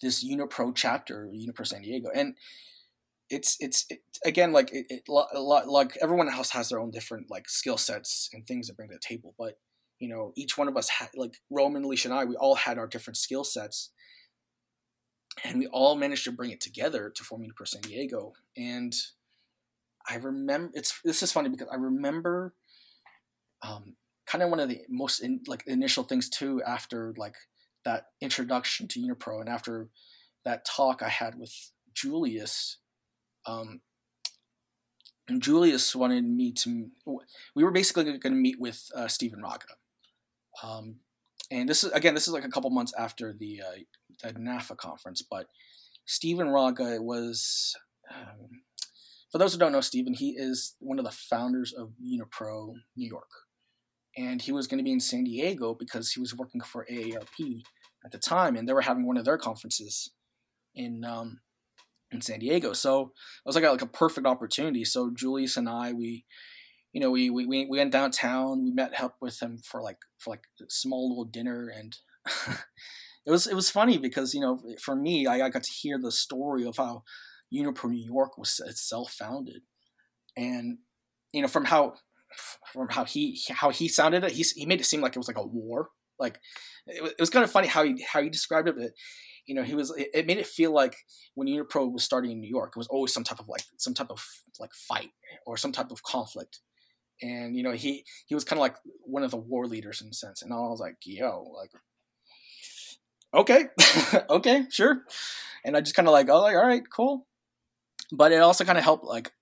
this 0.00 0.24
Unipro 0.24 0.74
chapter, 0.74 1.28
Unipro 1.34 1.66
San 1.66 1.82
Diego, 1.82 2.10
and 2.14 2.34
it's 3.30 3.56
it's 3.60 3.86
it, 3.88 4.00
again 4.24 4.52
like 4.52 4.72
it, 4.72 4.86
it 4.90 5.02
like 5.08 5.96
everyone 6.02 6.28
else 6.28 6.50
has 6.50 6.68
their 6.68 6.80
own 6.80 6.90
different 6.90 7.30
like 7.30 7.48
skill 7.48 7.76
sets 7.76 8.28
and 8.32 8.46
things 8.46 8.68
to 8.68 8.74
bring 8.74 8.88
to 8.88 8.94
the 8.94 9.00
table, 9.00 9.34
but 9.38 9.58
you 9.98 10.08
know 10.08 10.32
each 10.36 10.58
one 10.58 10.68
of 10.68 10.76
us 10.76 10.88
had 10.88 11.08
like 11.14 11.36
Roman, 11.50 11.84
Alicia, 11.84 12.08
and 12.08 12.18
I, 12.18 12.24
we 12.24 12.36
all 12.36 12.54
had 12.54 12.78
our 12.78 12.86
different 12.86 13.16
skill 13.16 13.44
sets, 13.44 13.90
and 15.42 15.58
we 15.58 15.66
all 15.68 15.96
managed 15.96 16.24
to 16.24 16.32
bring 16.32 16.50
it 16.50 16.60
together 16.60 17.10
to 17.14 17.24
form 17.24 17.42
Unipro 17.42 17.66
San 17.66 17.82
Diego. 17.82 18.34
And 18.56 18.94
I 20.08 20.16
remember 20.16 20.70
it's 20.74 21.00
this 21.04 21.22
is 21.22 21.32
funny 21.32 21.48
because 21.48 21.68
I 21.72 21.76
remember 21.76 22.54
um, 23.62 23.96
kind 24.26 24.42
of 24.42 24.50
one 24.50 24.60
of 24.60 24.68
the 24.68 24.82
most 24.88 25.20
in, 25.20 25.40
like 25.46 25.64
initial 25.66 26.04
things 26.04 26.28
too 26.28 26.62
after 26.66 27.14
like 27.16 27.36
that 27.84 28.06
introduction 28.20 28.88
to 28.88 29.00
Unipro 29.00 29.40
and 29.40 29.48
after 29.48 29.88
that 30.44 30.66
talk 30.66 31.02
I 31.02 31.08
had 31.08 31.38
with 31.38 31.52
Julius, 31.94 32.78
um, 33.46 33.80
Julius 35.38 35.94
wanted 35.94 36.24
me 36.24 36.52
to. 36.52 36.90
We 37.54 37.64
were 37.64 37.70
basically 37.70 38.04
going 38.04 38.20
to 38.20 38.30
meet 38.30 38.60
with 38.60 38.88
uh, 38.94 39.08
Stephen 39.08 39.42
Raga, 39.42 39.66
um, 40.62 40.96
and 41.50 41.68
this 41.68 41.84
is 41.84 41.92
again 41.92 42.14
this 42.14 42.28
is 42.28 42.34
like 42.34 42.44
a 42.44 42.50
couple 42.50 42.70
months 42.70 42.92
after 42.98 43.32
the 43.32 43.62
uh, 43.62 43.78
the 44.22 44.34
NAFA 44.34 44.76
conference, 44.76 45.22
but 45.22 45.46
Stephen 46.06 46.48
Raga 46.48 47.00
was. 47.00 47.76
Um, 48.14 48.62
for 49.32 49.38
those 49.38 49.52
who 49.52 49.58
don't 49.58 49.72
know 49.72 49.80
Stephen, 49.80 50.14
he 50.14 50.36
is 50.38 50.76
one 50.78 51.00
of 51.00 51.04
the 51.04 51.10
founders 51.10 51.72
of 51.72 51.94
Unipro 52.00 52.74
New 52.94 53.08
York 53.08 53.30
and 54.16 54.40
he 54.40 54.52
was 54.52 54.66
going 54.66 54.78
to 54.78 54.84
be 54.84 54.92
in 54.92 55.00
San 55.00 55.24
Diego 55.24 55.74
because 55.74 56.12
he 56.12 56.20
was 56.20 56.34
working 56.34 56.60
for 56.60 56.86
AARP 56.90 57.62
at 58.04 58.12
the 58.12 58.18
time, 58.18 58.56
and 58.56 58.68
they 58.68 58.72
were 58.72 58.82
having 58.82 59.06
one 59.06 59.16
of 59.16 59.24
their 59.24 59.38
conferences 59.38 60.10
in 60.74 61.04
um, 61.04 61.40
in 62.14 62.20
San 62.20 62.38
Diego. 62.38 62.72
So 62.72 63.02
it 63.02 63.46
was 63.46 63.54
like 63.54 63.64
a, 63.64 63.70
like 63.70 63.82
a 63.82 63.86
perfect 63.86 64.26
opportunity. 64.26 64.84
So 64.84 65.10
Julius 65.14 65.56
and 65.56 65.68
I, 65.68 65.92
we, 65.92 66.24
you 66.92 67.00
know, 67.00 67.10
we 67.10 67.28
we 67.28 67.46
we 67.46 67.66
went 67.66 67.92
downtown. 67.92 68.62
We 68.62 68.70
met 68.70 68.98
up 69.00 69.16
with 69.20 69.40
him 69.42 69.58
for 69.64 69.82
like 69.82 69.98
for 70.18 70.30
like 70.30 70.44
a 70.60 70.64
small 70.68 71.08
little 71.08 71.24
dinner, 71.24 71.68
and 71.68 71.96
it 73.26 73.30
was 73.30 73.46
it 73.46 73.54
was 73.54 73.70
funny 73.70 73.98
because 73.98 74.32
you 74.32 74.40
know 74.40 74.62
for 74.80 74.94
me, 74.94 75.26
I, 75.26 75.46
I 75.46 75.50
got 75.50 75.64
to 75.64 75.72
hear 75.72 75.98
the 76.00 76.12
story 76.12 76.64
of 76.64 76.76
how 76.76 77.02
Unipro 77.52 77.90
New 77.90 78.04
York 78.04 78.38
was 78.38 78.60
itself 78.64 79.12
founded, 79.12 79.62
and 80.36 80.78
you 81.32 81.42
know 81.42 81.48
from 81.48 81.64
how 81.64 81.94
from 82.72 82.88
how 82.90 83.04
he 83.04 83.40
how 83.50 83.70
he 83.70 83.88
sounded 83.88 84.24
it. 84.24 84.32
He 84.32 84.44
he 84.54 84.66
made 84.66 84.80
it 84.80 84.84
seem 84.86 85.00
like 85.00 85.16
it 85.16 85.18
was 85.18 85.28
like 85.28 85.38
a 85.38 85.46
war. 85.46 85.88
Like 86.18 86.38
it, 86.86 87.02
it 87.02 87.20
was 87.20 87.30
kind 87.30 87.44
of 87.44 87.50
funny 87.50 87.66
how 87.66 87.82
he 87.82 88.04
how 88.06 88.22
he 88.22 88.28
described 88.28 88.68
it. 88.68 88.76
But, 88.76 88.92
you 89.46 89.54
know, 89.54 89.62
he 89.62 89.74
was 89.74 89.92
it, 89.96 90.26
made 90.26 90.38
it 90.38 90.46
feel 90.46 90.72
like 90.72 90.96
when 91.34 91.48
Unipro 91.48 91.92
was 91.92 92.04
starting 92.04 92.30
in 92.30 92.40
New 92.40 92.48
York, 92.48 92.72
it 92.74 92.78
was 92.78 92.88
always 92.88 93.12
some 93.12 93.24
type 93.24 93.40
of 93.40 93.48
like 93.48 93.64
some 93.76 93.94
type 93.94 94.10
of 94.10 94.24
like 94.58 94.72
fight 94.72 95.10
or 95.46 95.56
some 95.56 95.72
type 95.72 95.90
of 95.90 96.02
conflict. 96.02 96.60
And 97.22 97.56
you 97.56 97.62
know, 97.62 97.72
he 97.72 98.04
he 98.26 98.34
was 98.34 98.44
kind 98.44 98.58
of 98.58 98.62
like 98.62 98.76
one 99.04 99.22
of 99.22 99.30
the 99.30 99.36
war 99.36 99.66
leaders 99.66 100.00
in 100.00 100.08
a 100.08 100.14
sense. 100.14 100.42
And 100.42 100.52
I 100.52 100.56
was 100.56 100.80
like, 100.80 100.96
yo, 101.04 101.42
like 101.56 101.70
okay, 103.34 103.64
okay, 104.30 104.64
sure. 104.70 105.02
And 105.64 105.76
I 105.76 105.80
just 105.80 105.96
kind 105.96 106.08
of 106.08 106.12
like, 106.12 106.28
oh, 106.28 106.40
like, 106.40 106.56
all 106.56 106.66
right, 106.66 106.82
cool. 106.90 107.26
But 108.12 108.32
it 108.32 108.40
also 108.40 108.64
kind 108.64 108.78
of 108.78 108.84
helped 108.84 109.04
like 109.04 109.32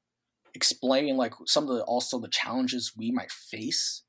explain 0.55 1.17
like 1.17 1.35
some 1.47 1.69
of 1.69 1.77
the 1.77 1.83
also 1.85 2.19
the 2.19 2.29
challenges 2.29 2.93
we 2.97 3.11
might 3.11 3.31
face 3.31 4.03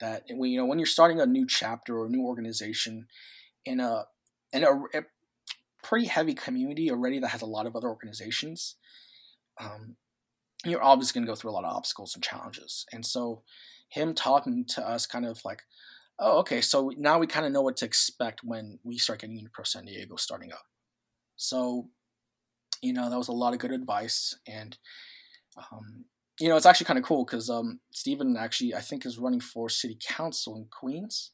that 0.00 0.24
when 0.30 0.50
you 0.50 0.58
know 0.58 0.66
when 0.66 0.78
you're 0.78 0.86
starting 0.86 1.20
a 1.20 1.26
new 1.26 1.46
chapter 1.46 1.98
or 1.98 2.06
a 2.06 2.10
new 2.10 2.22
organization 2.22 3.06
in 3.64 3.80
a 3.80 4.04
in 4.52 4.62
a, 4.62 4.70
a 4.94 5.02
pretty 5.86 6.06
heavy 6.06 6.34
community 6.34 6.90
already 6.90 7.18
that 7.18 7.28
has 7.28 7.42
a 7.42 7.46
lot 7.46 7.66
of 7.66 7.76
other 7.76 7.88
organizations 7.88 8.76
um, 9.60 9.96
you're 10.64 10.82
obviously 10.82 11.18
going 11.18 11.26
to 11.26 11.30
go 11.30 11.36
through 11.36 11.50
a 11.50 11.52
lot 11.52 11.64
of 11.64 11.74
obstacles 11.74 12.14
and 12.14 12.24
challenges 12.24 12.84
and 12.92 13.04
so 13.04 13.42
him 13.90 14.14
talking 14.14 14.64
to 14.66 14.86
us 14.86 15.06
kind 15.06 15.26
of 15.26 15.40
like 15.44 15.62
oh 16.18 16.38
okay 16.38 16.60
so 16.60 16.90
now 16.96 17.18
we 17.18 17.26
kind 17.26 17.46
of 17.46 17.52
know 17.52 17.62
what 17.62 17.76
to 17.76 17.84
expect 17.84 18.40
when 18.42 18.78
we 18.82 18.98
start 18.98 19.20
getting 19.20 19.36
unipro 19.38 19.66
san 19.66 19.84
diego 19.84 20.16
starting 20.16 20.52
up 20.52 20.64
so 21.36 21.88
you 22.82 22.92
know 22.92 23.08
that 23.08 23.18
was 23.18 23.28
a 23.28 23.32
lot 23.32 23.52
of 23.52 23.60
good 23.60 23.72
advice 23.72 24.36
and 24.46 24.78
um, 25.56 26.04
you 26.40 26.48
know, 26.48 26.56
it's 26.56 26.66
actually 26.66 26.86
kind 26.86 26.98
of 26.98 27.04
cool 27.04 27.24
because 27.24 27.48
um, 27.48 27.80
Stephen 27.92 28.36
actually, 28.38 28.74
I 28.74 28.80
think, 28.80 29.06
is 29.06 29.18
running 29.18 29.40
for 29.40 29.68
city 29.68 29.98
council 30.06 30.56
in 30.56 30.66
Queens. 30.70 31.32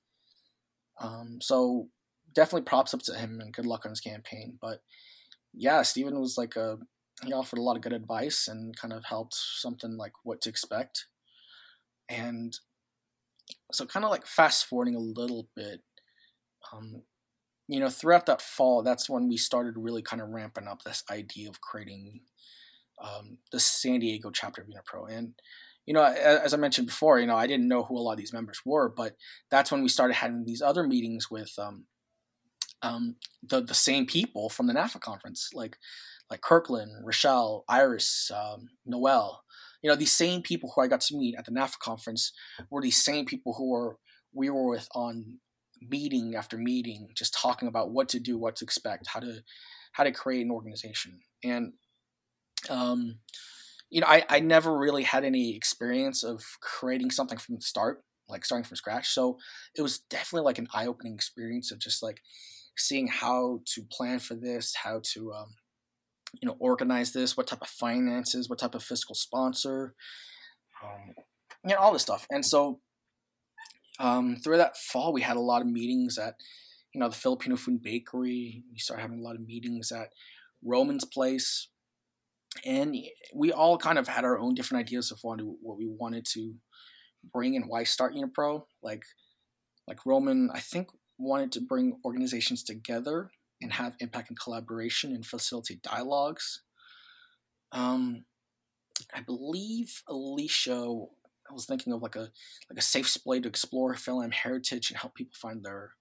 Um, 1.00 1.38
so 1.40 1.88
definitely 2.34 2.62
props 2.62 2.94
up 2.94 3.02
to 3.02 3.14
him 3.14 3.40
and 3.40 3.52
good 3.52 3.66
luck 3.66 3.84
on 3.84 3.90
his 3.90 4.00
campaign. 4.00 4.58
But 4.60 4.80
yeah, 5.54 5.82
Stephen 5.82 6.18
was 6.20 6.38
like 6.38 6.56
a, 6.56 6.78
he 7.24 7.32
offered 7.32 7.58
a 7.58 7.62
lot 7.62 7.76
of 7.76 7.82
good 7.82 7.92
advice 7.92 8.48
and 8.48 8.76
kind 8.76 8.92
of 8.92 9.04
helped 9.04 9.34
something 9.34 9.96
like 9.96 10.12
what 10.24 10.40
to 10.42 10.48
expect. 10.48 11.06
And 12.08 12.58
so, 13.70 13.86
kind 13.86 14.04
of 14.04 14.10
like 14.10 14.26
fast 14.26 14.66
forwarding 14.66 14.94
a 14.94 15.00
little 15.00 15.48
bit, 15.54 15.80
um, 16.72 17.02
you 17.68 17.80
know, 17.80 17.88
throughout 17.88 18.26
that 18.26 18.42
fall, 18.42 18.82
that's 18.82 19.08
when 19.08 19.28
we 19.28 19.36
started 19.36 19.74
really 19.76 20.02
kind 20.02 20.20
of 20.20 20.30
ramping 20.30 20.66
up 20.66 20.82
this 20.82 21.04
idea 21.10 21.48
of 21.48 21.60
creating 21.60 22.20
um, 23.02 23.38
the 23.50 23.60
San 23.60 24.00
Diego 24.00 24.30
chapter 24.30 24.62
of 24.62 24.68
Unipro. 24.68 25.10
And, 25.10 25.34
you 25.86 25.94
know, 25.94 26.04
as 26.04 26.54
I 26.54 26.56
mentioned 26.56 26.86
before, 26.86 27.18
you 27.18 27.26
know, 27.26 27.36
I 27.36 27.46
didn't 27.46 27.68
know 27.68 27.82
who 27.82 27.98
a 27.98 28.00
lot 28.00 28.12
of 28.12 28.18
these 28.18 28.32
members 28.32 28.60
were, 28.64 28.88
but 28.88 29.16
that's 29.50 29.72
when 29.72 29.82
we 29.82 29.88
started 29.88 30.14
having 30.14 30.44
these 30.44 30.62
other 30.62 30.86
meetings 30.86 31.30
with 31.30 31.52
um, 31.58 31.84
um, 32.82 33.16
the 33.42 33.60
the 33.60 33.74
same 33.74 34.06
people 34.06 34.48
from 34.48 34.66
the 34.66 34.74
NAFA 34.74 35.00
conference, 35.00 35.50
like 35.54 35.76
like 36.30 36.40
Kirkland, 36.40 36.92
Rochelle, 37.04 37.64
Iris, 37.68 38.30
um, 38.34 38.70
Noel. 38.86 39.42
You 39.82 39.90
know, 39.90 39.96
these 39.96 40.12
same 40.12 40.42
people 40.42 40.72
who 40.74 40.80
I 40.80 40.86
got 40.86 41.00
to 41.02 41.16
meet 41.16 41.34
at 41.36 41.44
the 41.44 41.50
NAFA 41.50 41.78
conference 41.78 42.32
were 42.70 42.80
these 42.80 43.02
same 43.02 43.26
people 43.26 43.54
who 43.54 43.70
were 43.70 43.98
we 44.32 44.48
were 44.50 44.68
with 44.68 44.88
on 44.94 45.38
meeting 45.80 46.34
after 46.36 46.56
meeting, 46.56 47.08
just 47.14 47.34
talking 47.34 47.68
about 47.68 47.90
what 47.90 48.08
to 48.10 48.20
do, 48.20 48.38
what 48.38 48.56
to 48.56 48.64
expect, 48.64 49.08
how 49.08 49.20
to 49.20 49.42
how 49.92 50.04
to 50.04 50.12
create 50.12 50.44
an 50.44 50.50
organization. 50.50 51.20
And 51.44 51.72
um, 52.70 53.18
you 53.90 54.00
know, 54.00 54.06
I, 54.06 54.24
I 54.28 54.40
never 54.40 54.76
really 54.76 55.02
had 55.02 55.24
any 55.24 55.54
experience 55.54 56.22
of 56.22 56.42
creating 56.60 57.10
something 57.10 57.36
from 57.36 57.56
the 57.56 57.60
start, 57.60 58.02
like 58.28 58.44
starting 58.44 58.64
from 58.64 58.76
scratch. 58.76 59.08
So 59.08 59.38
it 59.76 59.82
was 59.82 59.98
definitely 59.98 60.46
like 60.46 60.58
an 60.58 60.68
eye 60.72 60.86
opening 60.86 61.14
experience 61.14 61.70
of 61.70 61.78
just 61.78 62.02
like 62.02 62.22
seeing 62.76 63.06
how 63.06 63.60
to 63.66 63.82
plan 63.90 64.18
for 64.18 64.34
this, 64.34 64.74
how 64.74 65.00
to, 65.12 65.32
um, 65.32 65.54
you 66.40 66.48
know, 66.48 66.56
organize 66.58 67.12
this, 67.12 67.36
what 67.36 67.46
type 67.46 67.60
of 67.60 67.68
finances, 67.68 68.48
what 68.48 68.58
type 68.58 68.74
of 68.74 68.82
fiscal 68.82 69.14
sponsor, 69.14 69.94
um, 70.82 71.14
you 71.64 71.74
know, 71.74 71.80
all 71.80 71.92
this 71.92 72.02
stuff. 72.02 72.26
And 72.30 72.44
so 72.44 72.80
um, 73.98 74.36
through 74.36 74.56
that 74.56 74.76
fall, 74.76 75.12
we 75.12 75.22
had 75.22 75.36
a 75.36 75.40
lot 75.40 75.62
of 75.62 75.68
meetings 75.68 76.18
at, 76.18 76.34
you 76.94 77.00
know, 77.00 77.08
the 77.08 77.14
Filipino 77.14 77.56
Food 77.56 77.82
Bakery. 77.82 78.64
We 78.72 78.78
started 78.78 79.02
having 79.02 79.20
a 79.20 79.22
lot 79.22 79.36
of 79.36 79.46
meetings 79.46 79.92
at 79.92 80.08
Roman's 80.62 81.04
Place 81.04 81.68
and 82.64 82.96
we 83.34 83.52
all 83.52 83.78
kind 83.78 83.98
of 83.98 84.08
had 84.08 84.24
our 84.24 84.38
own 84.38 84.54
different 84.54 84.82
ideas 84.82 85.10
of 85.10 85.18
what, 85.22 85.40
we 85.40 85.86
wanted 85.86 86.26
to 86.32 86.54
bring 87.32 87.56
and 87.56 87.66
why 87.66 87.84
start 87.84 88.14
Unipro. 88.14 88.64
Like, 88.82 89.02
like 89.88 90.04
Roman, 90.04 90.50
I 90.52 90.60
think 90.60 90.88
wanted 91.22 91.52
to 91.52 91.60
bring 91.60 91.98
organizations 92.04 92.62
together 92.62 93.30
and 93.60 93.72
have 93.72 93.94
impact 94.00 94.28
and 94.30 94.38
collaboration 94.38 95.14
and 95.14 95.24
facilitate 95.24 95.82
dialogues. 95.82 96.62
Um, 97.70 98.24
I 99.14 99.20
believe 99.20 100.02
Alicia 100.08 101.06
I 101.50 101.54
was 101.54 101.66
thinking 101.66 101.92
of 101.92 102.02
like 102.02 102.16
a 102.16 102.30
like 102.70 102.78
a 102.78 102.82
safe 102.82 103.08
space 103.08 103.42
to 103.42 103.48
explore 103.48 103.94
film 103.94 104.30
heritage 104.30 104.90
and 104.90 104.98
help 104.98 105.14
people 105.14 105.34
find 105.36 105.62
their 105.62 105.92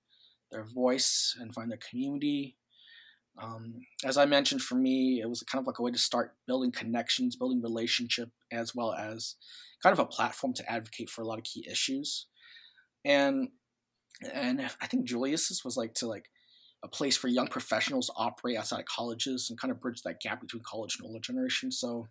their 0.52 0.64
voice 0.64 1.36
and 1.40 1.54
find 1.54 1.70
their 1.70 1.80
community. 1.90 2.58
Um, 3.42 3.82
as 4.06 4.18
I 4.18 4.26
mentioned, 4.26 4.62
for 4.62 4.76
me, 4.76 5.22
it 5.22 5.30
was 5.30 5.42
kind 5.44 5.62
of 5.62 5.68
like 5.68 5.80
a 5.80 5.82
way 5.82 5.92
to 5.92 5.98
start 5.98 6.36
building 6.48 6.72
connections, 6.72 7.38
building 7.38 7.62
relationship, 7.62 8.30
as 8.52 8.76
well 8.76 8.94
as 8.94 9.36
kind 9.82 9.94
of 9.94 10.00
a 10.00 10.06
platform 10.06 10.54
to 10.54 10.72
advocate 10.72 11.10
for 11.10 11.22
a 11.22 11.26
lot 11.26 11.38
of 11.38 11.46
key 11.46 11.66
issues. 11.70 12.28
And 13.06 13.50
and 14.34 14.62
I 14.82 14.88
think 14.88 15.06
Julius's 15.06 15.64
was 15.64 15.78
like 15.78 15.94
to 15.96 16.08
like 16.08 16.26
a 16.84 16.88
place 16.88 17.18
for 17.18 17.28
young 17.28 17.48
professionals 17.48 18.08
to 18.08 18.14
operate 18.16 18.58
outside 18.58 18.80
of 18.80 18.86
colleges 18.86 19.50
and 19.50 19.60
kind 19.60 19.72
of 19.72 19.82
bridge 19.82 20.02
that 20.04 20.22
gap 20.22 20.42
between 20.42 20.64
college 20.64 20.98
and 20.98 21.08
older 21.08 21.20
generation. 21.20 21.72
So, 21.72 22.08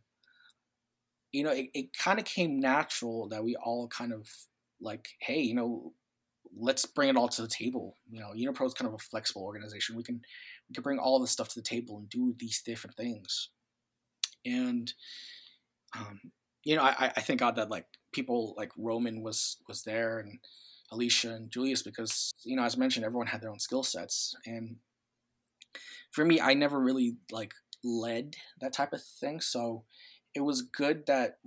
you 1.32 1.42
know, 1.42 1.50
it, 1.50 1.70
it 1.74 1.96
kind 1.96 2.18
of 2.18 2.24
came 2.24 2.61
natural 2.61 3.28
that 3.28 3.42
we 3.42 3.56
all 3.56 3.88
kind 3.88 4.12
of 4.12 4.28
like, 4.80 5.08
hey, 5.20 5.40
you 5.40 5.54
know, 5.54 5.92
let's 6.56 6.86
bring 6.86 7.08
it 7.08 7.16
all 7.16 7.28
to 7.28 7.42
the 7.42 7.48
table. 7.48 7.96
You 8.11 8.20
know, 8.20 8.32
Unipro 8.36 8.66
is 8.66 8.74
kind 8.74 8.88
of 8.88 8.94
a 8.94 8.98
flexible 8.98 9.42
organization. 9.42 9.96
We 9.96 10.02
can 10.02 10.20
we 10.68 10.74
can 10.74 10.82
bring 10.82 10.98
all 10.98 11.20
this 11.20 11.30
stuff 11.30 11.48
to 11.48 11.61
the 11.61 11.66
table 11.66 11.98
and 11.98 12.08
do 12.08 12.34
these 12.38 12.62
different 12.62 12.96
things. 12.96 13.50
and 14.44 14.92
um, 15.96 16.20
you 16.64 16.76
know, 16.76 16.82
I, 16.82 17.12
I 17.16 17.20
thank 17.20 17.40
God 17.40 17.56
that 17.56 17.70
like 17.70 17.86
people 18.12 18.54
like 18.56 18.70
Roman 18.76 19.22
was 19.22 19.56
was 19.68 19.82
there 19.82 20.18
and 20.18 20.38
Alicia 20.93 21.34
and 21.34 21.51
Julius 21.51 21.82
because 21.82 22.32
you 22.45 22.57
know, 22.57 22.64
as 22.64 22.76
I 22.76 22.78
mentioned, 22.78 23.05
everyone 23.05 23.28
had 23.28 23.41
their 23.41 23.51
own 23.51 23.59
skill 23.59 23.82
sets, 23.82 24.34
and 24.47 24.76
for 26.11 26.24
me, 26.24 26.41
I 26.41 26.55
never 26.55 26.80
really 26.80 27.16
like 27.30 27.55
led 27.84 28.36
that 28.61 28.72
type 28.72 28.93
of 28.93 29.03
thing, 29.03 29.41
so 29.41 29.84
it 30.34 30.41
was 30.41 30.62
good 30.62 31.07
that 31.07 31.38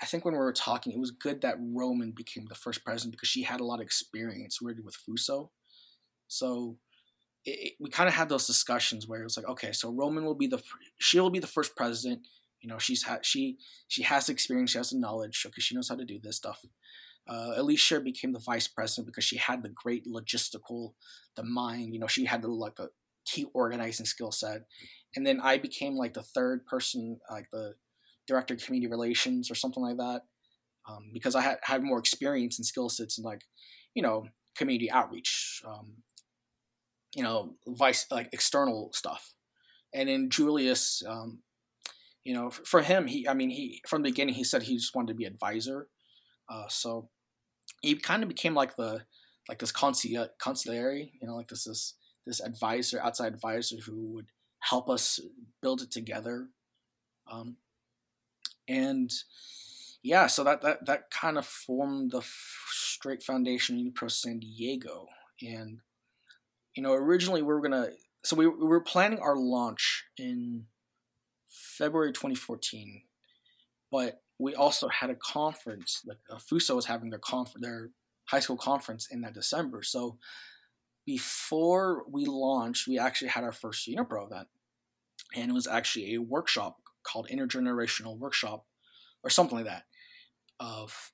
I 0.00 0.06
think 0.06 0.24
when 0.24 0.34
we 0.34 0.40
were 0.40 0.52
talking, 0.52 0.92
it 0.92 0.98
was 0.98 1.10
good 1.10 1.40
that 1.42 1.56
Roman 1.60 2.10
became 2.10 2.46
the 2.46 2.54
first 2.54 2.84
president 2.84 3.12
because 3.12 3.28
she 3.28 3.42
had 3.42 3.60
a 3.60 3.64
lot 3.64 3.80
of 3.80 3.86
experience 3.86 4.58
really 4.60 4.82
with 4.82 4.96
Fuso. 4.96 5.50
So 6.26 6.78
it, 7.44 7.50
it, 7.50 7.72
we 7.78 7.88
kind 7.88 8.08
of 8.08 8.14
had 8.14 8.28
those 8.28 8.46
discussions 8.46 9.06
where 9.06 9.20
it 9.20 9.24
was 9.24 9.36
like, 9.36 9.48
okay, 9.48 9.72
so 9.72 9.92
Roman 9.92 10.24
will 10.24 10.34
be 10.34 10.48
the 10.48 10.62
she 10.98 11.20
will 11.20 11.30
be 11.30 11.38
the 11.38 11.46
first 11.46 11.76
president. 11.76 12.26
You 12.60 12.68
know, 12.68 12.78
she's 12.78 13.04
had 13.04 13.24
she 13.24 13.58
she 13.86 14.02
has 14.02 14.28
experience, 14.28 14.72
she 14.72 14.78
has 14.78 14.90
the 14.90 14.98
knowledge, 14.98 15.44
because 15.44 15.62
she 15.62 15.76
knows 15.76 15.88
how 15.88 15.96
to 15.96 16.04
do 16.04 16.18
this 16.20 16.36
stuff. 16.36 16.64
Uh, 17.28 17.52
Alicia 17.56 18.00
became 18.00 18.32
the 18.32 18.38
vice 18.38 18.68
president 18.68 19.06
because 19.06 19.24
she 19.24 19.36
had 19.36 19.62
the 19.62 19.68
great 19.68 20.06
logistical, 20.06 20.94
the 21.36 21.42
mind. 21.42 21.92
You 21.92 22.00
know, 22.00 22.06
she 22.06 22.24
had 22.24 22.42
the 22.42 22.48
like 22.48 22.76
the 22.76 22.90
key 23.26 23.46
organizing 23.52 24.06
skill 24.06 24.32
set, 24.32 24.62
and 25.14 25.26
then 25.26 25.40
I 25.40 25.58
became 25.58 25.94
like 25.94 26.14
the 26.14 26.22
third 26.22 26.64
person, 26.66 27.20
like 27.30 27.50
the 27.52 27.74
director 28.26 28.54
of 28.54 28.62
community 28.62 28.90
relations 28.90 29.50
or 29.50 29.54
something 29.54 29.82
like 29.82 29.98
that, 29.98 30.22
um, 30.88 31.10
because 31.12 31.34
I 31.34 31.42
had 31.42 31.58
had 31.62 31.82
more 31.82 31.98
experience 31.98 32.58
and 32.58 32.66
skill 32.66 32.88
sets 32.88 33.18
in 33.18 33.24
like, 33.24 33.42
you 33.94 34.02
know, 34.02 34.26
community 34.56 34.90
outreach, 34.90 35.62
um, 35.66 36.02
you 37.14 37.22
know, 37.22 37.56
vice 37.66 38.06
like 38.10 38.30
external 38.32 38.90
stuff, 38.94 39.34
and 39.92 40.08
then 40.08 40.30
Julius, 40.30 41.02
um, 41.06 41.40
you 42.24 42.32
know, 42.34 42.50
for 42.50 42.80
him, 42.80 43.06
he, 43.06 43.28
I 43.28 43.34
mean, 43.34 43.50
he 43.50 43.82
from 43.86 44.02
the 44.02 44.08
beginning 44.08 44.34
he 44.34 44.44
said 44.44 44.62
he 44.62 44.76
just 44.76 44.94
wanted 44.94 45.08
to 45.08 45.14
be 45.14 45.24
advisor, 45.26 45.88
uh, 46.48 46.68
so 46.68 47.10
he 47.80 47.96
kind 47.96 48.22
of 48.22 48.28
became 48.28 48.54
like 48.54 48.76
the 48.76 49.02
like 49.48 49.58
this 49.58 49.72
consigliere, 49.72 50.28
consigliere, 50.40 51.10
you 51.20 51.26
know, 51.26 51.36
like 51.36 51.48
this 51.48 51.64
this 51.64 51.94
this 52.26 52.40
advisor, 52.40 53.00
outside 53.00 53.32
advisor 53.32 53.76
who 53.86 54.12
would 54.12 54.26
help 54.60 54.90
us 54.90 55.20
build 55.62 55.80
it 55.80 55.90
together. 55.90 56.48
Um, 57.30 57.56
and 58.68 59.10
yeah, 60.02 60.26
so 60.26 60.44
that 60.44 60.62
that 60.62 60.86
that 60.86 61.10
kind 61.10 61.38
of 61.38 61.46
formed 61.46 62.12
the 62.12 62.22
straight 62.68 63.22
foundation 63.22 63.76
of 63.76 63.94
Unipro 63.94 64.10
San 64.10 64.38
Diego, 64.38 65.06
and 65.42 65.80
you 66.74 66.82
know 66.82 66.92
originally 66.92 67.42
we 67.42 67.48
were 67.48 67.60
gonna 67.60 67.90
so 68.24 68.36
we, 68.36 68.46
we 68.46 68.66
were 68.66 68.80
planning 68.80 69.20
our 69.20 69.36
launch 69.36 70.04
in 70.18 70.66
February 71.48 72.12
2014, 72.12 73.02
but 73.90 74.22
we 74.38 74.54
also 74.54 74.88
had 74.88 75.10
a 75.10 75.16
conference. 75.16 76.02
Like 76.06 76.18
uh, 76.30 76.36
Fuso 76.36 76.76
was 76.76 76.86
having 76.86 77.10
their 77.10 77.18
conference, 77.18 77.64
their 77.64 77.90
high 78.26 78.40
school 78.40 78.56
conference 78.56 79.08
in 79.10 79.20
that 79.22 79.34
December. 79.34 79.82
So 79.82 80.18
before 81.04 82.04
we 82.10 82.26
launched, 82.26 82.86
we 82.86 82.98
actually 82.98 83.28
had 83.28 83.44
our 83.44 83.52
first 83.52 83.88
Unipro 83.88 84.26
event, 84.26 84.48
and 85.34 85.50
it 85.50 85.54
was 85.54 85.66
actually 85.66 86.14
a 86.14 86.20
workshop 86.20 86.76
called 87.02 87.28
intergenerational 87.28 88.18
workshop 88.18 88.66
or 89.24 89.30
something 89.30 89.56
like 89.56 89.66
that 89.66 89.84
of 90.60 91.12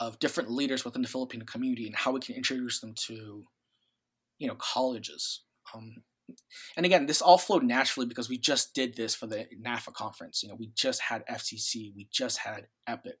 of 0.00 0.18
different 0.20 0.50
leaders 0.50 0.84
within 0.84 1.02
the 1.02 1.08
Filipino 1.08 1.44
community 1.44 1.86
and 1.86 1.96
how 1.96 2.12
we 2.12 2.20
can 2.20 2.36
introduce 2.36 2.80
them 2.80 2.94
to 2.94 3.44
you 4.38 4.46
know 4.46 4.54
colleges. 4.54 5.42
Um, 5.74 6.04
and 6.76 6.86
again, 6.86 7.06
this 7.06 7.22
all 7.22 7.38
flowed 7.38 7.64
naturally 7.64 8.06
because 8.06 8.28
we 8.28 8.38
just 8.38 8.74
did 8.74 8.96
this 8.96 9.14
for 9.14 9.26
the 9.26 9.46
NAFA 9.64 9.92
conference. 9.94 10.42
You 10.42 10.48
know, 10.48 10.56
we 10.58 10.70
just 10.74 11.00
had 11.00 11.26
FCC, 11.26 11.94
we 11.94 12.08
just 12.12 12.38
had 12.38 12.66
Epic. 12.86 13.20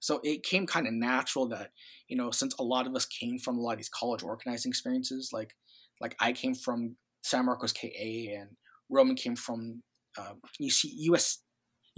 So 0.00 0.20
it 0.22 0.42
came 0.42 0.66
kind 0.66 0.86
of 0.86 0.92
natural 0.92 1.48
that, 1.48 1.70
you 2.08 2.16
know, 2.16 2.30
since 2.30 2.54
a 2.58 2.62
lot 2.62 2.86
of 2.86 2.94
us 2.94 3.06
came 3.06 3.38
from 3.38 3.56
a 3.56 3.60
lot 3.60 3.72
of 3.72 3.78
these 3.78 3.88
college 3.88 4.22
organizing 4.22 4.70
experiences, 4.70 5.30
like 5.32 5.54
like 6.00 6.16
I 6.20 6.32
came 6.32 6.54
from 6.54 6.96
San 7.22 7.46
Marcos 7.46 7.72
KA 7.72 7.88
and 7.88 8.50
Roman 8.90 9.16
came 9.16 9.36
from 9.36 9.82
um, 10.18 10.40
UC, 10.60 10.84
US, 11.10 11.38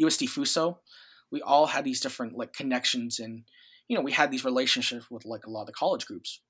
USD 0.00 0.28
Fuso, 0.28 0.76
we 1.30 1.42
all 1.42 1.66
had 1.66 1.84
these 1.84 2.00
different 2.00 2.36
like 2.36 2.52
connections 2.52 3.18
and 3.18 3.42
you 3.88 3.96
know 3.96 4.02
we 4.02 4.12
had 4.12 4.30
these 4.30 4.44
relationships 4.44 5.10
with 5.10 5.24
like 5.24 5.46
a 5.46 5.50
lot 5.50 5.62
of 5.62 5.66
the 5.66 5.72
college 5.72 6.06
groups. 6.06 6.40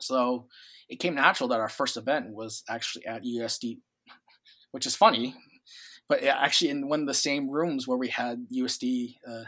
So 0.00 0.46
it 0.88 1.00
came 1.00 1.14
natural 1.14 1.48
that 1.48 1.60
our 1.60 1.68
first 1.68 1.96
event 1.96 2.30
was 2.30 2.62
actually 2.68 3.06
at 3.06 3.24
USD, 3.24 3.78
which 4.72 4.86
is 4.86 4.96
funny, 4.96 5.34
but 6.08 6.22
actually 6.22 6.70
in 6.70 6.88
one 6.88 7.00
of 7.00 7.06
the 7.06 7.14
same 7.14 7.50
rooms 7.50 7.86
where 7.86 7.98
we 7.98 8.08
had 8.08 8.46
USD. 8.52 9.16
Uh, 9.26 9.44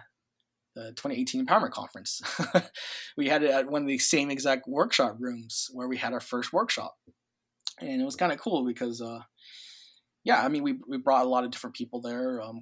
the 0.74 0.92
2018 0.92 1.44
Empowerment 1.44 1.72
Conference. 1.72 2.22
we 3.16 3.26
had 3.26 3.42
it 3.42 3.50
at 3.50 3.68
one 3.68 3.82
of 3.82 3.88
the 3.88 3.98
same 3.98 4.30
exact 4.30 4.68
workshop 4.68 5.16
rooms 5.18 5.68
where 5.72 5.88
we 5.88 5.96
had 5.96 6.12
our 6.12 6.20
first 6.20 6.52
workshop, 6.52 6.94
and 7.80 8.00
it 8.00 8.04
was 8.04 8.14
kind 8.14 8.30
of 8.30 8.38
cool 8.38 8.64
because 8.64 9.02
uh, 9.02 9.22
yeah, 10.24 10.44
I 10.44 10.48
mean, 10.48 10.62
we, 10.62 10.78
we 10.86 10.98
brought 10.98 11.24
a 11.24 11.28
lot 11.28 11.44
of 11.44 11.50
different 11.50 11.74
people 11.74 12.00
there. 12.02 12.42
Um, 12.42 12.60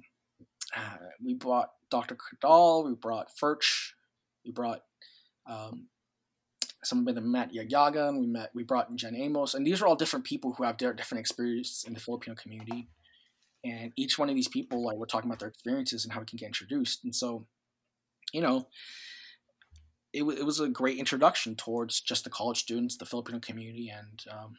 uh, 0.75 0.97
we 1.23 1.33
brought 1.33 1.69
Dr. 1.91 2.15
Cudal, 2.15 2.85
we 2.85 2.95
brought 2.95 3.27
Furch, 3.41 3.91
we 4.45 4.51
brought 4.51 4.81
um, 5.49 5.87
somebody 6.87 7.15
that 7.15 7.21
met 7.21 7.53
Yaga, 7.53 8.07
and 8.07 8.19
we 8.19 8.27
met 8.27 8.51
we 8.53 8.63
brought 8.63 8.89
in 8.89 8.97
Jen 8.97 9.15
Amos, 9.15 9.53
and 9.53 9.65
these 9.65 9.81
are 9.81 9.87
all 9.87 9.95
different 9.95 10.25
people 10.25 10.53
who 10.53 10.63
have 10.63 10.77
different 10.77 11.19
experience 11.19 11.83
in 11.85 11.93
the 11.93 11.99
Filipino 11.99 12.35
community. 12.35 12.87
And 13.63 13.91
each 13.97 14.17
one 14.17 14.29
of 14.29 14.35
these 14.35 14.47
people, 14.47 14.85
like 14.85 14.97
we're 14.97 15.07
talking 15.07 15.29
about 15.29 15.39
their 15.39 15.49
experiences 15.49 16.05
and 16.05 16.13
how 16.13 16.19
we 16.19 16.25
can 16.25 16.37
get 16.37 16.45
introduced. 16.45 17.03
And 17.03 17.13
so, 17.13 17.45
you 18.31 18.39
know, 18.39 18.67
it, 20.13 20.19
w- 20.19 20.39
it 20.39 20.45
was 20.45 20.59
a 20.59 20.69
great 20.69 20.99
introduction 20.99 21.55
towards 21.55 21.99
just 21.99 22.23
the 22.23 22.29
college 22.29 22.59
students, 22.59 22.97
the 22.97 23.05
Filipino 23.05 23.39
community, 23.39 23.89
and 23.89 24.23
um, 24.31 24.57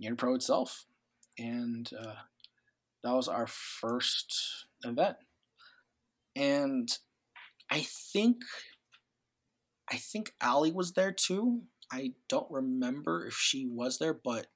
Unipro 0.00 0.36
itself 0.36 0.84
and 1.38 1.90
uh, 1.98 2.14
that 3.02 3.12
was 3.12 3.28
our 3.28 3.46
first 3.46 4.66
event. 4.84 5.16
And 6.36 6.90
I 7.70 7.80
think 7.80 8.36
I 9.90 9.96
think 9.96 10.34
Allie 10.40 10.72
was 10.72 10.92
there 10.92 11.12
too. 11.12 11.62
I 11.90 12.12
don't 12.28 12.50
remember 12.50 13.26
if 13.26 13.34
she 13.34 13.66
was 13.66 13.98
there, 13.98 14.14
but 14.14 14.46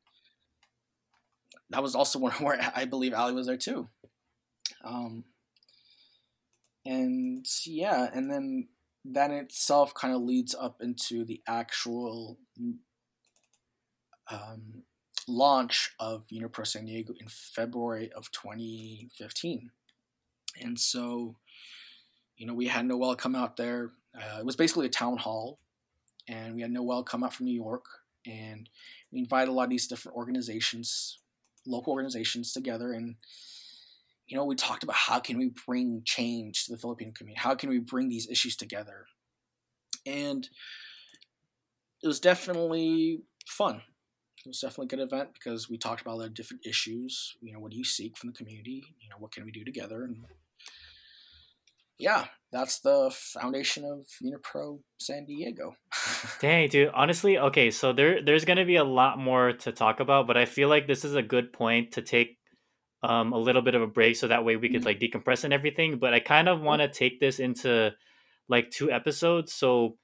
that 1.71 1.83
was 1.83 1.95
also 1.95 2.19
one 2.21 2.33
where 2.35 2.73
I 2.75 2.85
believe 2.85 3.13
Allie 3.13 3.35
was 3.35 3.47
there 3.47 3.57
too. 3.57 3.89
Um, 4.85 5.25
and 6.85 7.47
yeah, 7.65 8.09
and 8.15 8.31
then 8.31 8.69
that 9.05 9.31
in 9.31 9.37
itself 9.37 9.95
kind 9.95 10.15
of 10.15 10.23
leads 10.23 10.55
up 10.55 10.81
into 10.81 11.25
the 11.25 11.43
actual 11.47 12.39
um, 14.31 14.85
launch 15.29 15.91
of 15.99 16.27
Unipro 16.29 16.67
San 16.67 16.87
Diego 16.87 17.15
in 17.21 17.29
February 17.29 18.11
of 18.13 18.31
2015. 18.33 19.71
And 20.61 20.79
so, 20.79 21.37
you 22.37 22.47
know, 22.47 22.55
we 22.55 22.67
had 22.67 22.87
Noel 22.87 23.17
come 23.17 23.35
out 23.35 23.57
there. 23.57 23.91
Uh, 24.17 24.39
it 24.41 24.47
was 24.47 24.57
basically 24.57 24.87
a 24.87 24.91
town 24.91 25.17
hall, 25.17 25.59
and 26.29 26.55
we 26.55 26.63
had 26.63 26.71
Noel 26.71 27.03
come 27.03 27.23
out 27.23 27.35
from 27.35 27.47
New 27.47 27.55
York, 27.55 27.85
and 28.27 28.69
we 29.13 29.19
invited 29.19 29.51
a 29.51 29.53
lot 29.53 29.65
of 29.65 29.71
these 29.71 29.87
different 29.87 30.17
organizations, 30.17 31.19
local 31.67 31.93
organizations 31.93 32.53
together, 32.53 32.93
and 32.93 33.17
you 34.27 34.37
know, 34.37 34.45
we 34.45 34.57
talked 34.57 34.83
about 34.83 34.97
how 34.97 35.21
can 35.21 35.39
we 35.39 35.53
bring 35.67 36.03
change 36.05 36.65
to 36.65 36.73
the 36.73 36.79
Filipino 36.79 37.13
community? 37.13 37.41
How 37.41 37.55
can 37.55 37.69
we 37.69 37.79
bring 37.79 38.09
these 38.09 38.29
issues 38.29 38.57
together? 38.57 39.07
And 40.05 40.49
it 42.03 42.09
was 42.09 42.19
definitely 42.19 43.21
fun 43.47 43.83
it 44.47 44.51
was 44.51 44.61
definitely 44.61 44.85
a 44.85 44.97
good 44.97 45.13
event 45.13 45.31
because 45.35 45.69
we 45.69 45.77
talked 45.77 46.03
about 46.03 46.21
of 46.21 46.33
different 46.33 46.65
issues. 46.65 47.37
You 47.41 47.53
know, 47.53 47.59
what 47.59 47.73
do 47.73 47.77
you 47.77 47.85
seek 47.85 48.17
from 48.17 48.31
the 48.31 48.37
community? 48.37 48.95
You 49.01 49.09
know, 49.11 49.17
what 49.19 49.33
can 49.33 49.45
we 49.45 49.51
do 49.51 49.65
together? 49.65 50.05
And 50.05 50.25
yeah, 51.99 52.27
that's 52.53 52.81
the 52.81 53.11
foundation 53.13 53.85
of 53.85 54.07
Unipro 54.23 54.81
San 54.99 55.25
Diego. 55.25 55.77
Dang, 56.41 56.69
dude. 56.69 56.91
Honestly, 56.95 57.39
okay, 57.39 57.71
so 57.71 57.93
there 57.93 58.23
there's 58.23 58.45
gonna 58.45 58.65
be 58.65 58.77
a 58.77 58.85
lot 58.85 59.19
more 59.19 59.53
to 59.53 59.73
talk 59.73 60.01
about, 60.01 60.27
but 60.27 60.37
I 60.37 60.45
feel 60.45 60.69
like 60.69 60.87
this 60.87 61.05
is 61.05 61.15
a 61.15 61.23
good 61.23 61.53
point 61.53 61.93
to 61.93 62.03
take 62.03 62.39
um, 63.03 63.33
a 63.33 63.39
little 63.39 63.63
bit 63.63 63.75
of 63.75 63.83
a 63.83 63.87
break 63.87 64.17
so 64.17 64.29
that 64.29 64.45
way 64.45 64.57
we 64.57 64.69
could 64.69 64.83
mm-hmm. 64.83 64.87
like 64.87 65.01
decompress 65.01 65.45
and 65.45 65.53
everything. 65.53 65.99
But 65.99 66.15
I 66.15 66.21
kind 66.21 66.49
of 66.49 66.61
want 66.61 66.83
to 66.83 66.89
take 66.89 67.21
this 67.21 67.39
into 67.39 67.93
like 68.49 68.71
two 68.71 68.91
episodes. 68.91 69.53
So 69.53 69.97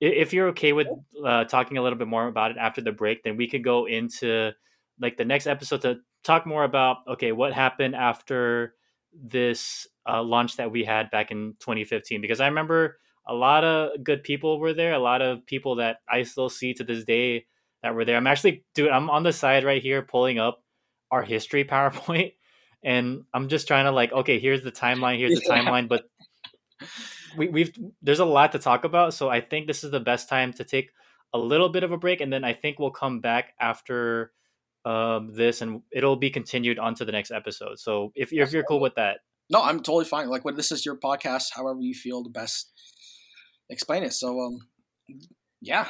if 0.00 0.32
you're 0.32 0.48
okay 0.48 0.72
with 0.72 0.88
uh, 1.24 1.44
talking 1.44 1.76
a 1.76 1.82
little 1.82 1.98
bit 1.98 2.08
more 2.08 2.26
about 2.26 2.52
it 2.52 2.56
after 2.58 2.80
the 2.80 2.92
break, 2.92 3.22
then 3.22 3.36
we 3.36 3.48
could 3.48 3.64
go 3.64 3.86
into 3.86 4.52
like 5.00 5.16
the 5.16 5.24
next 5.24 5.46
episode 5.46 5.82
to 5.82 5.98
talk 6.24 6.46
more 6.46 6.64
about 6.64 6.98
okay, 7.08 7.32
what 7.32 7.52
happened 7.52 7.94
after 7.94 8.74
this 9.12 9.86
uh, 10.08 10.22
launch 10.22 10.56
that 10.56 10.70
we 10.70 10.84
had 10.84 11.10
back 11.10 11.30
in 11.30 11.54
2015. 11.60 12.20
Because 12.20 12.40
I 12.40 12.46
remember 12.46 12.98
a 13.26 13.34
lot 13.34 13.64
of 13.64 14.02
good 14.02 14.22
people 14.22 14.58
were 14.58 14.74
there, 14.74 14.92
a 14.92 14.98
lot 14.98 15.22
of 15.22 15.46
people 15.46 15.76
that 15.76 15.98
I 16.08 16.22
still 16.22 16.48
see 16.48 16.74
to 16.74 16.84
this 16.84 17.04
day 17.04 17.46
that 17.82 17.94
were 17.94 18.04
there. 18.04 18.16
I'm 18.16 18.26
actually, 18.26 18.64
dude, 18.74 18.90
I'm 18.90 19.10
on 19.10 19.22
the 19.22 19.32
side 19.32 19.64
right 19.64 19.82
here 19.82 20.02
pulling 20.02 20.38
up 20.38 20.62
our 21.10 21.22
history 21.22 21.64
PowerPoint, 21.70 22.34
and 22.82 23.22
I'm 23.32 23.48
just 23.48 23.66
trying 23.66 23.84
to 23.84 23.90
like, 23.90 24.12
okay, 24.12 24.38
here's 24.38 24.62
the 24.62 24.72
timeline, 24.72 25.18
here's 25.18 25.38
the 25.38 25.48
timeline, 25.48 25.88
but 25.88 26.04
we, 27.36 27.48
we've 27.48 27.72
there's 28.02 28.20
a 28.20 28.24
lot 28.24 28.52
to 28.52 28.58
talk 28.58 28.84
about, 28.84 29.14
so 29.14 29.28
I 29.28 29.40
think 29.40 29.66
this 29.66 29.84
is 29.84 29.90
the 29.90 30.00
best 30.00 30.28
time 30.28 30.52
to 30.54 30.64
take 30.64 30.90
a 31.32 31.38
little 31.38 31.68
bit 31.68 31.84
of 31.84 31.92
a 31.92 31.98
break, 31.98 32.20
and 32.20 32.32
then 32.32 32.44
I 32.44 32.54
think 32.54 32.78
we'll 32.78 32.90
come 32.90 33.20
back 33.20 33.54
after 33.60 34.32
um, 34.84 35.32
this, 35.34 35.60
and 35.62 35.82
it'll 35.92 36.16
be 36.16 36.30
continued 36.30 36.78
onto 36.78 37.04
the 37.04 37.12
next 37.12 37.30
episode. 37.30 37.78
So 37.78 38.12
if 38.14 38.32
you're 38.32 38.44
if 38.44 38.52
you're 38.52 38.64
cool 38.64 38.80
with 38.80 38.94
that, 38.96 39.18
No, 39.50 39.62
I'm 39.62 39.78
totally 39.78 40.04
fine. 40.04 40.28
Like 40.28 40.44
when 40.44 40.56
this 40.56 40.72
is 40.72 40.84
your 40.86 40.96
podcast, 40.96 41.48
however 41.54 41.80
you 41.80 41.94
feel 41.94 42.22
the 42.22 42.30
best, 42.30 42.72
explain 43.68 44.02
it. 44.02 44.12
So 44.12 44.40
um, 44.40 44.58
yeah, 45.60 45.86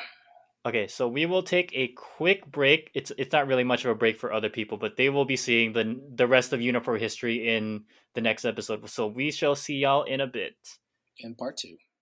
Okay, 0.66 0.88
so 0.88 1.08
we 1.08 1.24
will 1.24 1.42
take 1.42 1.70
a 1.74 1.88
quick 1.96 2.44
break. 2.50 2.90
It's 2.94 3.10
it's 3.16 3.32
not 3.32 3.46
really 3.46 3.64
much 3.64 3.84
of 3.84 3.90
a 3.92 3.94
break 3.94 4.18
for 4.18 4.30
other 4.30 4.50
people, 4.50 4.76
but 4.76 4.96
they 4.96 5.08
will 5.08 5.24
be 5.24 5.36
seeing 5.36 5.72
the 5.72 5.98
the 6.14 6.26
rest 6.26 6.52
of 6.52 6.60
Unipro 6.60 6.98
history 7.00 7.48
in 7.48 7.84
the 8.14 8.20
next 8.20 8.44
episode. 8.44 8.86
So 8.90 9.06
we 9.06 9.30
shall 9.30 9.54
see 9.54 9.76
y'all 9.76 10.02
in 10.02 10.20
a 10.20 10.26
bit. 10.26 10.56
in 11.18 11.34
part 11.34 11.56
two. 11.56 11.76